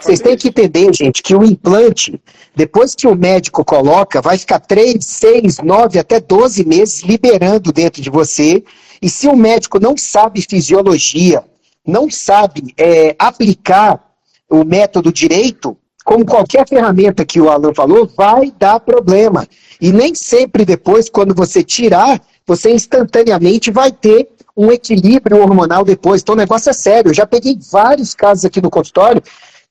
Vocês 0.00 0.20
têm 0.20 0.36
que 0.36 0.48
entender, 0.48 0.92
gente, 0.92 1.22
que 1.22 1.34
o 1.34 1.44
implante, 1.44 2.20
depois 2.54 2.94
que 2.94 3.06
o 3.06 3.14
médico 3.14 3.64
coloca, 3.64 4.20
vai 4.20 4.36
ficar 4.36 4.60
3, 4.60 5.04
6, 5.04 5.58
9, 5.58 5.98
até 5.98 6.20
12 6.20 6.64
meses 6.64 7.02
liberando 7.02 7.72
dentro 7.72 8.02
de 8.02 8.10
você. 8.10 8.62
E 9.00 9.08
se 9.08 9.28
o 9.28 9.36
médico 9.36 9.78
não 9.78 9.96
sabe 9.96 10.42
fisiologia, 10.42 11.44
não 11.86 12.10
sabe 12.10 12.74
é, 12.76 13.14
aplicar 13.18 14.02
o 14.48 14.64
método 14.64 15.12
direito, 15.12 15.76
como 16.04 16.26
qualquer 16.26 16.68
ferramenta 16.68 17.24
que 17.24 17.40
o 17.40 17.48
Alan 17.48 17.72
falou, 17.72 18.10
vai 18.16 18.52
dar 18.58 18.80
problema. 18.80 19.46
E 19.80 19.92
nem 19.92 20.14
sempre 20.14 20.64
depois, 20.64 21.08
quando 21.08 21.34
você 21.34 21.62
tirar, 21.62 22.20
você 22.46 22.72
instantaneamente 22.72 23.70
vai 23.70 23.92
ter 23.92 24.28
um 24.56 24.72
equilíbrio 24.72 25.40
hormonal 25.40 25.84
depois. 25.84 26.20
Então 26.20 26.34
o 26.34 26.38
negócio 26.38 26.68
é 26.68 26.72
sério. 26.72 27.10
Eu 27.10 27.14
já 27.14 27.26
peguei 27.26 27.56
vários 27.70 28.12
casos 28.12 28.44
aqui 28.44 28.60
no 28.60 28.70
consultório 28.70 29.22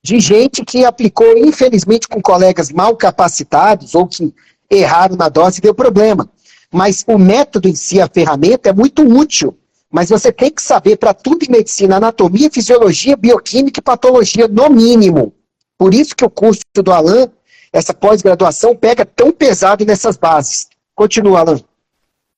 de 0.02 0.18
gente 0.18 0.64
que 0.64 0.84
aplicou, 0.84 1.36
infelizmente, 1.36 2.08
com 2.08 2.20
colegas 2.20 2.70
mal 2.70 2.96
capacitados 2.96 3.94
ou 3.94 4.06
que 4.06 4.34
erraram 4.70 5.16
na 5.16 5.28
dose 5.28 5.58
e 5.58 5.62
deu 5.62 5.74
problema. 5.74 6.28
Mas 6.72 7.04
o 7.06 7.18
método 7.18 7.68
em 7.68 7.74
si, 7.74 8.00
a 8.00 8.08
ferramenta, 8.08 8.70
é 8.70 8.72
muito 8.72 9.02
útil. 9.02 9.56
Mas 9.90 10.08
você 10.08 10.30
tem 10.30 10.50
que 10.50 10.62
saber 10.62 10.96
para 10.96 11.12
tudo 11.12 11.44
em 11.44 11.50
medicina, 11.50 11.96
anatomia, 11.96 12.50
fisiologia, 12.50 13.16
bioquímica 13.16 13.80
e 13.80 13.82
patologia, 13.82 14.46
no 14.46 14.70
mínimo. 14.70 15.34
Por 15.76 15.92
isso 15.92 16.14
que 16.14 16.24
o 16.24 16.30
curso 16.30 16.62
do 16.74 16.92
Alan, 16.92 17.28
essa 17.72 17.92
pós-graduação, 17.92 18.76
pega 18.76 19.04
tão 19.04 19.32
pesado 19.32 19.84
nessas 19.84 20.16
bases. 20.16 20.68
Continua, 20.94 21.40
Alan. 21.40 21.60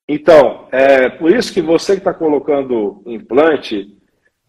Então, 0.09 0.67
é 0.73 1.11
por 1.11 1.31
isso 1.31 1.53
que 1.53 1.61
você 1.61 1.93
que 1.93 1.99
está 1.99 2.15
colocando 2.15 3.03
implante 3.07 3.97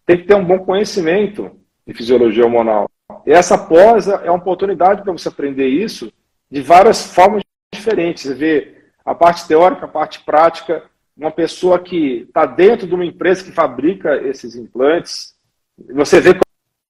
tem 0.06 0.18
que 0.18 0.26
ter 0.26 0.34
um 0.34 0.44
bom 0.44 0.58
conhecimento 0.58 1.50
de 1.86 1.94
fisiologia 1.94 2.44
hormonal. 2.44 2.88
Essa 3.26 3.56
pós 3.56 4.08
é 4.08 4.30
uma 4.30 4.38
oportunidade 4.38 5.02
para 5.02 5.12
você 5.12 5.28
aprender 5.28 5.68
isso 5.68 6.12
de 6.50 6.60
várias 6.60 7.14
formas 7.14 7.42
diferentes. 7.72 8.24
Você 8.24 8.34
vê 8.34 8.74
a 9.04 9.14
parte 9.14 9.46
teórica, 9.46 9.86
a 9.86 9.88
parte 9.88 10.20
prática, 10.20 10.82
uma 11.16 11.30
pessoa 11.30 11.78
que 11.78 12.24
está 12.28 12.44
dentro 12.44 12.86
de 12.86 12.94
uma 12.94 13.04
empresa 13.04 13.44
que 13.44 13.52
fabrica 13.52 14.16
esses 14.16 14.56
implantes, 14.56 15.34
você 15.92 16.20
vê 16.20 16.34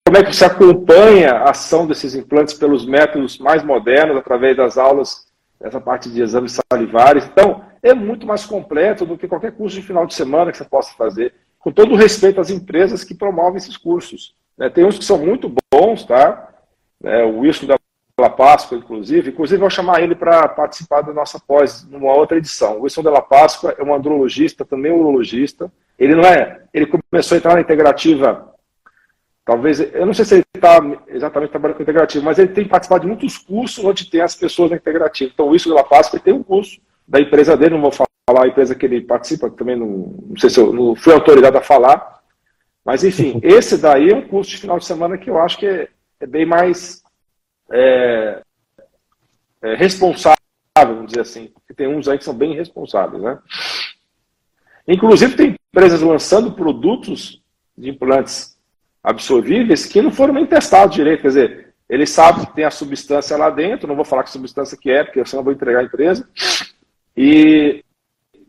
como 0.06 0.16
é 0.18 0.22
que 0.22 0.34
você 0.34 0.44
acompanha 0.44 1.30
a 1.32 1.50
ação 1.50 1.86
desses 1.86 2.14
implantes 2.14 2.54
pelos 2.54 2.86
métodos 2.86 3.38
mais 3.38 3.62
modernos, 3.62 4.16
através 4.16 4.56
das 4.56 4.78
aulas, 4.78 5.26
essa 5.60 5.80
parte 5.80 6.10
de 6.10 6.20
exames 6.20 6.58
salivares. 6.70 7.24
Então, 7.24 7.64
é 7.82 7.94
muito 7.94 8.26
mais 8.26 8.44
completo 8.44 9.06
do 9.06 9.16
que 9.16 9.28
qualquer 9.28 9.52
curso 9.52 9.76
de 9.76 9.86
final 9.86 10.06
de 10.06 10.14
semana 10.14 10.50
que 10.52 10.58
você 10.58 10.64
possa 10.64 10.94
fazer, 10.94 11.34
com 11.58 11.72
todo 11.72 11.92
o 11.92 11.96
respeito 11.96 12.40
às 12.40 12.50
empresas 12.50 13.02
que 13.02 13.14
promovem 13.14 13.56
esses 13.56 13.76
cursos. 13.76 14.34
Né? 14.56 14.68
Tem 14.70 14.84
uns 14.84 14.98
que 14.98 15.04
são 15.04 15.18
muito 15.18 15.52
bons, 15.72 16.04
tá? 16.04 16.48
É, 17.02 17.24
o 17.24 17.40
Wilson 17.40 17.66
da 17.66 17.76
La 18.18 18.30
Páscoa, 18.30 18.78
inclusive. 18.78 19.30
Inclusive, 19.30 19.60
vou 19.60 19.70
chamar 19.70 20.02
ele 20.02 20.14
para 20.14 20.48
participar 20.48 21.02
da 21.02 21.12
nossa 21.12 21.40
pós 21.40 21.86
numa 21.88 22.12
outra 22.14 22.38
edição. 22.38 22.78
O 22.78 22.82
Wilson 22.82 23.02
de 23.02 23.10
La 23.10 23.22
Páscoa 23.22 23.74
é 23.76 23.82
um 23.82 23.94
andrologista, 23.94 24.64
também 24.64 24.92
urologista. 24.92 25.70
Ele 25.98 26.14
não 26.14 26.24
é. 26.24 26.62
Ele 26.72 26.86
começou 26.86 27.34
a 27.34 27.38
entrar 27.38 27.54
na 27.54 27.60
integrativa. 27.60 28.54
Talvez, 29.44 29.80
eu 29.80 30.06
não 30.06 30.14
sei 30.14 30.24
se 30.24 30.34
ele 30.36 30.44
está 30.54 30.78
exatamente 31.08 31.50
trabalhando 31.50 31.76
com 31.76 31.82
integrativa, 31.82 32.24
mas 32.24 32.38
ele 32.38 32.48
tem 32.48 32.66
participado 32.66 33.02
de 33.02 33.08
muitos 33.08 33.36
cursos 33.36 33.84
onde 33.84 34.08
tem 34.08 34.22
as 34.22 34.34
pessoas 34.34 34.70
da 34.70 34.76
integrativa. 34.76 35.30
Então, 35.32 35.46
o 35.46 35.50
Wilson 35.50 35.70
de 35.70 35.76
La 35.76 35.84
Páscoa 35.84 36.18
tem 36.18 36.32
um 36.32 36.42
curso 36.42 36.80
da 37.06 37.20
empresa 37.20 37.56
dele, 37.56 37.74
não 37.74 37.82
vou 37.82 37.92
falar 37.92 38.44
a 38.44 38.48
empresa 38.48 38.74
que 38.74 38.86
ele 38.86 39.02
participa, 39.02 39.50
também 39.50 39.76
não, 39.76 40.14
não 40.28 40.36
sei 40.38 40.48
se 40.48 40.58
eu 40.58 40.72
não 40.72 40.94
fui 40.94 41.12
autorizado 41.12 41.58
a 41.58 41.60
falar, 41.60 42.22
mas, 42.84 43.02
enfim, 43.02 43.40
esse 43.42 43.78
daí 43.78 44.10
é 44.10 44.14
um 44.14 44.28
curso 44.28 44.50
de 44.50 44.58
final 44.58 44.78
de 44.78 44.84
semana 44.84 45.16
que 45.16 45.30
eu 45.30 45.38
acho 45.38 45.58
que 45.58 45.66
é, 45.66 45.88
é 46.20 46.26
bem 46.26 46.44
mais 46.44 47.02
é, 47.72 48.42
é 49.62 49.74
responsável, 49.74 50.36
vamos 50.76 51.06
dizer 51.06 51.20
assim. 51.20 51.46
Porque 51.48 51.72
tem 51.72 51.88
uns 51.88 52.08
aí 52.08 52.18
que 52.18 52.24
são 52.24 52.34
bem 52.34 52.54
responsáveis, 52.54 53.22
né? 53.22 53.38
Inclusive, 54.86 55.34
tem 55.34 55.56
empresas 55.72 56.02
lançando 56.02 56.52
produtos 56.52 57.42
de 57.76 57.88
implantes 57.88 58.58
absorvíveis 59.02 59.86
que 59.86 60.02
não 60.02 60.10
foram 60.10 60.34
nem 60.34 60.44
testados 60.44 60.94
direito. 60.94 61.22
Quer 61.22 61.28
dizer, 61.28 61.74
eles 61.88 62.10
sabem 62.10 62.44
que 62.44 62.54
tem 62.54 62.64
a 62.64 62.70
substância 62.70 63.36
lá 63.36 63.48
dentro, 63.48 63.88
não 63.88 63.96
vou 63.96 64.04
falar 64.04 64.24
que 64.24 64.30
substância 64.30 64.76
que 64.76 64.90
é, 64.90 65.04
porque 65.04 65.24
senão 65.24 65.40
eu 65.40 65.44
vou 65.44 65.52
entregar 65.52 65.80
a 65.80 65.84
empresa. 65.84 66.28
E, 67.16 67.82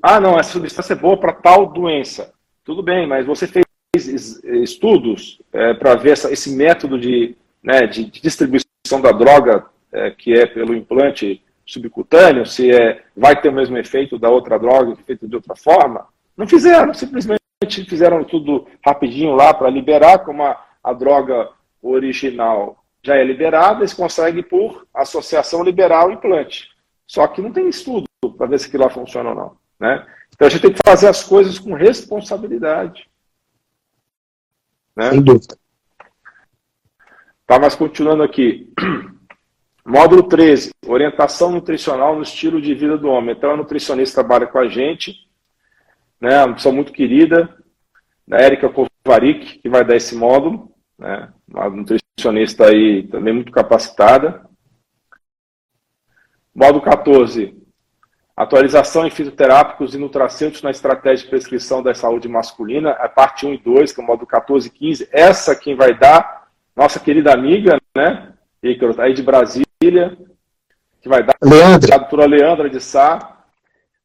ah, 0.01 0.19
não, 0.19 0.37
essa 0.37 0.51
substância 0.51 0.93
é 0.93 0.97
boa 0.97 1.17
para 1.17 1.33
tal 1.33 1.71
doença. 1.71 2.33
Tudo 2.63 2.83
bem, 2.83 3.07
mas 3.07 3.25
você 3.25 3.47
fez 3.47 3.64
estudos 3.95 5.41
é, 5.51 5.73
para 5.73 5.95
ver 5.95 6.11
essa, 6.11 6.31
esse 6.31 6.55
método 6.55 6.99
de, 6.99 7.35
né, 7.63 7.87
de, 7.87 8.05
distribuição 8.05 9.01
da 9.01 9.11
droga, 9.11 9.65
é, 9.91 10.11
que 10.11 10.33
é 10.33 10.45
pelo 10.45 10.75
implante 10.75 11.41
subcutâneo, 11.65 12.45
se 12.45 12.71
é, 12.71 13.03
vai 13.15 13.39
ter 13.39 13.49
o 13.49 13.53
mesmo 13.53 13.77
efeito 13.77 14.19
da 14.19 14.29
outra 14.29 14.59
droga, 14.59 14.95
feito 15.05 15.27
de 15.27 15.35
outra 15.35 15.55
forma. 15.55 16.07
Não 16.37 16.47
fizeram, 16.47 16.93
simplesmente 16.93 17.41
fizeram 17.87 18.23
tudo 18.23 18.67
rapidinho 18.85 19.33
lá 19.33 19.53
para 19.53 19.69
liberar, 19.69 20.19
como 20.19 20.43
a, 20.43 20.59
a 20.83 20.93
droga 20.93 21.49
original 21.81 22.83
já 23.01 23.15
é 23.15 23.23
liberada, 23.23 23.79
eles 23.79 23.93
conseguem, 23.93 24.41
por 24.43 24.87
associação, 24.93 25.63
liberar 25.63 26.07
o 26.07 26.11
implante. 26.11 26.69
Só 27.07 27.27
que 27.27 27.41
não 27.41 27.51
tem 27.51 27.69
estudo 27.69 28.07
para 28.35 28.47
ver 28.47 28.59
se 28.59 28.67
aquilo 28.67 28.83
lá 28.83 28.89
funciona 28.89 29.29
ou 29.29 29.35
não. 29.35 29.57
Né? 29.79 30.05
Então 30.33 30.47
a 30.47 30.49
gente 30.49 30.61
tem 30.61 30.73
que 30.73 30.79
fazer 30.85 31.07
as 31.07 31.23
coisas 31.23 31.59
com 31.59 31.73
responsabilidade. 31.73 33.07
Né? 34.95 35.11
Sem 35.11 35.21
dúvida. 35.21 35.57
Tá, 37.45 37.59
mas 37.59 37.75
continuando 37.75 38.23
aqui. 38.23 38.71
Módulo 39.85 40.23
13, 40.23 40.71
orientação 40.87 41.51
nutricional 41.51 42.15
no 42.15 42.23
estilo 42.23 42.59
de 42.59 42.73
vida 42.73 42.97
do 42.97 43.07
homem. 43.07 43.35
Então, 43.35 43.51
a 43.51 43.57
nutricionista 43.57 44.23
trabalha 44.23 44.47
com 44.47 44.57
a 44.57 44.67
gente, 44.67 45.13
né, 46.19 46.43
uma 46.43 46.55
pessoa 46.55 46.73
muito 46.73 46.91
querida, 46.91 47.55
a 48.31 48.41
Érica 48.41 48.67
Kovarik, 48.67 49.59
que 49.59 49.69
vai 49.69 49.85
dar 49.85 49.95
esse 49.95 50.15
módulo, 50.15 50.71
né, 50.97 51.31
uma 51.47 51.69
nutricionista 51.69 52.65
aí 52.65 53.07
também 53.09 53.31
muito 53.31 53.51
capacitada. 53.51 54.49
Módulo 56.53 56.81
14, 56.81 57.55
Atualização 58.37 59.07
em 59.07 59.09
fitoterápicos 59.09 59.95
e 59.95 59.97
nutracêuticos 59.97 60.61
na 60.61 60.69
estratégia 60.69 61.23
de 61.23 61.29
prescrição 61.29 61.81
da 61.81 61.93
saúde 61.93 62.27
masculina, 62.27 62.91
a 62.91 63.07
parte 63.07 63.45
1 63.45 63.53
e 63.53 63.57
2, 63.57 63.93
que 63.93 64.01
é 64.01 64.03
o 64.03 64.07
módulo 64.07 64.27
14 64.27 64.67
e 64.67 64.71
15. 64.71 65.07
Essa 65.09 65.55
quem 65.55 65.73
vai 65.73 65.97
dar, 65.97 66.49
nossa 66.75 66.99
querida 66.99 67.31
amiga, 67.31 67.79
né, 67.95 68.33
aí 68.97 69.13
de 69.13 69.23
Brasília, 69.23 70.17
que 71.01 71.07
vai 71.07 71.23
dar 71.23 71.35
Leandra. 71.41 71.95
a 71.95 71.97
doutora 71.99 72.25
Leandra 72.25 72.69
de 72.69 72.81
Sá. 72.81 73.37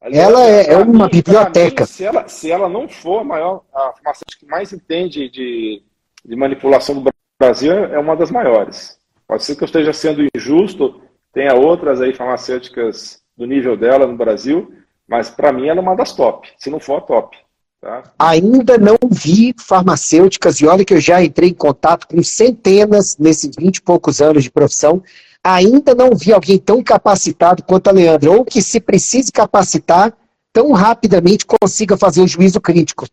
ela 0.01 0.47
é, 0.47 0.75
é 0.75 0.77
uma 0.77 1.07
mim, 1.07 1.11
biblioteca. 1.11 1.83
Mim, 1.83 1.89
se, 1.89 2.05
ela, 2.05 2.29
se 2.29 2.53
ela 2.53 2.69
não 2.69 2.89
for 2.89 3.23
a 3.23 3.25
maior, 3.25 3.65
a 3.75 3.95
farmacêutica 3.95 4.45
que 4.45 4.47
mais 4.47 4.73
entende 4.73 5.29
de, 5.29 5.83
de 6.25 6.37
manipulação 6.37 7.03
do 7.03 7.11
Brasil, 7.37 7.73
é 7.73 7.99
uma 7.99 8.15
das 8.15 8.31
maiores. 8.31 8.97
Pode 9.27 9.43
ser 9.43 9.57
que 9.57 9.65
eu 9.65 9.67
esteja 9.67 9.93
sendo 9.93 10.25
injusto, 10.37 11.03
tenha 11.33 11.55
outras 11.55 12.01
aí 12.01 12.15
farmacêuticas 12.15 13.20
do 13.41 13.47
nível 13.47 13.75
dela 13.75 14.07
no 14.07 14.17
Brasil, 14.19 14.71
Mas 15.09 15.29
para 15.29 15.53
mim 15.53 15.67
ela 15.67 15.81
é 15.81 15.83
uma 15.83 15.97
das 15.97 16.13
top, 16.13 16.47
se 16.57 16.71
não 16.71 16.79
for 16.79 16.99
a 16.99 17.01
top. 17.01 17.37
Tá? 17.81 18.03
Ainda 18.17 18.79
não 18.79 18.97
vi 19.11 19.53
farmacêuticas, 19.59 20.61
e 20.61 20.67
olha 20.67 20.85
que 20.85 20.95
eu 20.95 21.01
já 21.01 21.25
entrei 21.25 21.49
em 21.49 21.55
contato 21.55 22.07
com 22.07 22.23
centenas 22.23 23.17
nesses 23.19 23.57
20 23.57 23.79
e 23.79 23.83
poucos 23.83 24.21
anos 24.21 24.45
de 24.45 24.51
profissão, 24.51 25.03
ainda 25.43 25.97
não 25.97 26.15
vi 26.15 26.33
alguém 26.33 26.59
tão 26.59 26.81
capacitado 26.81 27.65
quanto 27.65 27.89
a 27.89 27.93
Leandra, 27.93 28.31
ou 28.31 28.45
que 28.45 28.63
se 28.63 28.79
precise 28.79 29.33
capacitar, 29.33 30.13
tão 30.53 30.71
rapidamente 30.73 31.47
consiga 31.47 31.97
fazer 31.97 32.21
o 32.21 32.29
juízo 32.29 32.61
crítico. 32.61 33.07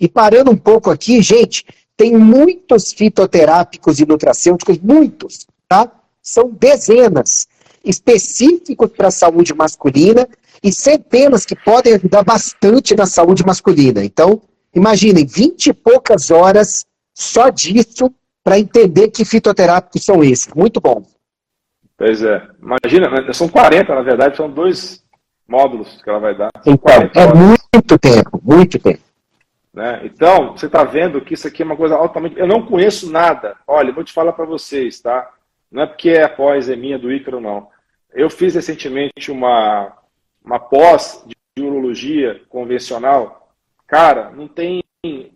E 0.00 0.08
parando 0.08 0.50
um 0.50 0.56
pouco 0.56 0.90
aqui, 0.90 1.20
gente, 1.20 1.66
tem 1.96 2.16
muitos 2.16 2.92
fitoterápicos 2.92 3.98
e 3.98 4.06
nutracêuticos, 4.06 4.78
muitos, 4.78 5.46
tá? 5.68 5.90
São 6.22 6.48
dezenas 6.48 7.46
específicos 7.84 8.90
para 8.90 9.08
a 9.08 9.12
saúde 9.12 9.54
masculina 9.54 10.28
e 10.62 10.72
centenas 10.72 11.44
que 11.44 11.56
podem 11.56 11.94
ajudar 11.94 12.22
bastante 12.22 12.94
na 12.94 13.06
saúde 13.06 13.44
masculina. 13.44 14.04
Então, 14.04 14.40
imaginem, 14.74 15.26
20 15.26 15.66
e 15.66 15.72
poucas 15.72 16.30
horas 16.30 16.86
só 17.14 17.48
disso 17.48 18.12
para 18.44 18.58
entender 18.58 19.08
que 19.08 19.24
fitoterápicos 19.24 20.04
são 20.04 20.22
esses. 20.22 20.52
Muito 20.54 20.80
bom. 20.80 21.04
Pois 21.96 22.22
é. 22.22 22.48
Imagina, 22.60 23.10
né, 23.10 23.32
são 23.32 23.48
40, 23.48 23.94
na 23.94 24.02
verdade, 24.02 24.36
são 24.36 24.50
dois 24.50 25.04
módulos 25.46 26.00
que 26.02 26.08
ela 26.08 26.18
vai 26.18 26.36
dar. 26.36 26.50
Então, 26.66 27.10
é 27.14 27.34
muito 27.34 27.98
tempo, 27.98 28.40
muito 28.42 28.78
tempo. 28.78 29.02
Né? 29.72 30.02
Então, 30.04 30.52
você 30.52 30.66
está 30.66 30.84
vendo 30.84 31.20
que 31.20 31.34
isso 31.34 31.46
aqui 31.48 31.62
é 31.62 31.64
uma 31.64 31.76
coisa 31.76 31.94
altamente. 31.94 32.38
Eu 32.38 32.46
não 32.46 32.66
conheço 32.66 33.10
nada. 33.10 33.56
Olha, 33.66 33.92
vou 33.92 34.04
te 34.04 34.12
falar 34.12 34.32
para 34.32 34.44
vocês, 34.44 35.00
tá? 35.00 35.30
Não 35.70 35.82
é 35.82 35.86
porque 35.86 36.10
é 36.10 36.24
após 36.24 36.68
é 36.68 36.76
minha 36.76 36.98
do 36.98 37.10
Ícaro, 37.10 37.40
não. 37.40 37.68
Eu 38.14 38.28
fiz 38.28 38.54
recentemente 38.54 39.30
uma, 39.30 39.96
uma 40.44 40.58
pós 40.58 41.24
de 41.56 41.62
urologia 41.62 42.40
convencional. 42.48 43.52
Cara, 43.86 44.30
não 44.30 44.48
tem 44.48 44.82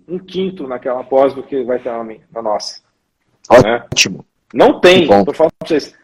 um 0.06 0.18
quinto 0.18 0.66
naquela 0.66 1.02
pós 1.04 1.34
do 1.34 1.42
que 1.42 1.62
vai 1.64 1.78
ter 1.78 1.90
na, 1.90 2.04
na 2.04 2.42
nossa. 2.42 2.80
Ótimo. 3.50 4.18
Né? 4.18 4.24
Não 4.54 4.80
tem. 4.80 5.02
Estou 5.02 5.34
falando 5.34 5.52
para 5.58 5.68
vocês. 5.68 5.94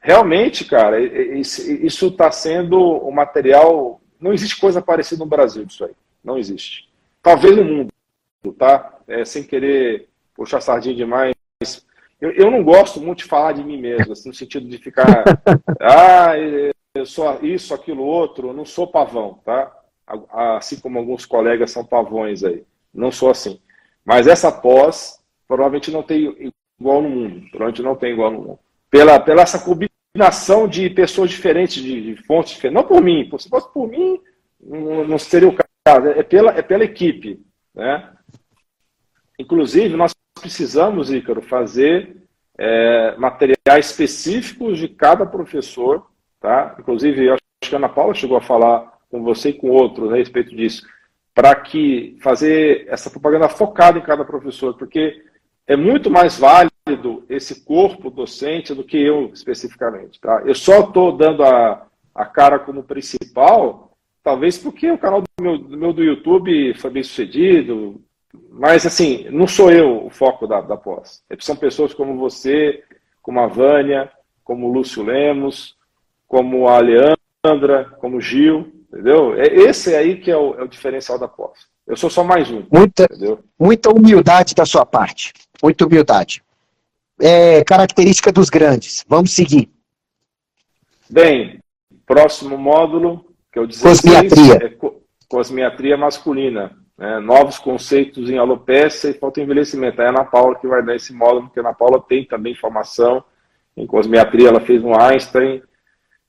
Realmente, 0.00 0.64
cara, 0.64 1.00
isso 1.00 2.06
está 2.06 2.30
sendo 2.30 2.78
o 2.78 3.08
um 3.08 3.12
material. 3.12 4.00
Não 4.20 4.32
existe 4.32 4.60
coisa 4.60 4.80
parecida 4.80 5.24
no 5.24 5.30
Brasil 5.30 5.64
disso 5.64 5.84
aí. 5.84 5.92
Não 6.22 6.38
existe. 6.38 6.88
Talvez 7.22 7.56
no 7.56 7.64
mundo, 7.64 7.92
tá? 8.56 8.94
É, 9.06 9.24
sem 9.24 9.42
querer 9.42 10.08
puxar 10.34 10.60
sardinha 10.60 10.94
demais. 10.94 11.34
Eu, 12.20 12.32
eu 12.32 12.50
não 12.50 12.64
gosto 12.64 13.00
muito 13.00 13.18
de 13.18 13.24
falar 13.24 13.52
de 13.52 13.62
mim 13.62 13.80
mesmo, 13.80 14.12
assim, 14.12 14.28
no 14.28 14.34
sentido 14.34 14.68
de 14.68 14.78
ficar. 14.78 15.24
ah, 15.80 16.32
eu 16.94 17.06
sou 17.06 17.38
isso, 17.42 17.72
aquilo, 17.72 18.02
outro. 18.02 18.48
Eu 18.48 18.52
não 18.52 18.64
sou 18.64 18.86
pavão, 18.86 19.40
tá? 19.44 19.72
Assim 20.30 20.80
como 20.80 20.98
alguns 20.98 21.24
colegas 21.24 21.70
são 21.70 21.84
pavões 21.84 22.42
aí. 22.42 22.64
Não 22.92 23.12
sou 23.12 23.30
assim. 23.30 23.60
Mas 24.04 24.26
essa 24.26 24.50
pós 24.50 25.22
provavelmente 25.46 25.90
não 25.90 26.02
tem 26.02 26.52
igual 26.80 27.02
no 27.02 27.08
mundo. 27.08 27.40
Provavelmente 27.50 27.82
não 27.82 27.94
tem 27.94 28.12
igual 28.12 28.30
no 28.32 28.40
mundo. 28.40 28.58
Pela, 28.90 29.20
pela 29.20 29.42
essa 29.42 29.60
combinação 29.60 30.66
de 30.66 30.90
pessoas 30.90 31.30
diferentes, 31.30 31.82
de, 31.82 32.14
de 32.14 32.22
fontes 32.22 32.54
diferentes. 32.54 32.82
Não 32.82 32.88
por 32.88 33.02
mim. 33.02 33.30
Se 33.38 33.48
fosse 33.48 33.72
por 33.72 33.86
mim, 33.88 34.20
não, 34.60 35.06
não 35.06 35.18
seria 35.18 35.48
o 35.48 35.54
caso. 35.54 36.08
É 36.08 36.22
pela, 36.22 36.50
é 36.50 36.62
pela 36.62 36.84
equipe. 36.84 37.40
Né? 37.74 38.10
Inclusive, 39.38 39.94
nós 39.94 40.14
precisamos, 40.38 41.10
Ícaro, 41.10 41.42
fazer 41.42 42.16
é, 42.56 43.16
materiais 43.16 43.86
específicos 43.86 44.78
de 44.78 44.88
cada 44.88 45.26
professor. 45.26 46.06
Tá? 46.40 46.76
Inclusive, 46.78 47.26
eu 47.26 47.34
acho 47.34 47.42
que 47.60 47.74
a 47.74 47.78
Ana 47.78 47.88
Paula 47.88 48.14
chegou 48.14 48.36
a 48.36 48.42
falar 48.42 48.98
com 49.10 49.22
você 49.22 49.50
e 49.50 49.54
com 49.54 49.70
outros 49.70 50.12
a 50.12 50.16
respeito 50.16 50.54
disso, 50.54 50.86
para 51.34 51.54
que 51.54 52.16
fazer 52.20 52.86
essa 52.88 53.10
propaganda 53.10 53.48
focada 53.48 53.98
em 53.98 54.02
cada 54.02 54.24
professor, 54.24 54.74
porque 54.74 55.22
é 55.66 55.76
muito 55.76 56.10
mais 56.10 56.38
válido 56.38 57.24
esse 57.28 57.64
corpo 57.64 58.10
docente 58.10 58.74
do 58.74 58.84
que 58.84 58.96
eu 58.96 59.30
especificamente. 59.32 60.20
Tá? 60.20 60.42
Eu 60.44 60.54
só 60.54 60.80
estou 60.80 61.16
dando 61.16 61.42
a, 61.44 61.86
a 62.14 62.24
cara 62.24 62.58
como 62.58 62.82
principal, 62.82 63.92
talvez 64.22 64.58
porque 64.58 64.90
o 64.90 64.98
canal 64.98 65.22
do 65.22 65.42
meu, 65.42 65.58
do 65.58 65.76
meu 65.76 65.92
do 65.92 66.02
YouTube 66.02 66.74
foi 66.74 66.90
bem 66.90 67.02
sucedido, 67.02 68.00
mas, 68.50 68.84
assim, 68.84 69.26
não 69.30 69.46
sou 69.46 69.70
eu 69.70 70.06
o 70.06 70.10
foco 70.10 70.46
da, 70.46 70.60
da 70.60 70.76
pós. 70.76 71.22
São 71.40 71.56
pessoas 71.56 71.94
como 71.94 72.18
você, 72.18 72.82
como 73.22 73.40
a 73.40 73.46
Vânia, 73.46 74.10
como 74.44 74.66
o 74.66 74.72
Lúcio 74.72 75.02
Lemos, 75.02 75.76
como 76.26 76.68
a 76.68 76.78
Leandra, 76.78 77.84
como 78.00 78.18
o 78.18 78.20
Gil, 78.20 78.72
entendeu? 78.92 79.34
É 79.34 79.46
esse 79.46 79.94
aí 79.94 80.20
que 80.20 80.30
é 80.30 80.36
o, 80.36 80.54
é 80.54 80.62
o 80.62 80.68
diferencial 80.68 81.18
da 81.18 81.28
pós. 81.28 81.66
Eu 81.86 81.96
sou 81.96 82.10
só 82.10 82.22
mais 82.22 82.50
um. 82.50 82.64
Muita, 82.70 83.04
entendeu? 83.04 83.42
muita 83.58 83.90
humildade 83.90 84.54
da 84.54 84.66
sua 84.66 84.84
parte. 84.84 85.32
Muita 85.62 85.86
humildade. 85.86 86.42
É 87.20 87.64
característica 87.64 88.30
dos 88.30 88.50
grandes. 88.50 89.04
Vamos 89.08 89.32
seguir. 89.32 89.70
Bem, 91.08 91.60
próximo 92.06 92.58
módulo, 92.58 93.24
que 93.50 93.58
é 93.58 93.62
o 93.62 93.66
16, 93.66 94.00
cosmiatria. 94.00 94.54
É 94.54 94.76
cosmiatria 95.28 95.96
masculina. 95.96 96.76
Né? 96.98 97.20
Novos 97.20 97.58
conceitos 97.58 98.28
em 98.28 98.38
alopecia 98.38 99.10
e 99.10 99.14
falta 99.14 99.40
envelhecimento. 99.40 100.02
É 100.02 100.06
a 100.06 100.08
Ana 100.08 100.24
Paula 100.24 100.58
que 100.58 100.66
vai 100.66 100.84
dar 100.84 100.96
esse 100.96 101.12
módulo, 101.12 101.42
porque 101.46 101.60
a 101.60 101.62
Ana 101.62 101.72
Paula 101.72 102.02
tem 102.06 102.24
também 102.24 102.54
formação 102.54 103.22
em 103.76 103.86
cosmiatria, 103.86 104.48
ela 104.48 104.60
fez 104.60 104.82
um 104.82 104.92
Einstein, 104.92 105.62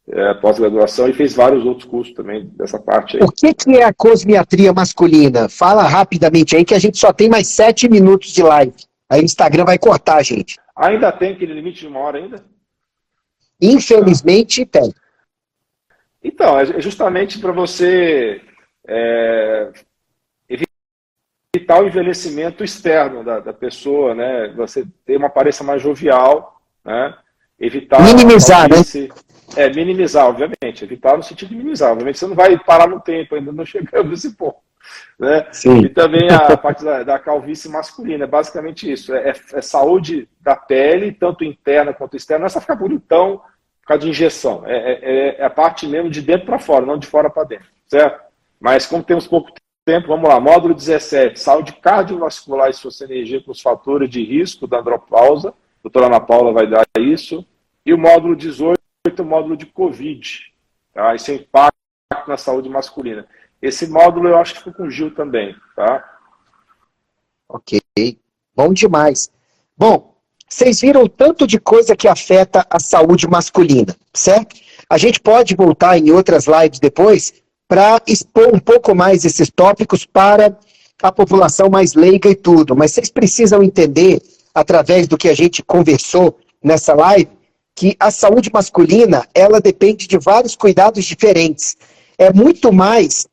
é, 0.07 0.34
pós-graduação, 0.36 1.07
e 1.07 1.13
fez 1.13 1.34
vários 1.34 1.65
outros 1.65 1.86
cursos 1.86 2.13
também 2.13 2.45
dessa 2.55 2.78
parte 2.78 3.17
aí. 3.17 3.24
O 3.24 3.32
que, 3.32 3.53
que 3.55 3.76
é 3.76 3.84
a 3.84 3.93
cosmiatria 3.93 4.72
masculina? 4.72 5.49
Fala 5.49 5.82
rapidamente 5.84 6.55
aí, 6.55 6.63
que 6.63 6.76
a 6.76 6.80
gente 6.80 6.99
só 6.99 7.11
tem 7.11 7.28
mais 7.28 7.47
sete 7.47 7.89
minutos 7.89 8.32
de 8.32 8.43
live. 8.43 8.76
Aí 9.09 9.22
o 9.22 9.26
Instagram 9.26 9.65
vai 9.65 9.80
cortar, 9.80 10.22
gente. 10.24 10.59
Ainda 10.76 11.11
tem 11.11 11.34
aquele 11.34 11.53
limite 11.53 11.80
de 11.80 11.88
uma 11.88 11.99
hora 12.01 12.20
ainda? 12.20 12.45
Infelizmente 13.59 14.65
tem. 14.65 14.93
Então, 16.24 16.59
é 16.59 16.80
justamente 16.80 17.39
para 17.39 17.51
você 17.51 18.41
é, 18.88 19.72
evitar 21.56 21.82
o 21.82 21.88
envelhecimento 21.88 22.64
externo 22.64 23.24
da, 23.24 23.39
da 23.39 23.54
pessoa, 23.54 24.14
né? 24.14 24.50
Você 24.56 24.86
ter 25.06 25.18
uma 25.18 25.28
aparência 25.28 25.66
mais 25.66 25.82
jovial, 25.82 26.62
né? 26.86 27.16
Evitar. 27.60 28.02
Minimizar, 28.02 28.70
né? 28.70 28.78
É, 29.58 29.70
minimizar, 29.70 30.28
obviamente. 30.28 30.84
Evitar 30.84 31.18
no 31.18 31.24
sentido 31.24 31.50
de 31.50 31.56
minimizar. 31.56 31.91
Obviamente 31.91 32.20
você 32.20 32.28
não 32.28 32.36
vai 32.36 32.58
parar 32.58 32.88
no 32.88 33.00
tempo, 33.00 33.36
ainda 33.36 33.52
não 33.52 33.66
chegamos 33.66 34.12
nesse 34.12 34.36
ponto. 34.36 34.58
Né? 35.20 35.47
Sim. 35.52 35.80
E 35.80 35.89
também 35.89 36.30
a 36.30 36.56
parte 36.58 36.84
da, 36.84 37.04
da 37.04 37.20
calvície 37.20 37.70
masculina, 37.70 38.26
é 38.26 38.28
basicamente 38.28 38.89
isso. 38.89 39.14
É, 39.14 39.34
é, 39.54 39.62
saúde 39.62 40.30
da 40.39 40.56
pele, 40.56 41.12
tanto 41.12 41.43
interna 41.43 41.93
quanto 41.93 42.16
externa. 42.16 42.41
Não 42.41 42.47
é 42.47 42.50
só 42.50 42.62
ficar 42.62 42.76
bonitão 42.76 43.41
por 43.82 43.88
causa 43.88 44.04
de 44.04 44.10
injeção. 44.10 44.64
É, 44.68 44.78
é, 44.78 45.41
é 45.41 45.45
a 45.45 45.50
parte 45.50 45.88
mesmo 45.88 46.12
de 46.12 46.22
dentro 46.22 46.45
para 46.45 46.60
fora, 46.60 46.86
não 46.86 46.97
de 46.97 47.08
fora 47.08 47.30
para 47.30 47.43
dentro. 47.43 47.68
Certo? 47.88 48.22
Mas 48.60 48.86
como 48.86 49.04
temos 49.04 49.28
pouco 49.28 49.52
tempo, 49.89 50.07
vamos 50.07 50.29
lá, 50.29 50.39
módulo 50.39 50.75
17, 50.75 51.39
saúde 51.39 51.73
cardiovascular 51.73 52.69
e 52.69 52.73
sua 52.73 52.91
energia 53.01 53.41
com 53.41 53.51
os 53.51 53.59
fatores 53.59 54.07
de 54.07 54.23
risco 54.23 54.67
da 54.67 54.81
andropausa, 54.81 55.49
a 55.49 55.53
doutora 55.81 56.05
Ana 56.05 56.19
Paula 56.19 56.53
vai 56.53 56.67
dar 56.67 56.85
isso, 56.99 57.43
e 57.83 57.91
o 57.91 57.97
módulo 57.97 58.35
18, 58.35 58.77
o 59.17 59.25
módulo 59.25 59.57
de 59.57 59.65
Covid, 59.65 60.53
tá? 60.93 61.15
esse 61.15 61.33
impacto 61.33 61.73
na 62.27 62.37
saúde 62.37 62.69
masculina. 62.69 63.25
Esse 63.59 63.87
módulo 63.87 64.27
eu 64.27 64.37
acho 64.37 64.53
que 64.53 64.59
ficou 64.59 64.73
com 64.73 64.83
o 64.83 64.91
Gil 64.91 65.15
também, 65.15 65.55
tá? 65.75 66.07
Ok, 67.49 67.81
bom 68.55 68.71
demais. 68.71 69.31
Bom, 69.75 70.15
vocês 70.47 70.81
viram 70.81 71.01
o 71.01 71.09
tanto 71.09 71.47
de 71.47 71.59
coisa 71.59 71.95
que 71.95 72.07
afeta 72.07 72.63
a 72.69 72.79
saúde 72.79 73.27
masculina, 73.27 73.95
certo? 74.13 74.55
A 74.87 74.99
gente 74.99 75.19
pode 75.19 75.55
voltar 75.55 75.97
em 75.97 76.11
outras 76.11 76.45
lives 76.45 76.79
depois 76.79 77.41
para 77.70 78.01
expor 78.07 78.49
um 78.51 78.57
pouco 78.57 78.95
mais 78.95 79.24
esses 79.24 79.51
tópicos 79.51 80.03
para 80.03 80.57
a 81.03 81.11
população 81.11 81.70
mais 81.70 81.93
leiga 81.93 82.28
e 82.28 82.36
tudo. 82.36 82.76
Mas 82.76 82.91
vocês 82.91 83.11
precisam 83.11 83.61
entender, 83.61 84.20
através 84.55 85.07
do 85.07 85.15
que 85.15 85.30
a 85.30 85.36
gente 85.36 85.61
conversou 85.61 86.36
nessa 86.63 86.95
live, 86.95 87.30
que 87.76 87.95
a 87.99 88.09
saúde 88.09 88.49
masculina, 88.51 89.26
ela 89.36 89.61
depende 89.61 90.07
de 90.07 90.17
vários 90.17 90.55
cuidados 90.55 91.05
diferentes. 91.05 91.78
É 92.17 92.34
muito 92.34 92.74
mais 92.74 93.28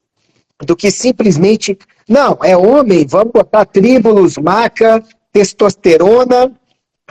do 0.63 0.77
que 0.77 0.91
simplesmente, 0.91 1.77
não, 2.07 2.39
é 2.43 2.55
homem, 2.55 3.07
vamos 3.07 3.33
botar 3.33 3.65
tríbulos, 3.65 4.37
maca, 4.37 5.03
testosterona, 5.33 6.53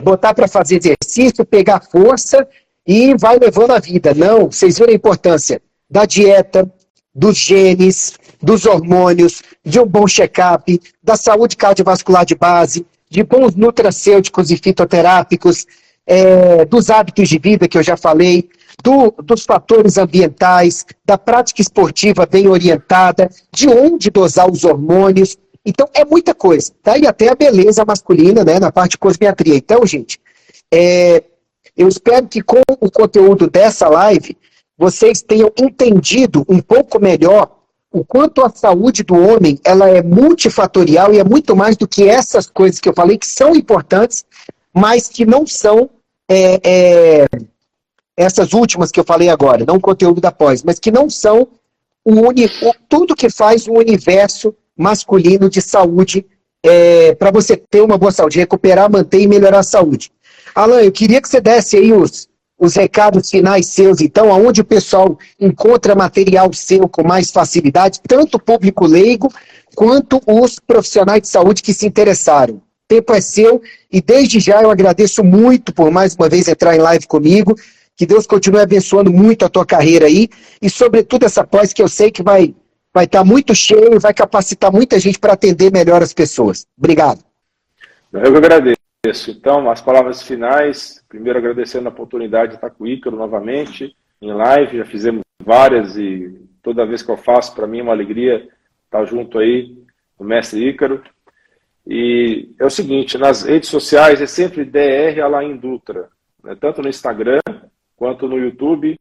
botar 0.02 0.36
para 0.36 0.48
fazer 0.48 0.78
exercício, 0.78 1.44
pegar 1.44 1.82
força 1.82 2.48
e 2.88 3.16
vai 3.18 3.40
levando 3.40 3.72
a 3.72 3.80
vida. 3.80 4.14
Não, 4.14 4.52
vocês 4.52 4.78
viram 4.78 4.94
a 4.94 4.96
importância 4.96 5.60
da 5.90 6.06
dieta, 6.06 6.72
dos 7.16 7.38
genes, 7.38 8.14
dos 8.42 8.66
hormônios, 8.66 9.42
de 9.64 9.80
um 9.80 9.86
bom 9.86 10.06
check-up, 10.08 10.82
da 11.02 11.16
saúde 11.16 11.56
cardiovascular 11.56 12.26
de 12.26 12.36
base, 12.36 12.86
de 13.10 13.24
bons 13.24 13.56
nutracêuticos 13.56 14.52
e 14.52 14.58
fitoterápicos, 14.58 15.66
é, 16.06 16.66
dos 16.66 16.90
hábitos 16.90 17.30
de 17.30 17.40
vida 17.40 17.68
que 17.68 17.78
eu 17.78 17.84
já 17.84 17.96
falei, 17.96 18.50
do, 18.84 19.12
dos 19.24 19.46
fatores 19.46 19.98
ambientais, 19.98 20.86
da 21.06 21.18
prática 21.18 21.62
esportiva 21.62 22.26
bem 22.26 22.48
orientada, 22.48 23.30
de 23.52 23.68
onde 23.70 24.10
dosar 24.10 24.52
os 24.52 24.64
hormônios. 24.64 25.38
Então, 25.66 25.90
é 25.94 26.04
muita 26.06 26.36
coisa, 26.36 26.72
tá? 26.84 26.98
E 26.98 27.08
até 27.08 27.30
a 27.30 27.36
beleza 27.36 27.86
masculina, 27.86 28.44
né, 28.44 28.60
na 28.60 28.72
parte 28.72 28.92
de 28.92 28.98
cosmetria. 28.98 29.56
Então, 29.56 29.86
gente, 29.86 30.20
é, 30.72 31.24
eu 31.76 31.88
espero 31.88 32.28
que 32.28 32.42
com 32.42 32.62
o 32.80 32.92
conteúdo 32.92 33.50
dessa 33.50 33.88
live, 33.88 34.38
vocês 34.78 35.22
tenham 35.22 35.52
entendido 35.58 36.46
um 36.50 36.60
pouco 36.60 37.00
melhor 37.00 37.56
o 37.92 38.04
quanto 38.04 38.44
a 38.44 38.50
saúde 38.50 39.04
do 39.04 39.16
homem 39.16 39.58
ela 39.64 39.90
é 39.90 40.04
multifatorial 40.04 41.14
e 41.14 41.20
é 41.20 41.24
muito 41.24 41.56
mais 41.56 41.78
do 41.78 41.88
que 41.88 42.04
essas 42.10 42.48
coisas 42.48 42.80
que 42.80 42.90
eu 42.90 42.94
falei, 42.94 43.18
que 43.18 43.28
são 43.28 43.56
importantes, 43.56 44.26
mas 44.74 45.08
que 45.08 45.26
não 45.26 45.48
são 45.48 45.90
é, 46.28 46.60
é, 46.64 47.26
essas 48.18 48.52
últimas 48.52 48.92
que 48.92 49.00
eu 49.00 49.06
falei 49.06 49.30
agora, 49.30 49.66
não 49.66 49.76
o 49.76 49.82
conteúdo 49.82 50.20
da 50.20 50.32
pós, 50.32 50.62
mas 50.62 50.78
que 50.78 50.92
não 50.92 51.10
são 51.10 51.48
o 52.04 52.28
uni, 52.28 52.46
o, 52.46 52.74
tudo 52.90 53.16
que 53.16 53.30
faz 53.30 53.66
o 53.66 53.74
universo 53.74 54.54
masculino 54.78 55.50
de 55.50 55.62
saúde 55.62 56.26
é, 56.62 57.16
para 57.16 57.32
você 57.32 57.56
ter 57.56 57.82
uma 57.82 57.98
boa 57.98 58.12
saúde, 58.12 58.40
recuperar, 58.40 58.92
manter 58.92 59.22
e 59.22 59.28
melhorar 59.28 59.60
a 59.60 59.64
saúde. 59.64 60.12
Alan, 60.54 60.82
eu 60.82 60.92
queria 60.92 61.22
que 61.22 61.30
você 61.30 61.40
desse 61.40 61.78
aí 61.78 61.94
os, 61.94 62.28
os 62.58 62.76
recados 62.76 63.30
finais 63.30 63.68
seus, 63.68 64.00
então, 64.00 64.32
aonde 64.32 64.62
o 64.62 64.66
pessoal 64.66 65.18
encontra 65.40 65.94
material 65.94 66.52
seu 66.54 66.88
com 66.88 67.04
mais 67.04 67.30
facilidade, 67.30 68.00
tanto 68.08 68.36
o 68.36 68.42
público 68.42 68.86
leigo 68.86 69.32
quanto 69.76 70.22
os 70.26 70.60
profissionais 70.60 71.22
de 71.22 71.28
saúde 71.28 71.62
que 71.62 71.74
se 71.74 71.86
interessaram. 71.86 72.56
O 72.56 72.62
tempo 72.88 73.14
é 73.14 73.20
seu 73.20 73.62
e 73.92 74.02
desde 74.02 74.40
já 74.40 74.62
eu 74.62 74.72
agradeço 74.72 75.24
muito 75.24 75.74
por 75.74 75.92
mais 75.92 76.16
uma 76.16 76.30
vez 76.30 76.48
entrar 76.48 76.76
em 76.76 76.80
live 76.80 77.08
comigo. 77.08 77.56
Que 77.98 78.06
Deus 78.06 78.28
continue 78.28 78.62
abençoando 78.62 79.12
muito 79.12 79.46
a 79.46 79.50
tua 79.50 79.66
carreira 79.66 80.06
aí 80.06 80.30
e, 80.62 80.70
sobretudo, 80.70 81.26
essa 81.26 81.46
pós 81.46 81.72
que 81.72 81.82
eu 81.82 81.88
sei 81.88 82.12
que 82.12 82.22
vai 82.22 82.54
vai 82.94 83.04
estar 83.04 83.20
tá 83.20 83.26
muito 83.26 83.54
cheio, 83.54 84.00
vai 84.00 84.14
capacitar 84.14 84.72
muita 84.72 84.98
gente 84.98 85.20
para 85.20 85.34
atender 85.34 85.70
melhor 85.70 86.02
as 86.02 86.14
pessoas. 86.14 86.66
Obrigado. 86.78 87.20
Eu 88.14 88.32
que 88.32 88.38
agradeço. 88.38 88.85
Então, 89.32 89.70
as 89.70 89.82
palavras 89.82 90.22
finais. 90.22 91.04
Primeiro, 91.08 91.40
agradecendo 91.40 91.88
a 91.88 91.92
oportunidade 91.92 92.52
de 92.52 92.56
estar 92.56 92.70
com 92.70 92.84
o 92.84 92.88
Ícaro 92.88 93.16
novamente, 93.16 93.96
em 94.22 94.32
live. 94.32 94.78
Já 94.78 94.86
fizemos 94.86 95.22
várias 95.44 95.98
e 95.98 96.42
toda 96.64 96.86
vez 96.86 97.04
que 97.04 97.12
eu 97.12 97.18
faço, 97.18 97.54
para 97.54 97.68
mim 97.68 97.80
é 97.80 97.84
uma 97.84 97.92
alegria 97.92 98.48
estar 98.86 99.06
junto 99.06 99.38
aí 99.38 99.76
o 100.18 100.24
mestre 100.24 100.68
Ícaro. 100.68 101.04
E 101.86 102.50
é 102.60 102.66
o 102.66 102.70
seguinte, 102.70 103.18
nas 103.18 103.44
redes 103.44 103.70
sociais 103.70 104.22
é 104.22 104.26
sempre 104.26 104.66
DR 104.66 105.22
Alain 105.22 105.56
Dutra, 105.56 106.10
né? 106.44 106.58
tanto 106.60 106.82
no 106.82 106.90
Instagram 106.90 107.42
quanto 107.96 108.28
no 108.28 108.40
YouTube, 108.40 109.00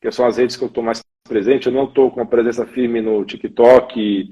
que 0.00 0.10
são 0.10 0.26
as 0.26 0.36
redes 0.36 0.56
que 0.56 0.62
eu 0.62 0.68
estou 0.68 0.84
mais 0.84 1.02
presente. 1.26 1.66
Eu 1.66 1.72
não 1.72 1.84
estou 1.84 2.10
com 2.10 2.20
a 2.20 2.26
presença 2.26 2.66
firme 2.66 3.00
no 3.00 3.24
TikTok 3.24 4.30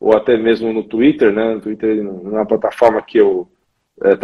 ou 0.00 0.16
até 0.16 0.36
mesmo 0.36 0.72
no 0.72 0.84
Twitter, 0.84 1.32
né? 1.32 1.54
No 1.54 1.60
Twitter 1.60 1.98
é 1.98 2.02
uma 2.02 2.46
plataforma 2.46 3.02
que 3.02 3.18
eu 3.18 3.48
é, 4.02 4.16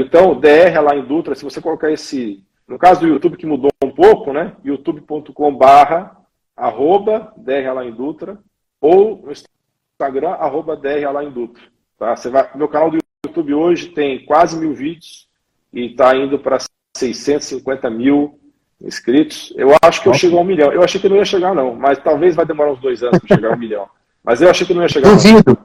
Então, 0.00 0.38
DR 0.38 0.80
lá 0.82 0.96
em 0.96 1.04
Dutra, 1.04 1.34
se 1.34 1.44
você 1.44 1.60
colocar 1.60 1.90
esse. 1.90 2.42
No 2.66 2.78
caso 2.78 3.00
do 3.00 3.08
YouTube, 3.08 3.36
que 3.36 3.46
mudou 3.46 3.70
um 3.82 3.90
pouco, 3.90 4.32
né? 4.32 4.52
youtube.com/barra 4.64 6.16
arroba 6.56 7.32
DR 7.36 7.72
lá 7.74 7.84
em 7.84 7.92
Dutra, 7.92 8.38
ou 8.80 9.22
no 9.24 9.32
Instagram, 9.32 10.30
arroba 10.30 10.76
DR 10.76 11.12
lá 11.12 11.22
em 11.22 11.30
Dutra. 11.30 11.62
Tá? 11.98 12.16
Você 12.16 12.30
vai, 12.30 12.48
meu 12.54 12.66
canal 12.66 12.90
do 12.90 12.98
YouTube 13.24 13.54
hoje 13.54 13.88
tem 13.88 14.24
quase 14.24 14.58
mil 14.58 14.74
vídeos 14.74 15.28
e 15.72 15.86
está 15.90 16.16
indo 16.16 16.38
para 16.38 16.58
650 16.96 17.90
mil 17.90 18.40
inscritos. 18.80 19.52
Eu 19.56 19.68
acho 19.82 20.02
que 20.02 20.08
eu 20.08 20.14
chego 20.14 20.38
a 20.38 20.40
um 20.40 20.44
milhão. 20.44 20.72
Eu 20.72 20.82
achei 20.82 21.00
que 21.00 21.08
não 21.08 21.16
ia 21.16 21.24
chegar, 21.24 21.54
não, 21.54 21.74
mas 21.74 21.98
talvez 21.98 22.34
vai 22.34 22.46
demorar 22.46 22.72
uns 22.72 22.80
dois 22.80 23.02
anos 23.02 23.18
para 23.18 23.36
chegar 23.36 23.52
a 23.52 23.54
um 23.54 23.58
milhão. 23.58 23.86
Mas 24.24 24.40
eu 24.40 24.50
achei 24.50 24.66
que 24.66 24.74
não 24.74 24.82
ia 24.82 24.88
chegar. 24.88 25.10
Duvido. 25.10 25.58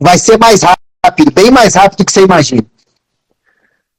Vai 0.00 0.18
ser 0.18 0.38
mais 0.38 0.62
rápido 0.62 0.90
rápido, 1.04 1.32
bem 1.32 1.50
mais 1.50 1.74
rápido 1.74 1.98
do 1.98 2.04
que 2.04 2.12
você 2.12 2.22
imagina. 2.22 2.62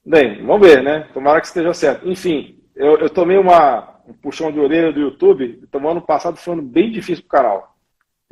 Bem, 0.05 0.43
vamos 0.45 0.67
ver, 0.67 0.81
né? 0.81 1.07
Tomara 1.13 1.39
que 1.39 1.47
esteja 1.47 1.73
certo. 1.73 2.07
Enfim, 2.09 2.59
eu, 2.75 2.97
eu 2.97 3.09
tomei 3.09 3.37
uma, 3.37 4.01
um 4.07 4.13
puxão 4.13 4.51
de 4.51 4.59
orelha 4.59 4.91
do 4.91 4.99
YouTube, 4.99 5.59
então 5.63 5.87
ano 5.87 6.01
passado 6.01 6.37
foi 6.37 6.53
um 6.53 6.57
ano 6.57 6.67
bem 6.67 6.91
difícil 6.91 7.23
para 7.27 7.39
o 7.39 7.43
canal. 7.43 7.75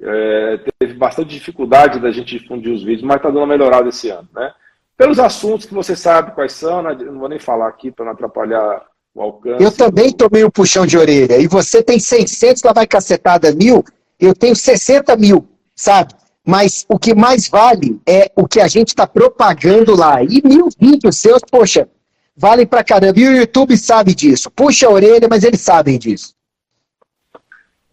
É, 0.02 0.60
teve 0.80 0.94
bastante 0.94 1.30
dificuldade 1.30 2.00
da 2.00 2.12
gente 2.12 2.38
difundir 2.38 2.74
os 2.74 2.84
vídeos, 2.84 3.04
mas 3.04 3.18
está 3.18 3.30
dando 3.30 3.40
uma 3.40 3.48
melhorada 3.48 3.90
esse 3.90 4.10
ano, 4.10 4.28
né? 4.34 4.52
Pelos 4.98 5.20
assuntos 5.20 5.66
que 5.66 5.74
você 5.74 5.96
sabe 5.96 6.34
quais 6.34 6.54
são, 6.54 6.82
né? 6.82 6.94
não 6.94 7.20
vou 7.20 7.30
nem 7.30 7.40
falar 7.40 7.70
aqui 7.70 7.90
para 7.90 8.06
não 8.06 8.12
atrapalhar 8.12 8.86
o 9.14 9.22
alcance. 9.22 9.64
Eu 9.64 9.72
também 9.72 10.12
tomei 10.12 10.44
um 10.44 10.50
puxão 10.50 10.86
de 10.86 10.98
orelha. 10.98 11.38
E 11.38 11.48
você 11.48 11.82
tem 11.82 12.00
600, 12.00 12.64
lá 12.64 12.74
vai 12.74 12.86
cacetada 12.86 13.54
mil, 13.54 13.84
eu 14.20 14.34
tenho 14.34 14.56
60 14.56 15.16
mil, 15.16 15.48
sabe? 15.76 16.14
Mas 16.50 16.84
o 16.90 16.98
que 16.98 17.14
mais 17.14 17.48
vale 17.48 18.02
é 18.08 18.32
o 18.36 18.48
que 18.48 18.60
a 18.60 18.68
gente 18.68 18.88
está 18.88 19.06
propagando 19.06 19.96
lá. 19.96 20.24
E 20.24 20.42
mil 20.44 20.68
vídeos 20.80 21.18
seus, 21.18 21.44
poxa, 21.44 21.88
valem 22.36 22.66
pra 22.66 22.84
caramba. 22.84 23.20
E 23.20 23.28
o 23.28 23.36
YouTube 23.36 23.78
sabe 23.78 24.16
disso. 24.16 24.50
Puxa 24.50 24.88
a 24.88 24.90
orelha, 24.90 25.28
mas 25.30 25.44
eles 25.44 25.62
sabem 25.62 26.00
disso. 26.00 26.34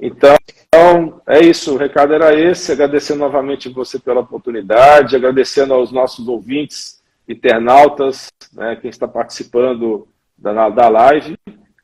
Então, 0.01 0.39
é 1.29 1.41
isso. 1.45 1.75
O 1.75 1.77
recado 1.77 2.15
era 2.15 2.35
esse. 2.35 2.73
Agradecendo 2.73 3.21
novamente 3.21 3.69
você 3.69 3.99
pela 3.99 4.23
oportunidade, 4.23 5.15
agradecendo 5.15 5.75
aos 5.75 5.93
nossos 5.93 6.27
ouvintes, 6.27 7.03
internautas, 7.29 8.33
né, 8.55 8.79
quem 8.81 8.89
está 8.89 9.07
participando 9.07 10.09
da, 10.39 10.71
da 10.71 10.89
live. 10.89 11.37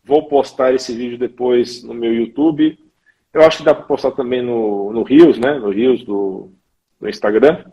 Vou 0.03 0.27
postar 0.27 0.73
esse 0.73 0.95
vídeo 0.95 1.19
depois 1.19 1.83
no 1.83 1.93
meu 1.93 2.15
YouTube. 2.15 2.79
Eu 3.35 3.43
acho 3.43 3.59
que 3.59 3.65
dá 3.65 3.75
para 3.75 3.85
postar 3.85 4.13
também 4.13 4.41
no, 4.41 4.91
no 4.91 5.03
Rios, 5.03 5.39
né? 5.39 5.59
No 5.59 5.71
Rios 5.71 6.03
do, 6.05 6.51
no 7.03 7.09
Instagram. 7.11 7.65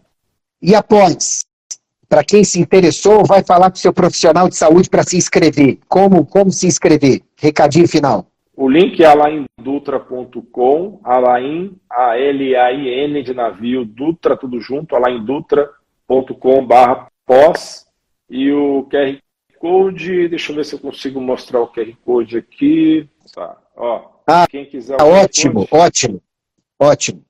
E 0.61 0.75
após, 0.75 1.45
para 2.09 2.23
quem 2.23 2.43
se 2.43 2.59
interessou, 2.59 3.23
vai 3.23 3.43
falar 3.43 3.69
com 3.69 3.77
o 3.77 3.79
seu 3.79 3.93
profissional 3.93 4.49
de 4.49 4.55
saúde 4.55 4.89
para 4.89 5.03
se 5.03 5.15
inscrever. 5.15 5.77
Como, 5.87 6.25
como 6.25 6.51
se 6.51 6.65
inscrever? 6.67 7.21
Recadinho 7.37 7.87
final. 7.87 8.25
O 8.55 8.67
link 8.67 9.01
é 9.01 9.05
alaindutra.com, 9.05 10.99
Alain, 11.01 11.77
A-L-A-I-N 11.89 13.23
de 13.23 13.33
navio, 13.33 13.85
Dutra, 13.85 14.35
tudo 14.35 14.59
junto, 14.59 14.97
alaindutra.com 14.97 16.65
barra 16.65 17.07
pós. 17.25 17.87
E 18.29 18.51
o 18.51 18.85
QR 18.91 19.17
Code, 19.59 20.27
deixa 20.27 20.51
eu 20.51 20.57
ver 20.57 20.65
se 20.65 20.75
eu 20.75 20.79
consigo 20.79 21.21
mostrar 21.21 21.61
o 21.61 21.67
QR 21.67 21.93
Code 22.03 22.37
aqui. 22.37 23.07
Tá, 23.33 23.55
ó. 23.77 24.09
Ah, 24.27 24.45
quem 24.47 24.65
quiser. 24.65 25.01
ótimo, 25.01 25.65
ótimo, 25.71 26.21
ótimo. 26.77 27.23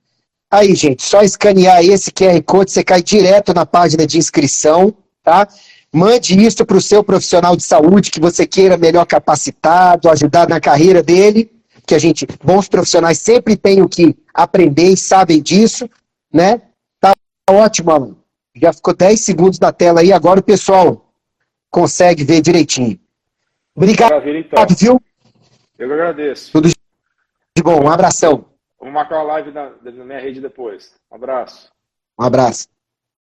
Aí, 0.52 0.74
gente, 0.74 1.04
só 1.04 1.22
escanear 1.22 1.84
esse 1.84 2.12
QR 2.12 2.42
Code, 2.44 2.72
você 2.72 2.84
cai 2.84 3.04
direto 3.04 3.54
na 3.54 3.66
página 3.68 4.08
de 4.08 4.18
inscrição, 4.18 4.96
tá? 5.24 5.48
Mande 5.94 6.40
isso 6.40 6.66
para 6.66 6.78
o 6.78 6.82
seu 6.82 7.04
profissional 7.04 7.56
de 7.56 7.64
saúde 7.64 8.10
que 8.10 8.20
você 8.20 8.48
queira 8.48 8.78
melhor 8.78 9.06
capacitado, 9.06 10.10
ajudar 10.10 10.50
na 10.50 10.60
carreira 10.60 11.04
dele, 11.04 11.52
que 11.86 11.94
a 11.94 12.00
gente, 12.00 12.28
bons 12.44 12.68
profissionais 12.68 13.20
sempre 13.20 13.56
têm 13.56 13.82
o 13.82 13.90
que 13.90 14.16
aprender 14.34 14.90
e 14.90 14.98
sabem 14.98 15.42
disso, 15.42 15.88
né? 16.34 16.62
Tá 17.00 17.16
ótimo, 17.48 17.92
Alan. 17.92 18.16
Já 18.56 18.74
ficou 18.74 18.94
10 18.96 19.20
segundos 19.22 19.60
da 19.60 19.72
tela 19.72 20.02
aí, 20.02 20.12
agora 20.12 20.40
o 20.40 20.44
pessoal 20.44 21.12
consegue 21.70 22.24
ver 22.24 22.42
direitinho. 22.42 23.00
Obrigado, 23.76 24.12
Maravilha, 24.12 24.40
então. 24.40 24.66
viu? 24.78 25.02
Eu 25.78 25.94
agradeço. 25.94 26.52
Tudo 26.52 26.70
de 26.70 27.64
bom, 27.64 27.84
um 27.84 27.90
abração. 27.90 28.49
Vamos 28.80 28.94
marcar 28.94 29.18
uma 29.18 29.34
live 29.34 29.52
na, 29.52 29.70
na 29.70 30.06
minha 30.06 30.20
rede 30.20 30.40
depois. 30.40 30.96
Um 31.12 31.16
abraço. 31.16 31.72
Um 32.18 32.24
abraço. 32.24 32.68